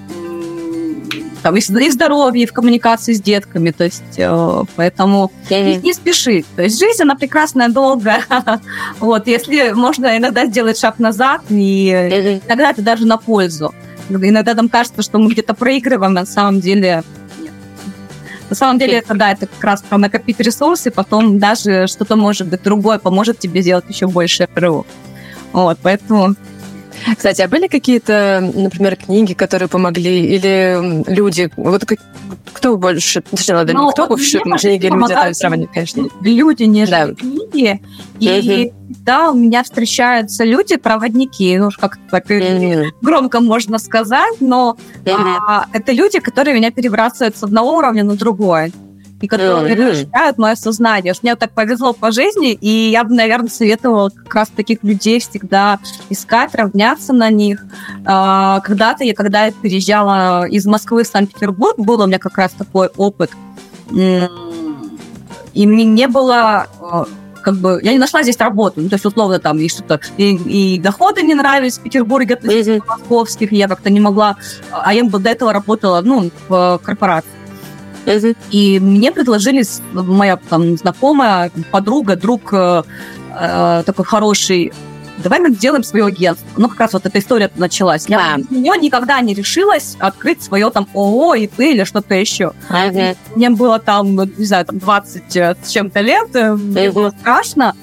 там, 1.44 1.56
и 1.56 1.60
в 1.60 1.92
здоровье, 1.92 2.44
и 2.44 2.46
в 2.46 2.54
коммуникации 2.54 3.12
с 3.12 3.20
детками, 3.20 3.70
то 3.70 3.84
есть, 3.84 4.02
э, 4.16 4.62
поэтому 4.76 5.30
не, 5.50 5.76
не 5.76 5.92
спеши. 5.92 6.42
То 6.56 6.62
есть 6.62 6.80
жизнь, 6.80 7.02
она 7.02 7.16
прекрасная, 7.16 7.68
долгая. 7.68 8.24
вот, 8.98 9.26
если 9.26 9.72
можно 9.72 10.16
иногда 10.16 10.46
сделать 10.46 10.78
шаг 10.78 10.98
назад, 10.98 11.42
и 11.50 12.40
иногда 12.46 12.70
это 12.70 12.80
даже 12.80 13.06
на 13.06 13.18
пользу. 13.18 13.74
Иногда 14.08 14.54
нам 14.54 14.70
кажется, 14.70 15.02
что 15.02 15.18
мы 15.18 15.30
где-то 15.32 15.52
проигрываем, 15.52 16.14
на 16.14 16.24
самом 16.24 16.60
деле. 16.60 17.04
На 18.54 18.56
самом 18.56 18.78
деле, 18.78 18.98
это, 18.98 19.14
да, 19.14 19.32
это 19.32 19.48
как 19.48 19.64
раз 19.64 19.82
про 19.82 19.98
накопить 19.98 20.38
ресурсы, 20.38 20.92
потом 20.92 21.40
даже 21.40 21.88
что-то, 21.88 22.14
может 22.14 22.46
быть, 22.46 22.62
другое 22.62 23.00
поможет 23.00 23.40
тебе 23.40 23.62
сделать 23.62 23.84
еще 23.88 24.06
больше 24.06 24.48
рывок. 24.54 24.86
Вот, 25.52 25.76
поэтому 25.82 26.36
кстати, 27.16 27.42
а 27.42 27.48
были 27.48 27.66
какие-то, 27.66 28.50
например, 28.54 28.96
книги, 28.96 29.34
которые 29.34 29.68
помогли, 29.68 30.26
или 30.26 31.04
люди? 31.10 31.50
Вот 31.56 31.84
кто 32.52 32.76
больше, 32.76 33.20
точнее, 33.20 33.56
ладно, 33.56 33.72
ну, 33.74 33.90
кто 33.90 34.06
больше 34.06 34.38
книги 34.38 34.86
или 34.86 34.90
медиа 34.90 35.34
сравнивать, 35.34 35.72
конечно? 35.72 36.08
Люди, 36.20 36.64
не 36.64 36.86
да. 36.86 37.08
книги. 37.14 37.80
И 38.20 38.72
да, 39.04 39.30
у 39.30 39.34
меня 39.34 39.62
встречаются 39.62 40.44
люди, 40.44 40.76
проводники, 40.76 41.58
ну, 41.58 41.70
как 41.78 41.98
так 42.10 42.30
mm-hmm. 42.30 42.90
громко 43.02 43.40
можно 43.40 43.78
сказать, 43.78 44.40
но 44.40 44.76
mm-hmm. 45.04 45.38
а, 45.48 45.66
это 45.72 45.92
люди, 45.92 46.20
которые 46.20 46.54
меня 46.54 46.70
перебрасывают 46.70 47.36
с 47.36 47.42
одного 47.42 47.76
уровня 47.76 48.04
на 48.04 48.16
другой 48.16 48.72
и 49.24 49.26
которые 49.26 49.74
mm-hmm. 49.74 49.90
расширяют 49.90 50.38
мое 50.38 50.54
сознание. 50.54 51.14
Мне 51.22 51.34
так 51.37 51.52
повезло 51.52 51.92
по 51.92 52.12
жизни, 52.12 52.52
и 52.52 52.90
я 52.90 53.04
бы, 53.04 53.14
наверное, 53.14 53.48
советовала 53.48 54.10
как 54.10 54.34
раз 54.34 54.48
таких 54.48 54.82
людей 54.82 55.18
всегда 55.20 55.78
искать, 56.10 56.54
равняться 56.54 57.12
на 57.12 57.30
них. 57.30 57.64
А, 58.04 58.60
когда-то 58.60 59.04
я, 59.04 59.14
когда 59.14 59.46
я 59.46 59.52
переезжала 59.52 60.46
из 60.46 60.66
Москвы 60.66 61.04
в 61.04 61.06
Санкт-Петербург, 61.06 61.78
был 61.78 62.00
у 62.00 62.06
меня 62.06 62.18
как 62.18 62.37
раз 62.37 62.52
такой 62.52 62.88
опыт. 62.96 63.30
И 63.90 65.66
мне 65.66 65.84
не 65.84 66.08
было 66.08 66.66
а, 66.80 67.06
как 67.40 67.56
бы 67.56 67.78
я 67.82 67.92
не 67.92 67.98
нашла 67.98 68.22
здесь 68.22 68.38
работу, 68.38 68.80
ну, 68.80 68.88
то 68.88 68.94
есть 68.94 69.04
условно 69.04 69.38
там 69.38 69.58
и 69.58 69.68
что-то 69.68 70.00
и, 70.16 70.34
и 70.34 70.78
доходы 70.78 71.22
не 71.22 71.34
нравились 71.34 71.78
в 71.78 71.82
Петербурге 71.82 72.34
относительно 72.34 72.82
московских, 72.87 73.52
я 73.52 73.68
как-то 73.68 73.90
не 73.90 74.00
могла, 74.00 74.37
а 74.72 74.94
я 74.94 75.04
до 75.04 75.31
этого 75.31 75.52
работала, 75.52 76.00
ну, 76.00 76.31
в 76.48 76.81
корпорации. 76.83 77.43
И 78.50 78.79
мне 78.81 79.13
предложили 79.13 79.65
моя 79.92 80.37
там 80.37 80.77
знакомая, 80.77 81.50
подруга, 81.71 82.17
друг 82.17 82.52
э, 82.52 82.83
э, 83.38 83.83
такой 83.85 84.05
хороший 84.05 84.73
давай 85.19 85.38
мы 85.40 85.50
сделаем 85.50 85.85
свое 85.85 86.07
агентство. 86.07 86.46
Ну, 86.57 86.69
как 86.69 86.81
раз 86.81 86.92
вот 86.92 87.07
эта 87.07 87.19
история 87.19 87.50
началась. 87.57 88.07
Я 88.09 88.37
у 88.50 88.55
нее 88.55 88.77
никогда 88.79 89.21
не 89.21 89.35
решилась 89.35 89.96
открыть 89.98 90.42
свое 90.42 90.71
там 90.71 90.88
ООО, 90.94 91.35
ИП 91.35 91.61
или 91.61 91.85
что-то 91.85 92.15
еще. 92.15 92.52
Мне 93.35 93.50
было 93.50 93.79
там, 93.79 94.17
не 94.17 94.44
знаю, 94.44 94.67
там 94.67 94.79
20 94.79 95.37
э, 95.37 95.57
с 95.63 95.71
чем-то 95.71 96.00
лет, 96.00 96.35
мне 96.35 96.90
было 96.90 97.11
страшно. 97.11 97.75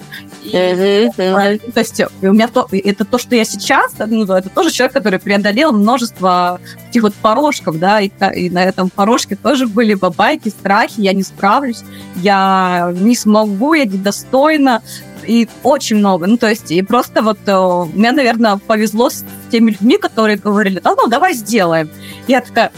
То 1.74 1.80
есть 1.80 2.02
у 2.22 2.32
меня 2.32 2.48
то, 2.48 2.68
это 2.72 3.06
то, 3.06 3.18
что 3.18 3.36
я 3.36 3.46
сейчас, 3.46 3.94
ну, 4.00 4.24
это 4.24 4.50
тоже 4.50 4.72
человек, 4.72 4.94
который 4.94 5.20
преодолел 5.20 5.72
множество 5.72 6.60
таких 6.88 7.04
вот 7.04 7.14
порожков, 7.14 7.80
да, 7.80 8.02
и, 8.02 8.10
и 8.36 8.50
на 8.50 8.64
этом 8.64 8.90
порожке 8.90 9.36
тоже 9.36 9.68
были 9.68 9.94
бабайки, 9.94 10.50
страхи, 10.50 11.02
я 11.02 11.14
не 11.14 11.24
справлюсь, 11.24 11.84
я 12.16 12.94
не 13.00 13.16
смогу, 13.16 13.74
я 13.74 13.86
недостойна, 13.86 14.82
и 15.28 15.48
очень 15.64 15.98
много. 15.98 16.28
Ну, 16.28 16.38
то 16.38 16.50
есть, 16.50 16.72
и 16.72 16.82
просто 16.82 17.22
вот 17.22 17.40
э, 17.46 17.86
мне, 17.94 18.12
наверное, 18.12 18.58
повезло 18.58 19.10
с 19.10 19.24
теми 19.52 19.72
людьми, 19.72 19.98
которые 19.98 20.38
говорили, 20.38 20.80
да, 20.80 20.96
ну, 20.96 21.08
давай 21.08 21.34
сделаем. 21.34 21.90
Я 22.28 22.42
такая, 22.42 22.72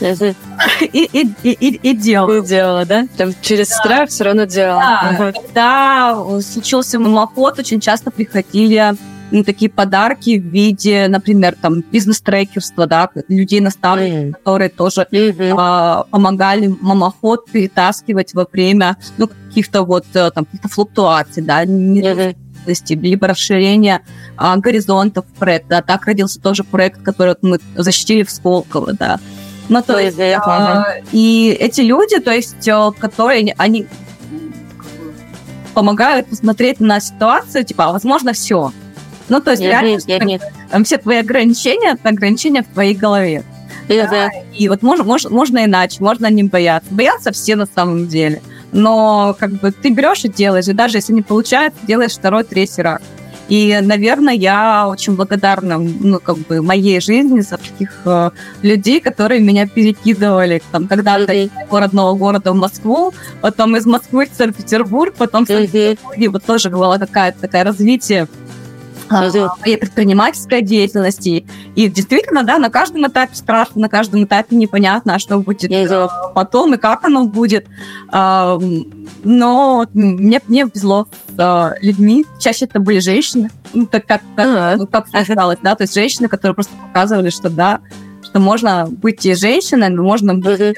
и, 0.81 1.09
и, 1.11 1.27
и, 1.43 1.51
и, 1.51 1.79
и 1.91 1.95
делала. 1.95 2.37
И 2.37 2.45
делала, 2.45 2.85
да? 2.85 3.07
Там 3.17 3.33
через 3.41 3.69
да. 3.69 3.75
страх 3.75 4.09
все 4.09 4.23
равно 4.25 4.45
делала. 4.45 4.79
Да, 4.79 4.99
ага. 5.09 5.33
когда 5.33 6.41
случился 6.41 6.99
мамоход, 6.99 7.59
очень 7.59 7.79
часто 7.79 8.11
приходили 8.11 8.95
ну, 9.33 9.43
такие 9.43 9.69
подарки 9.69 10.39
в 10.39 10.43
виде, 10.43 11.07
например, 11.09 11.55
там, 11.59 11.81
бизнес-трекерства, 11.81 12.85
да, 12.85 13.09
людей 13.27 13.61
наставников, 13.61 14.19
mm. 14.19 14.31
которые 14.33 14.69
тоже 14.69 15.07
mm-hmm. 15.11 15.55
а, 15.57 16.03
помогали 16.11 16.67
мамоход 16.67 17.49
перетаскивать 17.51 18.35
во 18.35 18.45
время, 18.49 18.95
ну, 19.17 19.27
каких-то 19.27 19.81
вот 19.81 20.05
э, 20.13 20.29
там 20.31 20.45
каких-то 20.45 20.69
флуктуаций, 20.69 21.43
да, 21.43 21.65
mm-hmm 21.65 22.35
либо 22.65 23.27
расширение 23.27 24.03
а, 24.37 24.55
горизонтов 24.55 25.25
проекта. 25.37 25.67
Да. 25.69 25.81
Так 25.81 26.05
родился 26.05 26.39
тоже 26.39 26.63
проект, 26.63 27.01
который 27.01 27.35
мы 27.41 27.59
защитили 27.75 28.23
в 28.23 28.31
Сколково, 28.31 28.93
да. 28.93 29.19
Ну, 29.67 29.81
то 29.81 29.99
есть, 29.99 30.17
а, 30.17 30.95
и 31.11 31.57
эти 31.59 31.81
люди, 31.81 32.19
то 32.21 32.31
есть, 32.31 32.65
э, 32.65 32.91
которые, 32.97 33.53
они 33.57 33.85
помогают 35.73 36.27
посмотреть 36.27 36.79
на 36.79 37.01
ситуацию, 37.01 37.65
типа, 37.65 37.87
а 37.87 37.91
возможно, 37.91 38.31
все. 38.31 38.71
Ну, 39.29 39.39
то 39.39 39.51
есть, 39.51 39.61
нет, 39.61 39.71
реально, 39.71 39.99
нет, 40.05 40.25
нет. 40.25 40.41
Там 40.69 40.83
все 40.83 40.97
твои 40.97 41.17
ограничения, 41.17 41.93
это 41.93 42.09
ограничения 42.09 42.63
в 42.63 42.67
твоей 42.67 42.95
голове. 42.95 43.43
Да, 43.87 44.07
да. 44.07 44.29
И 44.55 44.69
вот 44.69 44.81
можно, 44.81 45.03
можно, 45.03 45.29
можно 45.29 45.65
иначе, 45.65 45.97
можно 45.99 46.29
не 46.29 46.43
бояться. 46.43 46.93
Боятся 46.93 47.31
все 47.31 47.55
на 47.55 47.65
самом 47.65 48.07
деле. 48.07 48.41
Но 48.71 49.35
как 49.39 49.51
бы 49.51 49.71
ты 49.71 49.89
берешь 49.89 50.25
и 50.25 50.29
делаешь, 50.29 50.67
и 50.67 50.73
даже 50.73 50.97
если 50.97 51.13
не 51.13 51.21
получается, 51.21 51.79
делаешь 51.85 52.13
второй, 52.13 52.43
третий 52.43 52.81
раз. 52.81 53.01
И, 53.49 53.77
наверное, 53.81 54.33
я 54.33 54.87
очень 54.87 55.15
благодарна 55.15 55.77
ну, 55.77 56.19
как 56.19 56.37
бы 56.37 56.61
моей 56.61 57.01
жизни 57.01 57.41
за 57.41 57.57
таких 57.57 57.91
э, 58.05 58.31
людей, 58.61 59.01
которые 59.01 59.41
меня 59.41 59.67
перекидывали 59.67 60.61
там, 60.71 60.87
когда-то 60.87 61.33
из 61.33 61.49
родного 61.69 62.17
города 62.17 62.53
в 62.53 62.55
Москву, 62.55 63.13
потом 63.41 63.75
из 63.75 63.85
Москвы 63.85 64.27
в 64.31 64.35
Санкт-Петербург, 64.35 65.13
потом 65.17 65.45
в 65.45 65.49
Санкт-Петербурге. 65.49 66.29
Вот 66.29 66.45
тоже 66.45 66.69
было 66.69 66.97
какая-то 66.97 67.41
такая 67.41 67.65
развитие 67.65 68.27
моей 69.09 69.77
предпринимательской 69.77 70.61
деятельности. 70.61 71.45
И 71.75 71.87
действительно, 71.87 72.43
да, 72.43 72.57
на 72.57 72.69
каждом 72.69 73.07
этапе 73.07 73.35
страшно, 73.35 73.81
на 73.81 73.89
каждом 73.89 74.23
этапе 74.23 74.55
непонятно, 74.55 75.15
а 75.15 75.19
что 75.19 75.39
будет 75.39 75.71
э, 75.71 76.07
потом 76.33 76.73
и 76.73 76.77
как 76.77 77.03
оно 77.03 77.25
будет. 77.25 77.67
А, 78.09 78.59
но 79.23 79.85
мне, 79.93 80.41
мне 80.47 80.67
повезло 80.67 81.07
с 81.35 81.39
э, 81.39 81.85
людьми. 81.85 82.25
Чаще 82.39 82.65
это 82.65 82.79
были 82.79 82.99
женщины, 82.99 83.49
ну, 83.73 83.85
так 83.85 84.05
как, 84.05 84.21
как, 84.35 84.77
ну, 84.77 84.87
как 84.87 85.07
сказалось, 85.07 85.59
да, 85.61 85.75
то 85.75 85.83
есть 85.83 85.93
женщины, 85.93 86.27
которые 86.27 86.55
просто 86.55 86.73
показывали, 86.87 87.29
что 87.29 87.49
да, 87.49 87.81
что 88.23 88.39
можно 88.39 88.87
быть 88.89 89.25
и 89.25 89.33
женщиной, 89.35 89.89
но 89.89 90.03
можно 90.03 90.35
быть 90.35 90.75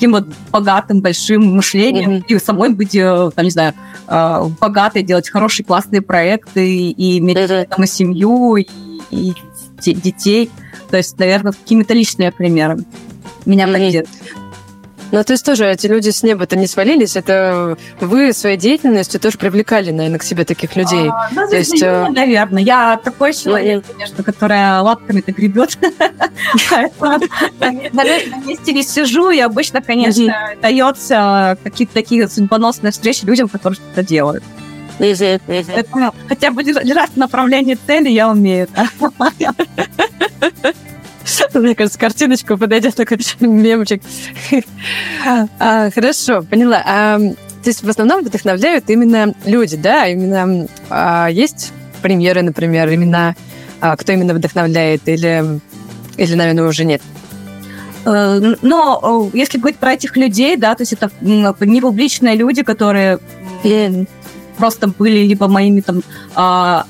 таким 0.00 0.12
вот 0.12 0.28
богатым, 0.50 1.02
большим 1.02 1.56
мышлением, 1.56 2.12
mm-hmm. 2.12 2.24
и 2.28 2.38
самой 2.38 2.70
быть, 2.70 2.94
э, 2.94 3.30
там, 3.36 3.44
не 3.44 3.50
знаю, 3.50 3.74
э, 4.08 4.44
богатой, 4.58 5.02
делать 5.02 5.28
хорошие, 5.28 5.66
классные 5.66 6.00
проекты, 6.00 6.90
и 6.90 7.18
иметь 7.18 7.36
mm-hmm. 7.36 7.68
там 7.68 7.84
и 7.84 7.86
семью, 7.86 8.56
и, 8.56 8.66
и 9.10 9.34
детей. 9.84 10.50
То 10.90 10.96
есть, 10.96 11.18
наверное, 11.18 11.52
какими-то 11.52 11.92
личными 11.92 12.30
примерами 12.30 12.86
меня 13.44 13.66
mm-hmm. 13.66 13.72
поддерживают. 13.72 14.08
Ну, 15.12 15.24
то 15.24 15.32
есть 15.32 15.44
тоже 15.44 15.66
эти 15.66 15.86
люди 15.86 16.10
с 16.10 16.22
неба-то 16.22 16.56
не 16.56 16.66
свалились, 16.66 17.16
это 17.16 17.76
вы 18.00 18.32
своей 18.32 18.56
деятельностью 18.56 19.20
тоже 19.20 19.38
привлекали, 19.38 19.90
наверное, 19.90 20.18
к 20.18 20.22
себе 20.22 20.44
таких 20.44 20.76
людей. 20.76 21.08
А, 21.08 21.28
ну, 21.32 21.48
то 21.48 21.56
есть, 21.56 21.82
э... 21.82 22.08
наверное. 22.10 22.62
Я 22.62 23.00
такой 23.02 23.32
человек, 23.32 23.84
конечно, 23.86 24.22
которая 24.22 24.80
лапками-то 24.82 25.32
гребет. 25.32 25.78
На 27.00 28.04
месте 28.46 28.72
не 28.72 28.82
сижу, 28.82 29.30
и 29.30 29.40
обычно, 29.40 29.82
конечно, 29.82 30.54
дается 30.60 31.58
какие-то 31.62 31.94
такие 31.94 32.28
судьбоносные 32.28 32.92
встречи 32.92 33.24
людям, 33.24 33.48
которые 33.48 33.76
что-то 33.76 34.02
делают. 34.02 34.44
Хотя 36.28 36.50
бы 36.50 36.62
держать 36.62 37.16
направление 37.16 37.78
цели 37.86 38.10
я 38.10 38.28
умею. 38.28 38.68
Мне 41.54 41.74
кажется, 41.74 41.98
картиночку 41.98 42.56
подойдет 42.56 42.94
такой 42.94 43.18
мемчик. 43.40 44.02
а, 45.58 45.90
хорошо, 45.90 46.42
поняла. 46.42 46.82
А, 46.84 47.18
то 47.18 47.68
есть 47.68 47.82
в 47.82 47.88
основном 47.88 48.24
вдохновляют 48.24 48.88
именно 48.88 49.34
люди, 49.44 49.76
да? 49.76 50.06
Именно 50.06 50.66
а, 50.88 51.28
есть 51.28 51.72
премьеры, 52.02 52.42
например, 52.42 52.88
именно 52.88 53.36
а, 53.80 53.96
кто 53.96 54.12
именно 54.12 54.34
вдохновляет 54.34 55.02
или, 55.06 55.60
или, 56.16 56.34
наверное, 56.34 56.66
уже 56.66 56.84
нет? 56.84 57.02
Э, 58.06 58.54
но 58.62 59.30
если 59.34 59.58
говорить 59.58 59.78
про 59.78 59.92
этих 59.92 60.16
людей, 60.16 60.56
да, 60.56 60.74
то 60.74 60.82
есть 60.82 60.94
это 60.94 61.10
не 61.20 61.80
публичные 61.80 62.34
люди, 62.34 62.62
которые 62.62 63.18
просто 64.56 64.88
были 64.88 65.18
либо 65.18 65.48
моими 65.48 65.80
там 65.80 66.02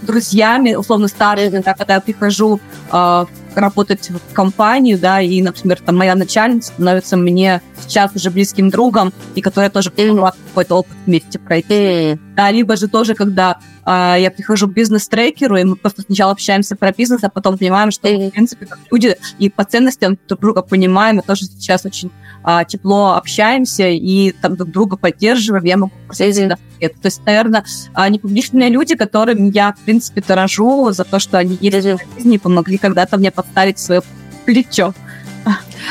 друзьями, 0.03 0.75
условно 0.75 1.09
старыми, 1.09 1.59
да, 1.65 1.75
когда 1.75 1.95
я 1.95 2.01
прихожу 2.01 2.61
в 2.91 3.29
работать 3.55 4.11
в 4.11 4.33
компанию, 4.33 4.99
да, 4.99 5.21
и, 5.21 5.41
например, 5.43 5.81
там 5.85 5.97
моя 5.97 6.15
начальница 6.15 6.73
становится 6.73 7.17
мне 7.17 7.63
сейчас 7.81 8.15
уже 8.15 8.31
близким 8.31 8.71
другом, 8.71 9.13
и 9.35 9.41
которая 9.41 9.71
тоже 9.71 9.91
mm. 9.91 10.35
Какой-то 10.51 10.77
опыт 10.77 10.97
вместе 11.07 11.39
пройти. 11.39 11.75
Mm. 11.75 12.19
Да, 12.37 12.51
либо 12.51 12.77
же 12.77 12.89
тоже, 12.89 13.15
когда 13.15 13.59
э, 13.87 14.17
я 14.19 14.31
прихожу 14.31 14.69
к 14.69 14.73
бизнес-трекеру, 14.73 15.57
и 15.57 15.65
мы 15.65 15.77
просто 15.77 16.03
сначала 16.03 16.33
общаемся 16.33 16.77
про 16.77 16.93
бизнес, 16.93 17.25
а 17.25 17.31
потом 17.31 17.57
понимаем, 17.57 17.91
что, 17.91 18.09
mm. 18.09 18.29
в 18.29 18.33
принципе, 18.33 18.67
как 18.67 18.79
люди 18.91 19.17
и 19.39 19.49
по 19.49 19.65
ценностям 19.65 20.19
друг 20.29 20.41
друга 20.41 20.63
понимаем, 20.63 21.21
и 21.21 21.23
тоже 21.23 21.45
сейчас 21.47 21.87
очень 21.87 22.11
э, 22.45 22.61
тепло 22.69 23.15
общаемся, 23.15 23.89
и 23.89 24.33
там 24.33 24.57
друг 24.57 24.71
друга 24.71 24.97
поддерживаем, 24.97 25.65
я 25.65 25.77
могу 25.77 25.93
просить 26.07 26.39
mm. 26.39 26.59
это. 26.81 26.95
То 27.01 27.07
есть, 27.07 27.25
наверное, 27.25 27.65
э, 27.97 28.09
непубличные 28.09 28.69
люди, 28.69 28.97
которым 28.97 29.51
я, 29.51 29.73
в 29.73 29.79
принципе, 29.81 30.23
дорожу 30.27 30.91
за 30.91 31.05
то, 31.05 31.19
что 31.19 31.39
они 31.39 31.57
есть 31.61 31.87
в 31.87 32.15
жизни 32.17 32.35
и 32.35 32.39
помогли 32.39 32.79
когда-то 32.79 33.17
мне 33.17 33.31
подставить 33.31 33.79
свое 33.79 34.03
плечо. 34.45 34.95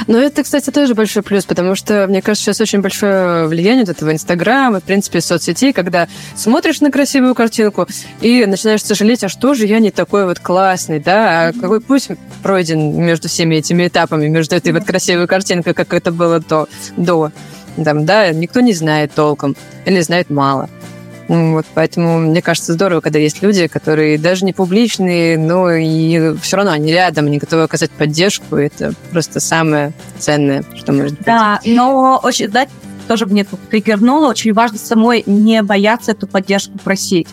Ну, 0.08 0.18
это, 0.18 0.44
кстати, 0.44 0.70
тоже 0.70 0.96
большой 0.96 1.24
плюс, 1.24 1.46
потому 1.46 1.76
что, 1.76 2.08
мне 2.08 2.22
кажется, 2.22 2.46
сейчас 2.46 2.62
очень 2.62 2.82
большое 2.82 3.48
влияние 3.48 3.84
от 3.84 3.90
этого 3.90 4.12
Инстаграма, 4.12 4.80
в 4.80 4.84
принципе, 4.84 5.22
соцсетей, 5.22 5.74
когда 5.74 6.08
смотришь 6.36 6.82
на 6.82 6.92
красивую 6.92 7.36
картинку 7.36 7.88
и 8.22 8.46
начинаешь 8.46 8.84
сожалеть, 8.84 9.24
а 9.24 9.30
что 9.30 9.54
же 9.54 9.66
я 9.66 9.80
не 9.80 9.92
такой 9.92 10.26
вот 10.26 10.40
классный, 10.40 11.00
да, 11.00 11.50
а 11.50 11.54
какой 11.54 11.82
путь 11.82 12.08
пройден 12.44 12.96
между 12.96 13.28
всеми 13.28 13.56
этими 13.56 13.88
этапами, 13.88 14.28
между 14.28 14.56
этой 14.56 14.72
вот 14.72 14.86
красивой 14.86 15.28
картинкой, 15.28 15.74
как 15.74 15.94
это 15.94 16.12
было 16.12 16.40
до, 16.40 16.68
до 16.96 17.32
там, 17.84 18.06
да, 18.06 18.30
никто 18.32 18.60
не 18.62 18.74
знает 18.74 19.14
толком 19.14 19.56
или 19.86 20.00
знает 20.02 20.30
мало. 20.30 20.70
Вот, 21.30 21.66
поэтому 21.76 22.18
мне 22.18 22.42
кажется 22.42 22.74
здорово, 22.74 23.02
когда 23.02 23.20
есть 23.20 23.44
люди, 23.44 23.68
которые 23.68 24.18
даже 24.18 24.46
не 24.46 24.52
публичные, 24.52 25.38
но 25.38 25.72
и 25.72 26.36
все 26.40 26.58
равно 26.58 26.72
они 26.72 26.92
рядом, 26.92 27.28
они 27.28 27.38
готовы 27.38 27.64
оказать 27.64 27.92
поддержку. 27.92 28.56
Это 28.56 28.94
просто 29.12 29.40
самое 29.40 29.94
ценное, 30.18 30.64
что 30.76 30.92
может 30.92 31.14
быть. 31.14 31.26
Да, 31.26 31.60
но 31.66 32.20
очень, 32.24 32.50
да, 32.50 32.66
тоже 33.08 33.28
мне 33.28 33.44
тут 33.44 33.60
пригернуло, 33.60 34.28
очень 34.28 34.54
важно 34.54 34.80
самой 34.80 35.24
не 35.28 35.62
бояться 35.62 36.12
эту 36.12 36.26
поддержку 36.28 36.80
просить. 36.80 37.28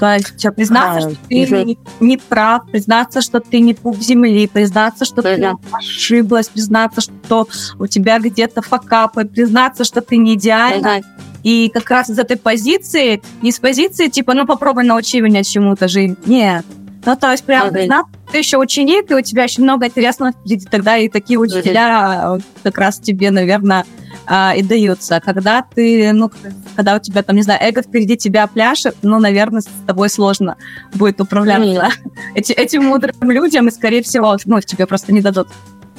То 0.00 0.14
есть 0.14 0.44
а, 0.44 0.52
признаться, 0.52 1.08
а, 1.08 1.10
что 1.10 1.20
ты 1.28 1.64
не, 1.64 1.78
не 2.00 2.16
прав, 2.16 2.66
признаться, 2.70 3.20
что 3.20 3.40
ты 3.40 3.60
не 3.60 3.74
пуп 3.74 3.98
земли, 3.98 4.46
признаться, 4.46 5.04
что 5.04 5.22
да, 5.22 5.36
ты 5.36 5.50
ошиблась, 5.72 6.48
признаться, 6.48 7.00
что 7.00 7.48
у 7.78 7.86
тебя 7.86 8.18
где-то 8.18 8.62
факапы, 8.62 9.24
признаться, 9.24 9.84
что 9.84 10.00
ты 10.00 10.16
не 10.16 10.34
идеальна. 10.34 11.00
Да. 11.00 11.18
И 11.48 11.70
как 11.72 11.88
раз 11.88 12.10
из 12.10 12.18
этой 12.18 12.36
позиции, 12.36 13.22
не 13.40 13.52
с 13.52 13.58
позиции, 13.58 14.08
типа, 14.08 14.34
ну, 14.34 14.44
попробуй 14.44 14.84
научи 14.84 15.18
меня 15.22 15.42
чему-то 15.42 15.88
жить. 15.88 16.26
Нет. 16.26 16.62
Ну, 17.06 17.16
то 17.16 17.30
есть 17.30 17.42
прям, 17.42 17.68
okay. 17.68 17.86
знаешь, 17.86 18.04
ты 18.30 18.36
еще 18.36 18.58
ученик, 18.58 19.10
и 19.10 19.14
у 19.14 19.22
тебя 19.22 19.44
еще 19.44 19.62
много 19.62 19.86
интересного 19.86 20.32
впереди, 20.32 20.66
тогда 20.66 20.98
и 20.98 21.08
такие 21.08 21.38
учителя 21.38 22.36
okay. 22.36 22.42
как 22.64 22.76
раз 22.76 22.98
тебе, 22.98 23.30
наверное, 23.30 23.86
а, 24.26 24.52
и 24.54 24.62
даются. 24.62 25.22
Когда 25.24 25.62
ты, 25.62 26.12
ну, 26.12 26.30
когда 26.76 26.96
у 26.96 26.98
тебя 26.98 27.22
там, 27.22 27.34
не 27.36 27.42
знаю, 27.42 27.60
эго 27.62 27.80
впереди 27.80 28.18
тебя 28.18 28.46
пляшет, 28.46 28.96
ну, 29.00 29.18
наверное, 29.18 29.62
с 29.62 29.68
тобой 29.86 30.10
сложно 30.10 30.58
будет 30.92 31.18
управляться. 31.18 31.64
Mm. 31.64 31.92
Эти, 32.34 32.52
этим 32.52 32.84
мудрым 32.84 33.30
людям, 33.30 33.68
и, 33.68 33.70
скорее 33.70 34.02
всего, 34.02 34.36
ну, 34.44 34.60
тебе 34.60 34.86
просто 34.86 35.14
не 35.14 35.22
дадут. 35.22 35.48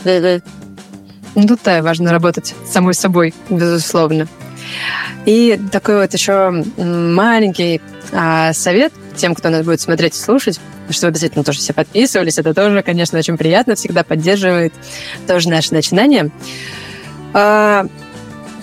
Ну, 0.05 1.57
да, 1.63 1.81
важно 1.81 2.11
работать 2.11 2.53
с 2.67 2.71
самой 2.71 2.93
собой, 2.93 3.33
безусловно. 3.49 4.27
И 5.25 5.59
такой 5.71 6.01
вот 6.01 6.13
еще 6.13 6.63
маленький 6.77 7.81
а, 8.11 8.53
совет 8.53 8.93
тем, 9.15 9.35
кто 9.35 9.49
нас 9.49 9.65
будет 9.65 9.81
смотреть 9.81 10.15
и 10.15 10.19
слушать, 10.19 10.59
что 10.89 11.07
вы 11.07 11.09
обязательно 11.09 11.43
тоже 11.43 11.59
все 11.59 11.73
подписывались. 11.73 12.37
Это 12.37 12.53
тоже, 12.53 12.81
конечно, 12.83 13.19
очень 13.19 13.37
приятно, 13.37 13.75
всегда 13.75 14.03
поддерживает 14.03 14.73
тоже 15.27 15.49
наше 15.49 15.73
начинание. 15.73 16.31
А, 17.33 17.85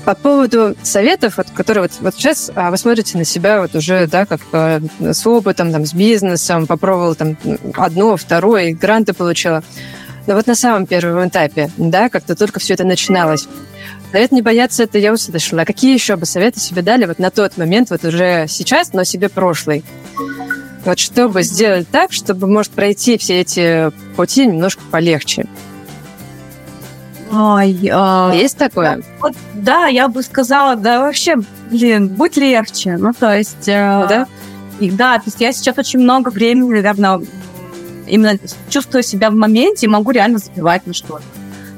по 0.04 0.14
поводу 0.14 0.76
советов, 0.82 1.36
вот, 1.36 1.48
которые 1.50 1.82
вот, 1.82 1.92
вот 2.00 2.14
сейчас 2.14 2.50
а, 2.54 2.70
вы 2.70 2.76
смотрите 2.76 3.18
на 3.18 3.24
себя 3.24 3.60
вот 3.60 3.74
уже, 3.74 4.06
да, 4.06 4.24
как 4.24 4.40
а, 4.52 4.80
с 5.00 5.26
опытом, 5.26 5.72
там, 5.72 5.84
с 5.84 5.92
бизнесом, 5.92 6.66
попробовал 6.66 7.16
там 7.16 7.36
одно, 7.74 8.16
второе, 8.16 8.72
гранты 8.72 9.12
получила. 9.14 9.64
Но 10.26 10.34
вот 10.34 10.46
на 10.46 10.54
самом 10.54 10.86
первом 10.86 11.28
этапе, 11.28 11.70
да, 11.76 12.08
как-то 12.08 12.34
только 12.34 12.60
все 12.60 12.74
это 12.74 12.84
начиналось, 12.84 13.48
совет 14.12 14.32
не 14.32 14.42
бояться, 14.42 14.84
это 14.84 14.98
я 14.98 15.12
услышала. 15.12 15.62
А 15.62 15.64
какие 15.64 15.94
еще 15.94 16.16
бы 16.16 16.26
советы 16.26 16.60
себе 16.60 16.82
дали 16.82 17.06
вот 17.06 17.18
на 17.18 17.30
тот 17.30 17.56
момент, 17.56 17.90
вот 17.90 18.04
уже 18.04 18.46
сейчас, 18.48 18.92
но 18.92 19.04
себе 19.04 19.28
прошлый? 19.28 19.84
Вот 20.84 20.98
чтобы 20.98 21.42
сделать 21.42 21.88
так, 21.88 22.12
чтобы, 22.12 22.46
может, 22.46 22.70
пройти 22.72 23.18
все 23.18 23.40
эти 23.40 23.90
пути 24.14 24.46
немножко 24.46 24.82
полегче. 24.90 25.46
Ой, 27.32 27.90
а... 27.92 28.32
Есть 28.32 28.56
такое? 28.56 29.02
Вот, 29.20 29.34
да, 29.54 29.86
я 29.86 30.06
бы 30.06 30.22
сказала, 30.22 30.76
да 30.76 31.00
вообще, 31.00 31.36
блин, 31.70 32.08
будь 32.08 32.36
легче. 32.36 32.96
Ну, 32.98 33.12
то 33.12 33.36
есть... 33.36 33.68
Э, 33.68 34.06
да? 34.08 34.26
И, 34.78 34.90
да, 34.90 35.18
то 35.18 35.24
есть 35.26 35.40
я 35.40 35.52
сейчас 35.52 35.76
очень 35.76 35.98
много 35.98 36.28
времени, 36.28 36.74
наверное, 36.74 37.20
именно 38.06 38.38
чувствую 38.68 39.02
себя 39.02 39.30
в 39.30 39.34
моменте 39.34 39.86
и 39.86 39.88
могу 39.88 40.12
реально 40.12 40.38
забивать 40.38 40.86
на 40.86 40.94
что-то. 40.94 41.24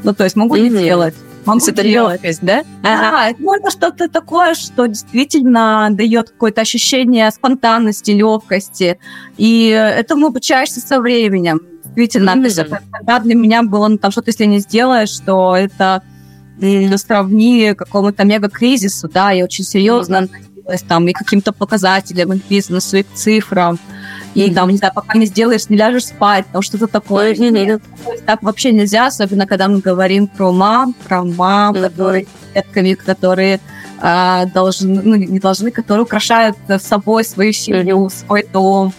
Ну, 0.02 0.14
то 0.14 0.24
есть 0.24 0.36
могу 0.36 0.56
mm-hmm. 0.56 0.68
не 0.68 0.84
делать. 0.84 1.14
Могу 1.48 1.66
это 1.66 1.82
делать, 1.82 2.22
легкость, 2.22 2.40
да? 2.42 2.62
Да, 2.82 3.30
это 3.30 3.42
можно 3.42 3.70
что-то 3.70 4.08
такое, 4.08 4.54
что 4.54 4.86
действительно 4.86 5.88
дает 5.90 6.30
какое-то 6.30 6.60
ощущение 6.60 7.30
спонтанности, 7.30 8.12
легкости. 8.12 8.98
И 9.36 9.68
этому 9.68 10.26
обучаешься 10.26 10.80
со 10.80 11.00
временем 11.00 11.60
действительно, 11.84 12.30
mm-hmm. 12.30 12.44
есть, 12.44 12.60
когда 12.92 13.18
для 13.18 13.34
меня 13.34 13.62
было, 13.62 13.88
ну, 13.88 13.98
там 13.98 14.10
что-то, 14.10 14.30
если 14.30 14.44
не 14.44 14.60
сделаешь, 14.60 15.10
что 15.10 15.56
это 15.56 16.02
сравни 16.96 17.74
какому-то 17.74 18.24
мега-кризису, 18.24 19.08
да, 19.08 19.30
я 19.30 19.44
очень 19.44 19.64
серьезно 19.64 20.18
относилась 20.18 20.82
там 20.82 21.06
и 21.08 21.12
каким-то 21.12 21.52
показателям, 21.52 22.32
и 22.32 22.40
бизнесу, 22.48 22.98
и 22.98 23.02
к 23.02 23.12
цифрам, 23.14 23.78
и 24.34 24.52
там, 24.52 24.68
не 24.68 24.76
знаю, 24.76 24.92
пока 24.94 25.18
не 25.18 25.26
сделаешь, 25.26 25.68
не 25.68 25.76
ляжешь 25.76 26.06
спать, 26.06 26.44
там 26.52 26.62
что-то 26.62 26.86
такое. 26.86 27.34
Mm-hmm. 27.34 28.22
Так 28.26 28.42
вообще 28.42 28.72
нельзя, 28.72 29.06
особенно 29.06 29.46
когда 29.46 29.68
мы 29.68 29.80
говорим 29.80 30.26
про 30.26 30.52
мам, 30.52 30.94
про 31.06 31.24
мам, 31.24 31.74
mm-hmm. 31.74 31.82
которые 31.82 32.26
детками, 32.54 32.94
которые 32.94 33.60
а, 34.00 34.46
должны, 34.46 35.02
ну, 35.02 35.16
не 35.16 35.38
должны, 35.38 35.70
которые 35.70 36.04
украшают 36.04 36.56
собой 36.78 37.24
свою 37.24 37.52
семью, 37.52 38.08
свой 38.10 38.46
дом. 38.52 38.92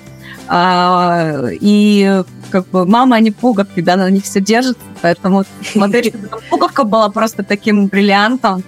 А, 0.48 1.44
и 1.50 2.24
как 2.50 2.68
бы 2.70 2.86
мама, 2.86 3.18
они 3.18 3.32
пуговки, 3.32 3.82
да, 3.82 3.96
на 3.96 4.10
них 4.10 4.24
все 4.24 4.42
держит, 4.42 4.78
поэтому 5.02 5.44
модель 5.76 6.14
пуговка 6.50 6.84
была 6.84 7.10
просто 7.10 7.44
таким 7.44 7.88
бриллиантом, 7.88 8.64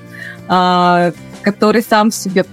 а, 0.47 1.12
который 1.41 1.81
сам 1.81 2.11
себе 2.11 2.45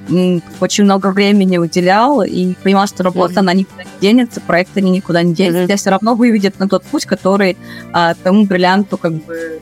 очень 0.60 0.84
много 0.84 1.10
времени 1.10 1.58
уделял 1.58 2.22
и 2.22 2.54
понимал, 2.62 2.86
что 2.86 3.02
работа, 3.02 3.40
она 3.40 3.52
никуда 3.52 3.84
не 3.84 3.90
денется, 4.00 4.40
проект 4.40 4.76
они 4.76 4.90
никуда 4.90 5.22
не 5.22 5.34
денется, 5.34 5.64
тебя 5.66 5.76
все 5.76 5.90
равно 5.90 6.14
выведет 6.14 6.58
на 6.58 6.68
тот 6.68 6.84
путь, 6.84 7.04
который 7.06 7.56
а, 7.92 8.14
тому 8.14 8.46
бриллианту 8.46 8.96
как 8.96 9.12
бы 9.12 9.60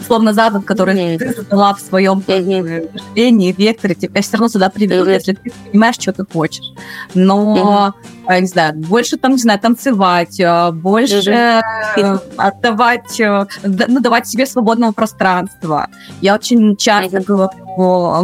условно 0.00 0.32
задан, 0.32 0.62
который 0.62 0.94
mm-hmm. 0.94 1.18
ты 1.18 1.34
задала 1.34 1.74
в 1.74 1.80
своем 1.80 2.22
мышлении, 2.26 3.52
векторе, 3.52 3.94
тебя 3.94 4.22
все 4.22 4.32
равно 4.32 4.48
сюда 4.48 4.70
приведут, 4.70 5.08
mm-hmm. 5.08 5.14
если 5.14 5.32
ты 5.34 5.52
понимаешь, 5.70 5.96
что 5.98 6.12
ты 6.12 6.24
хочешь. 6.30 6.72
Но, 7.14 7.94
mm-hmm. 8.26 8.40
не 8.40 8.46
знаю, 8.46 8.74
больше 8.76 9.16
там, 9.16 9.32
не 9.32 9.38
знаю, 9.38 9.58
танцевать, 9.60 10.40
а, 10.40 10.72
больше 10.72 11.62
mm-hmm. 11.96 12.20
отдавать, 12.36 13.20
э, 13.20 13.46
ну, 13.62 14.00
давать 14.00 14.26
себе 14.26 14.46
свободного 14.46 14.92
пространства. 14.92 15.88
Я 16.20 16.34
очень 16.34 16.76
часто 16.76 17.18
mm-hmm. 17.18 17.24
говорю 17.24 17.70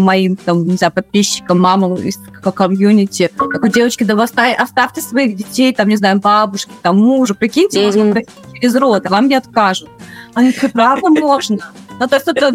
моим, 0.01 0.37
там, 0.37 0.67
не 0.67 0.77
знаю, 0.77 0.93
подписчикам, 0.93 1.61
мамам 1.61 1.95
из 1.95 2.19
комьюнити, 2.55 3.31
такой, 3.37 3.71
девочки, 3.71 4.05
да 4.05 4.15
вы 4.15 4.23
оставьте 4.23 5.01
своих 5.01 5.37
детей, 5.37 5.73
там, 5.73 5.89
не 5.89 5.97
знаю, 5.97 6.21
бабушки, 6.21 6.71
там, 6.83 6.99
мужа, 6.99 7.35
прикиньте, 7.35 7.89
mm-hmm. 7.89 8.29
через 8.55 8.75
рот, 8.77 9.07
а 9.07 9.09
вам 9.09 9.29
не 9.29 9.35
откажут. 9.35 9.89
Они 10.37 10.51
говорят, 10.51 10.73
правда 10.75 11.09
можно? 11.09 11.59
Ну, 11.99 12.07
то 12.07 12.17
есть 12.17 12.29
это 12.29 12.53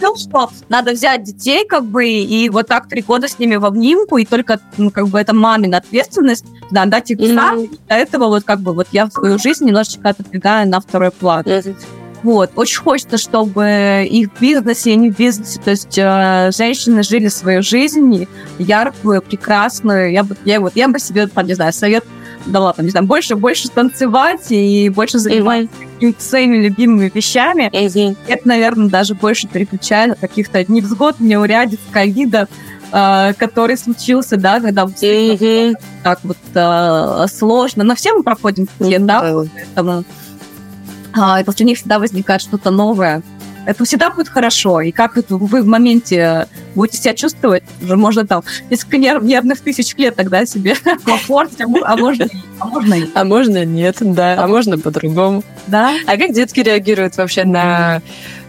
ну, 0.00 0.16
что 0.16 0.50
надо 0.68 0.92
взять 0.92 1.24
детей, 1.24 1.66
как 1.66 1.84
бы, 1.84 2.06
и 2.06 2.48
вот 2.48 2.68
так 2.68 2.88
три 2.88 3.02
года 3.02 3.26
с 3.26 3.40
ними 3.40 3.56
в 3.56 3.64
обнимку, 3.64 4.18
и 4.18 4.24
только, 4.24 4.60
ну, 4.76 4.92
как 4.92 5.08
бы, 5.08 5.18
это 5.18 5.34
мамина 5.34 5.78
ответственность, 5.78 6.44
да, 6.70 6.84
дать 6.84 7.10
их 7.10 7.18
сам. 7.34 7.66
До 7.88 7.94
этого 7.96 8.28
вот, 8.28 8.44
как 8.44 8.60
бы, 8.60 8.72
вот 8.72 8.86
я 8.92 9.06
в 9.06 9.10
свою 9.10 9.36
жизнь 9.40 9.64
немножечко 9.64 10.10
отодвигаю 10.10 10.68
на 10.68 10.80
второй 10.80 11.10
план. 11.10 11.44
Вот. 12.22 12.52
Очень 12.54 12.78
хочется, 12.78 13.18
чтобы 13.18 14.06
и 14.08 14.26
в 14.26 14.40
бизнесе, 14.40 14.92
и 14.92 14.94
не 14.94 15.10
в 15.10 15.18
бизнесе, 15.18 15.60
то 15.60 15.70
есть 15.70 15.98
э, 15.98 16.52
женщины 16.56 17.02
жили 17.02 17.26
свою 17.26 17.64
жизнь 17.64 18.28
яркую, 18.60 19.22
прекрасную. 19.22 20.12
Я 20.12 20.22
бы, 20.22 20.36
я, 20.44 20.60
вот, 20.60 20.76
я 20.76 20.86
бы 20.86 21.00
себе, 21.00 21.26
там, 21.26 21.48
не 21.48 21.54
знаю, 21.54 21.72
совет 21.72 22.04
дала, 22.46 22.72
там, 22.72 22.84
не 22.84 22.90
знаю, 22.90 23.06
больше, 23.06 23.36
больше 23.36 23.68
танцевать 23.68 24.46
и 24.50 24.88
больше 24.88 25.18
заниматься 25.18 25.68
своими 26.18 26.56
любимыми 26.56 27.10
вещами. 27.12 27.70
Это, 28.28 28.48
наверное, 28.48 28.88
даже 28.88 29.14
больше 29.14 29.48
переключает 29.48 30.18
каких-то 30.18 30.64
невзгод, 30.70 31.20
неурядиц, 31.20 31.80
ковида, 31.90 32.48
Uh, 32.92 33.32
который 33.38 33.78
случился, 33.78 34.36
да, 34.36 34.60
когда 34.60 34.82
mm-hmm. 34.82 35.76
так 36.02 36.18
вот 36.24 36.36
uh, 36.52 37.26
сложно. 37.26 37.84
Но 37.84 37.94
все 37.94 38.12
мы 38.12 38.22
проходим 38.22 38.66
пути, 38.66 38.98
да, 38.98 39.34
поэтому 39.54 40.04
uh, 41.14 41.40
и 41.40 41.44
после 41.44 41.64
них 41.64 41.78
всегда 41.78 41.98
возникает 41.98 42.42
что-то 42.42 42.70
новое 42.70 43.22
это 43.66 43.84
всегда 43.84 44.10
будет 44.10 44.28
хорошо. 44.28 44.80
И 44.80 44.90
как 44.90 45.16
это 45.16 45.36
вы 45.36 45.62
в 45.62 45.66
моменте 45.66 46.46
будете 46.74 46.98
себя 46.98 47.14
чувствовать, 47.14 47.62
уже 47.82 47.96
можно 47.96 48.26
там 48.26 48.42
несколько 48.70 48.98
нерв, 48.98 49.22
нервных 49.22 49.60
тысяч 49.60 49.94
лет 49.96 50.16
тогда 50.16 50.46
себе 50.46 50.76
комфорте, 51.04 51.64
а 51.64 51.96
можно 51.96 52.28
а 52.58 52.66
можно 52.66 52.94
и. 52.94 53.08
А 53.14 53.24
можно 53.24 53.64
нет, 53.64 53.96
да, 54.00 54.34
а, 54.34 54.44
а 54.44 54.46
можно 54.46 54.78
по-другому. 54.78 55.42
Да. 55.66 55.94
А 56.06 56.16
как 56.16 56.32
детки 56.32 56.60
реагируют 56.60 57.16
вообще 57.16 57.44
на 57.44 58.02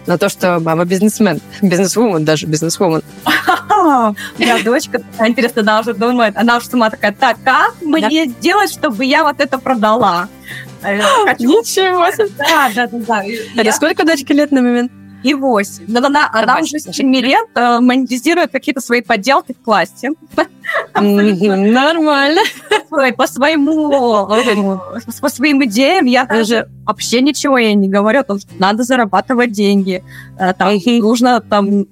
на 0.06 0.18
то, 0.18 0.28
что 0.28 0.60
мама 0.60 0.84
бизнесмен, 0.84 1.40
бизнесвумен 1.62 2.24
даже, 2.24 2.46
бизнесвумен. 2.46 3.02
У 3.24 4.40
меня 4.40 4.62
дочка, 4.62 5.02
интересно, 5.20 5.62
она 5.62 5.80
уже 5.80 5.94
думает, 5.94 6.36
она 6.36 6.58
уже 6.58 6.66
сама 6.66 6.90
такая, 6.90 7.12
так, 7.12 7.38
как 7.42 7.74
мне 7.80 8.26
сделать, 8.26 8.70
чтобы 8.70 9.04
я 9.04 9.24
вот 9.24 9.40
это 9.40 9.58
продала? 9.58 10.28
Ничего 10.84 12.10
себе. 12.10 12.30
Да, 12.36 12.70
да, 12.74 12.88
да. 12.92 13.24
Это 13.56 13.72
сколько 13.72 14.04
дочке 14.04 14.34
лет 14.34 14.52
на 14.52 14.60
момент? 14.60 14.92
И 15.24 15.34
8. 15.34 15.84
Но 15.88 16.06
она, 16.06 16.30
она 16.32 16.58
уже 16.60 16.78
с 16.78 16.84
7 16.84 17.14
лет 17.16 17.48
э, 17.54 17.80
монетизирует 17.80 18.52
какие-то 18.52 18.80
свои 18.80 19.00
подделки 19.00 19.52
в 19.52 19.64
классе. 19.64 20.10
Нормально. 20.94 22.40
По 23.16 23.26
своему, 23.26 24.68
по 25.20 25.28
своим 25.28 25.64
идеям 25.64 26.04
я 26.04 26.26
даже 26.26 26.68
вообще 26.84 27.22
ничего 27.22 27.58
ей 27.58 27.74
не 27.74 27.88
говорю 27.88 28.20
о 28.20 28.24
том, 28.24 28.38
что 28.38 28.50
надо 28.58 28.84
зарабатывать 28.84 29.50
деньги. 29.52 30.04
Э, 30.38 30.52
там 30.52 30.76
нужно 31.00 31.40
там 31.40 31.86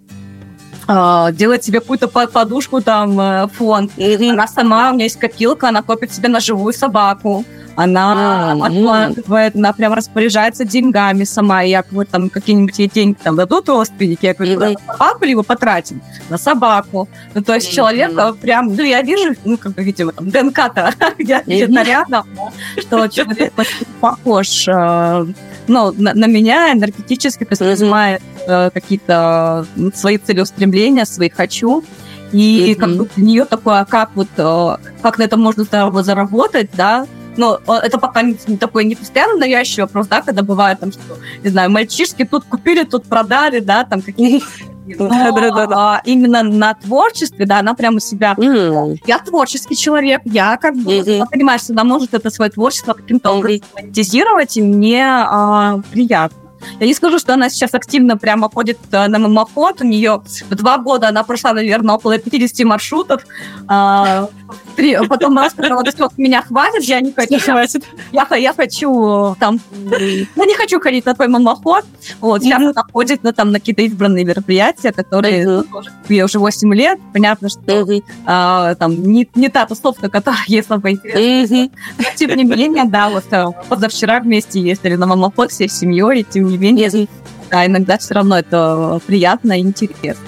э, 0.89 1.29
делать 1.33 1.65
себе 1.65 1.81
какую-то 1.81 2.09
подушку, 2.09 2.81
там, 2.81 3.49
фонд. 3.51 3.93
Она 3.99 4.47
сама, 4.47 4.91
у 4.91 4.95
меня 4.95 5.05
есть 5.05 5.19
копилка, 5.19 5.69
она 5.69 5.83
копит 5.83 6.13
себе 6.13 6.29
на 6.29 6.41
живую 6.41 6.73
собаку 6.73 7.45
она 7.77 8.53
откладывает, 8.53 9.57
она 9.57 9.73
прям 9.73 9.95
распоряжается 9.95 10.65
деньгами 10.65 11.25
сама. 11.25 11.63
Я 11.63 11.83
говорю, 11.83 12.09
там 12.11 12.31
какие-нибудь 12.31 12.79
ей 12.79 12.89
деньги 12.89 13.17
там 13.23 13.37
дадут 13.37 13.69
родственники, 13.69 14.27
я 14.27 14.35
говорю, 14.35 14.59
на 14.59 14.75
собаку 14.87 15.25
либо 15.25 15.43
потратим? 15.43 16.03
На 16.29 16.39
собаку. 16.39 17.09
Ну, 17.35 17.43
то 17.43 17.55
есть 17.55 17.73
человек 17.73 18.13
прям, 18.41 18.75
ну, 18.75 18.83
я 18.83 19.03
вижу, 19.03 19.35
ну, 19.45 19.57
как 19.57 19.73
бы, 19.73 19.83
видимо, 19.83 20.13
там 20.13 20.31
ДНК-то 20.31 20.93
где-то 21.19 21.83
рядом, 21.83 22.27
что 22.79 23.09
человек 23.09 23.53
похож 24.01 24.69
э, 24.69 25.27
ну, 25.73 25.93
на, 25.97 26.15
на 26.15 26.27
меня 26.27 26.73
энергетически, 26.73 27.47
занимает 27.51 28.23
э, 28.47 28.71
какие-то 28.71 29.67
свои 29.95 30.19
целеустремления, 30.19 31.05
свои 31.05 31.31
хочу. 31.31 31.83
И 32.33 32.73
mm-hmm. 32.73 32.75
как 32.77 32.97
бы 32.97 33.09
для 33.17 33.25
нее 33.25 33.45
такое, 33.45 33.85
как 33.85 34.11
вот, 34.15 34.29
э, 34.37 34.77
как 35.03 35.19
на 35.19 35.25
этом 35.25 35.41
можно 35.41 35.65
заработать, 36.03 36.71
да, 36.75 37.07
но 37.37 37.61
э, 37.67 37.73
это 37.85 37.99
пока 37.99 38.23
не, 38.23 38.37
не 38.47 38.57
такой 38.57 38.85
не 38.85 38.95
постоянно 38.95 39.37
навязчивый 39.37 39.85
вопрос, 39.85 40.07
да, 40.09 40.23
когда 40.23 40.43
бывает 40.43 40.81
там, 40.81 40.93
что, 40.93 41.19
не 41.43 41.51
знаю, 41.51 41.71
мальчишки 41.71 42.25
тут 42.25 42.45
купили, 42.45 42.85
тут 42.85 43.05
продали, 43.05 43.61
да, 43.61 43.85
там 43.85 44.03
какие-то 44.03 44.47
но 44.87 45.09
а, 45.11 46.03
именно 46.05 46.43
на 46.43 46.75
творчестве, 46.75 47.47
да, 47.47 47.61
она 47.61 47.75
прямо 47.75 48.01
себя... 48.01 48.35
Mm. 48.37 48.99
Я 49.07 49.19
творческий 49.19 49.77
человек, 49.77 50.23
я 50.25 50.57
как 50.57 50.77
бы 50.77 50.99
mm-hmm. 50.99 51.25
понимаю, 51.31 51.59
что 51.59 51.73
она 51.73 51.85
может 51.85 52.15
это 52.15 52.31
свое 52.31 52.51
творчество 52.51 52.93
каким-то 52.95 53.31
образом 53.31 53.63
монетизировать, 53.75 54.57
и 54.57 54.63
мне 54.63 55.05
а, 55.05 55.81
приятно. 55.93 56.42
Я 56.81 56.87
не 56.87 56.95
скажу, 56.95 57.19
что 57.19 57.35
она 57.35 57.49
сейчас 57.51 57.75
активно 57.75 58.17
прямо 58.17 58.51
ходит 58.51 58.79
э, 58.91 59.09
на 59.09 59.19
мамоход. 59.19 59.81
У 59.81 59.85
нее 59.85 60.23
в 60.51 60.55
два 60.55 60.79
года 60.79 61.09
она 61.09 61.23
прошла, 61.23 61.53
наверное, 61.53 61.95
около 61.95 62.19
50 62.19 62.67
маршрутов. 62.67 63.23
А, 63.69 64.29
три, 64.77 64.97
потом 65.09 65.39
она 65.39 65.51
сказала, 65.51 65.85
что 65.87 66.11
меня 66.17 66.43
хватит, 66.43 66.85
я 66.85 67.01
не 67.01 67.13
хочу. 67.13 67.39
Хватит. 67.39 67.85
Я, 68.13 68.27
я 68.37 68.53
хочу 68.53 69.37
там... 69.39 69.61
Я 69.81 70.45
не 70.45 70.55
хочу 70.55 70.81
ходить 70.81 71.07
на 71.07 71.15
твой 71.15 71.29
мамоход. 71.29 71.85
Вот, 72.21 72.43
сейчас 72.43 72.61
она 72.61 72.85
ходит 72.93 73.23
на, 73.23 73.33
там, 73.33 73.53
на 73.53 73.59
какие-то 73.59 73.83
избранные 73.83 74.25
мероприятия, 74.25 74.93
которые 74.93 75.63
тоже, 75.63 75.91
ей 76.09 76.23
уже 76.23 76.39
8 76.39 76.75
лет. 76.75 76.99
Понятно, 77.13 77.49
что 77.49 77.87
а, 78.27 78.75
там 78.77 79.03
не, 79.03 79.29
не 79.35 79.49
та 79.49 79.67
тусовка, 79.67 80.09
которая 80.09 80.43
ей 80.47 80.63
слабо 80.63 80.91
интересна. 80.91 81.71
Но, 81.99 82.05
тем 82.17 82.37
не 82.37 82.45
менее, 82.45 82.85
да, 82.85 83.09
вот 83.09 83.25
э, 83.31 83.47
позавчера 83.69 84.21
вместе 84.21 84.61
ездили 84.61 84.97
на 84.97 85.07
мамоход 85.07 85.51
всей 85.51 85.69
семьей, 85.69 86.21
и 86.21 86.25
тем 86.25 86.47
не 86.53 86.59
менее, 86.59 87.09
да, 87.51 87.67
иногда 87.67 87.99
все 87.99 88.15
равно 88.15 88.39
это 88.39 89.01
приятно 89.07 89.59
и 89.59 89.63
интересно. 89.63 90.27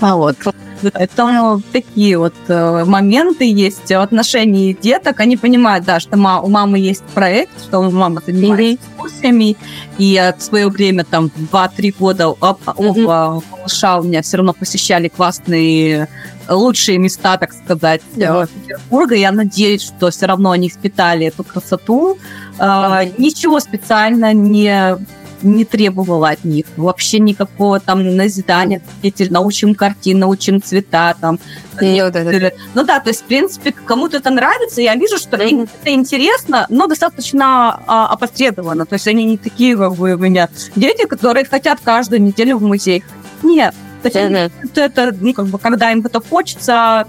А 0.00 0.16
вот. 0.16 0.36
Это 0.82 1.60
такие 1.72 2.16
вот 2.16 2.34
э, 2.48 2.84
моменты 2.86 3.44
есть 3.44 3.90
в 3.90 4.00
отношении 4.00 4.72
деток. 4.72 5.20
Они 5.20 5.36
понимают, 5.36 5.84
да, 5.84 6.00
что 6.00 6.16
у 6.16 6.48
мамы 6.48 6.78
есть 6.78 7.04
проект, 7.14 7.50
что 7.62 7.82
мама 7.90 8.22
занимается 8.26 8.86
экскурсиями, 8.88 9.56
и 9.98 10.32
в 10.38 10.42
свое 10.42 10.68
время, 10.68 11.04
там, 11.04 11.30
2-3 11.52 11.94
года 11.98 12.28
оба 12.28 12.74
малыша 12.78 14.00
у 14.00 14.04
меня 14.04 14.22
все 14.22 14.38
равно 14.38 14.54
посещали 14.54 15.08
классные 15.08 16.08
лучшие 16.48 16.98
места, 16.98 17.36
так 17.36 17.52
сказать, 17.52 18.00
yeah. 18.16 18.48
Петербурга. 18.48 19.14
Я 19.14 19.32
надеюсь, 19.32 19.82
что 19.82 20.10
все 20.10 20.26
равно 20.26 20.50
они 20.50 20.68
испытали 20.68 21.26
эту 21.26 21.44
красоту. 21.44 22.18
Uh, 22.58 23.12
ничего 23.18 23.60
специально 23.60 24.32
не 24.32 24.98
не 25.42 25.64
требовала 25.64 26.30
от 26.30 26.44
них 26.44 26.66
вообще 26.76 27.18
никакого 27.18 27.80
там 27.80 28.16
назидания, 28.16 28.82
научим 29.30 29.74
картин, 29.74 30.18
научим 30.18 30.62
цвета 30.62 31.14
там. 31.20 31.38
Ну 31.80 32.10
да, 32.10 32.24
да. 32.24 32.50
ну 32.74 32.84
да, 32.84 33.00
то 33.00 33.08
есть, 33.08 33.22
в 33.22 33.24
принципе, 33.24 33.72
кому-то 33.72 34.18
это 34.18 34.30
нравится, 34.30 34.82
я 34.82 34.94
вижу, 34.96 35.16
что 35.16 35.36
им 35.42 35.62
это 35.62 35.90
интересно, 35.92 36.66
но 36.68 36.86
достаточно 36.86 37.80
а, 37.86 38.06
опосредованно, 38.08 38.84
то 38.84 38.94
есть 38.94 39.08
они 39.08 39.24
не 39.24 39.38
такие, 39.38 39.76
как 39.76 39.94
бы, 39.94 40.14
у 40.14 40.18
меня 40.18 40.48
дети, 40.76 41.06
которые 41.06 41.46
хотят 41.46 41.78
каждую 41.82 42.20
неделю 42.20 42.58
в 42.58 42.62
музей. 42.62 43.02
Нет, 43.42 43.74
то 44.02 44.08
есть 44.08 44.16
mm-hmm. 44.16 44.50
это, 44.74 45.16
ну, 45.18 45.32
как 45.32 45.46
бы, 45.46 45.58
когда 45.58 45.90
им 45.90 46.00
это 46.04 46.20
хочется, 46.20 47.06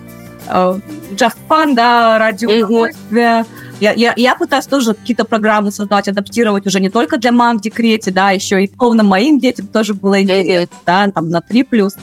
uh, 0.48 0.82
just 1.16 1.36
fun, 1.50 1.76
да, 1.76 2.18
ради 2.18 2.46
удовольствия, 2.46 3.46
я, 3.82 3.94
я, 3.94 4.14
я 4.16 4.36
пытаюсь 4.36 4.68
тоже 4.68 4.94
какие-то 4.94 5.26
программы 5.26 5.72
создать, 5.72 6.08
адаптировать 6.08 6.68
уже 6.68 6.80
не 6.80 6.90
только 6.90 7.18
для 7.18 7.32
мам 7.32 7.58
в 7.58 7.62
декрете, 7.62 8.12
да, 8.12 8.30
еще 8.30 8.64
и 8.64 8.68
полно 8.68 9.04
моим 9.04 9.40
детям 9.40 9.68
тоже 9.68 9.96
было 9.96 10.22
интересно, 10.22 10.78
да, 10.86 11.12
там 11.12 11.30
на 11.30 11.42
3 11.42 11.64
плюс. 11.64 11.96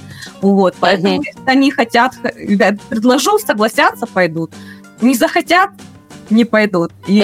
Вот, 0.43 0.75
поэтому 0.81 1.23
если 1.23 1.41
они 1.47 1.71
хотят, 1.71 2.15
я 2.37 2.77
предложу, 2.89 3.39
согласятся, 3.39 4.07
пойдут. 4.07 4.53
Не 5.01 5.15
захотят, 5.15 5.71
не 6.31 6.45
пойдут. 6.45 6.91
И 7.07 7.15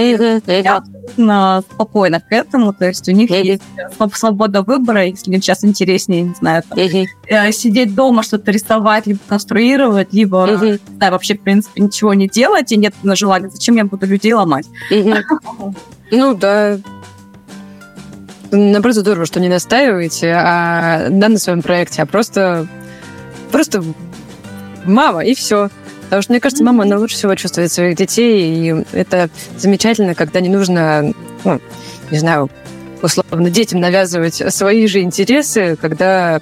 я 0.47 0.83
абсолютно 1.05 1.63
спокойна 1.71 2.21
к 2.21 2.33
этому, 2.33 2.73
то 2.73 2.87
есть 2.87 3.09
у 3.09 3.13
них 3.13 3.31
есть 3.31 3.63
свобода 4.15 4.63
выбора, 4.63 5.07
если 5.07 5.33
им 5.33 5.43
сейчас 5.43 5.65
интереснее, 5.65 6.23
не 6.23 6.35
знаю, 6.35 6.63
там, 6.69 6.79
э, 6.79 7.53
сидеть 7.53 7.95
дома, 7.95 8.23
что-то 8.23 8.51
рисовать, 8.51 9.07
либо 9.07 9.21
конструировать, 9.29 10.13
либо 10.13 10.79
да, 10.89 11.11
вообще, 11.11 11.35
в 11.35 11.41
принципе, 11.41 11.83
ничего 11.83 12.15
не 12.15 12.29
делать, 12.29 12.73
и 12.73 12.77
нет 12.77 12.95
на 13.03 13.17
желания, 13.17 13.49
зачем 13.51 13.77
я 13.77 13.85
буду 13.85 14.07
людей 14.07 14.33
ломать? 14.33 14.67
Ну 16.11 16.35
да, 16.35 16.79
наоборот, 18.53 18.95
здорово, 18.95 19.27
что 19.27 19.41
не 19.41 19.49
настаиваете 19.49 20.33
а, 20.33 21.09
да, 21.09 21.29
на 21.29 21.39
своем 21.39 21.63
проекте, 21.63 22.03
а 22.03 22.07
просто, 22.07 22.69
просто 23.51 23.83
мама, 24.85 25.25
и 25.25 25.35
все. 25.35 25.71
Потому 26.05 26.23
что, 26.23 26.33
мне 26.33 26.41
кажется, 26.41 26.65
мама, 26.65 26.85
она 26.85 26.99
лучше 26.99 27.17
всего 27.17 27.35
чувствует 27.35 27.73
своих 27.73 27.97
детей, 27.97 28.71
и 28.71 28.85
это 28.93 29.29
замечательно, 29.57 30.15
когда 30.15 30.41
не 30.41 30.49
нужно, 30.49 31.13
ну, 31.45 31.61
не 32.11 32.19
знаю, 32.19 32.51
условно, 33.03 33.51
детям 33.51 33.81
навязывать 33.81 34.43
свои 34.53 34.87
же 34.87 35.01
интересы, 35.01 35.77
когда 35.81 36.41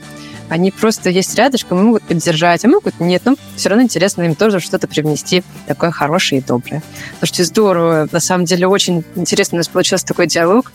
они 0.48 0.70
просто 0.70 1.10
есть 1.10 1.34
рядышком 1.34 1.80
и 1.80 1.82
могут 1.82 2.02
поддержать, 2.02 2.64
а 2.64 2.68
могут 2.68 3.00
нет, 3.00 3.22
но 3.24 3.36
все 3.56 3.68
равно 3.68 3.84
интересно 3.84 4.22
им 4.22 4.34
тоже 4.34 4.60
что-то 4.60 4.86
привнести 4.86 5.42
такое 5.66 5.90
хорошее 5.90 6.40
и 6.40 6.44
доброе. 6.44 6.82
Слушайте, 7.18 7.44
здорово. 7.44 8.08
На 8.10 8.20
самом 8.20 8.44
деле 8.44 8.66
очень 8.66 9.04
интересно 9.14 9.56
у 9.56 9.58
нас 9.58 9.68
получился 9.68 10.06
такой 10.06 10.26
диалог. 10.26 10.72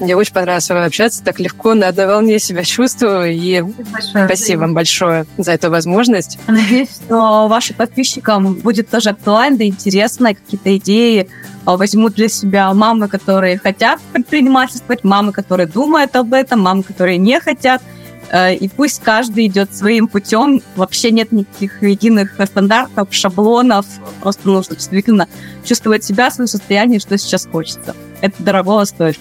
Мне 0.00 0.16
очень 0.16 0.32
понравилось 0.32 0.64
с 0.64 0.70
вами 0.70 0.86
общаться, 0.86 1.22
так 1.22 1.38
легко, 1.40 1.74
на 1.74 1.88
одной 1.88 2.06
волне 2.06 2.38
себя 2.38 2.64
чувствую. 2.64 3.32
И 3.32 3.60
большое. 3.60 4.24
спасибо 4.26 4.60
вам 4.60 4.74
большое 4.74 5.26
за 5.36 5.52
эту 5.52 5.70
возможность. 5.70 6.38
Надеюсь, 6.46 6.88
что 6.90 7.48
вашим 7.48 7.76
подписчикам 7.76 8.54
будет 8.54 8.88
тоже 8.88 9.10
актуально, 9.10 9.64
интересно, 9.64 10.34
какие-то 10.34 10.76
идеи 10.78 11.28
а, 11.66 11.76
возьмут 11.76 12.14
для 12.14 12.28
себя 12.28 12.72
мамы, 12.72 13.08
которые 13.08 13.58
хотят 13.58 14.00
предпринимательствовать, 14.12 15.04
мамы, 15.04 15.32
которые 15.32 15.66
думают 15.66 16.16
об 16.16 16.32
этом, 16.32 16.60
мамы, 16.60 16.82
которые 16.82 17.18
не 17.18 17.38
хотят– 17.40 17.82
и 18.32 18.68
пусть 18.68 19.02
каждый 19.02 19.46
идет 19.46 19.74
своим 19.74 20.06
путем. 20.06 20.62
Вообще 20.76 21.10
нет 21.10 21.32
никаких 21.32 21.82
единых 21.82 22.34
стандартов, 22.44 23.08
шаблонов. 23.10 23.86
Просто 24.20 24.48
нужно 24.48 24.76
действительно 24.76 25.28
чувствовать 25.64 26.04
себя, 26.04 26.30
свое 26.30 26.46
состояние, 26.46 27.00
что 27.00 27.18
сейчас 27.18 27.46
хочется. 27.46 27.94
Это 28.20 28.42
дорого 28.42 28.84
стоит. 28.84 29.18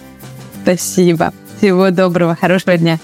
Спасибо. 0.64 1.34
Всего 1.58 1.90
доброго. 1.90 2.36
Хорошего 2.36 2.78
дня. 2.78 3.00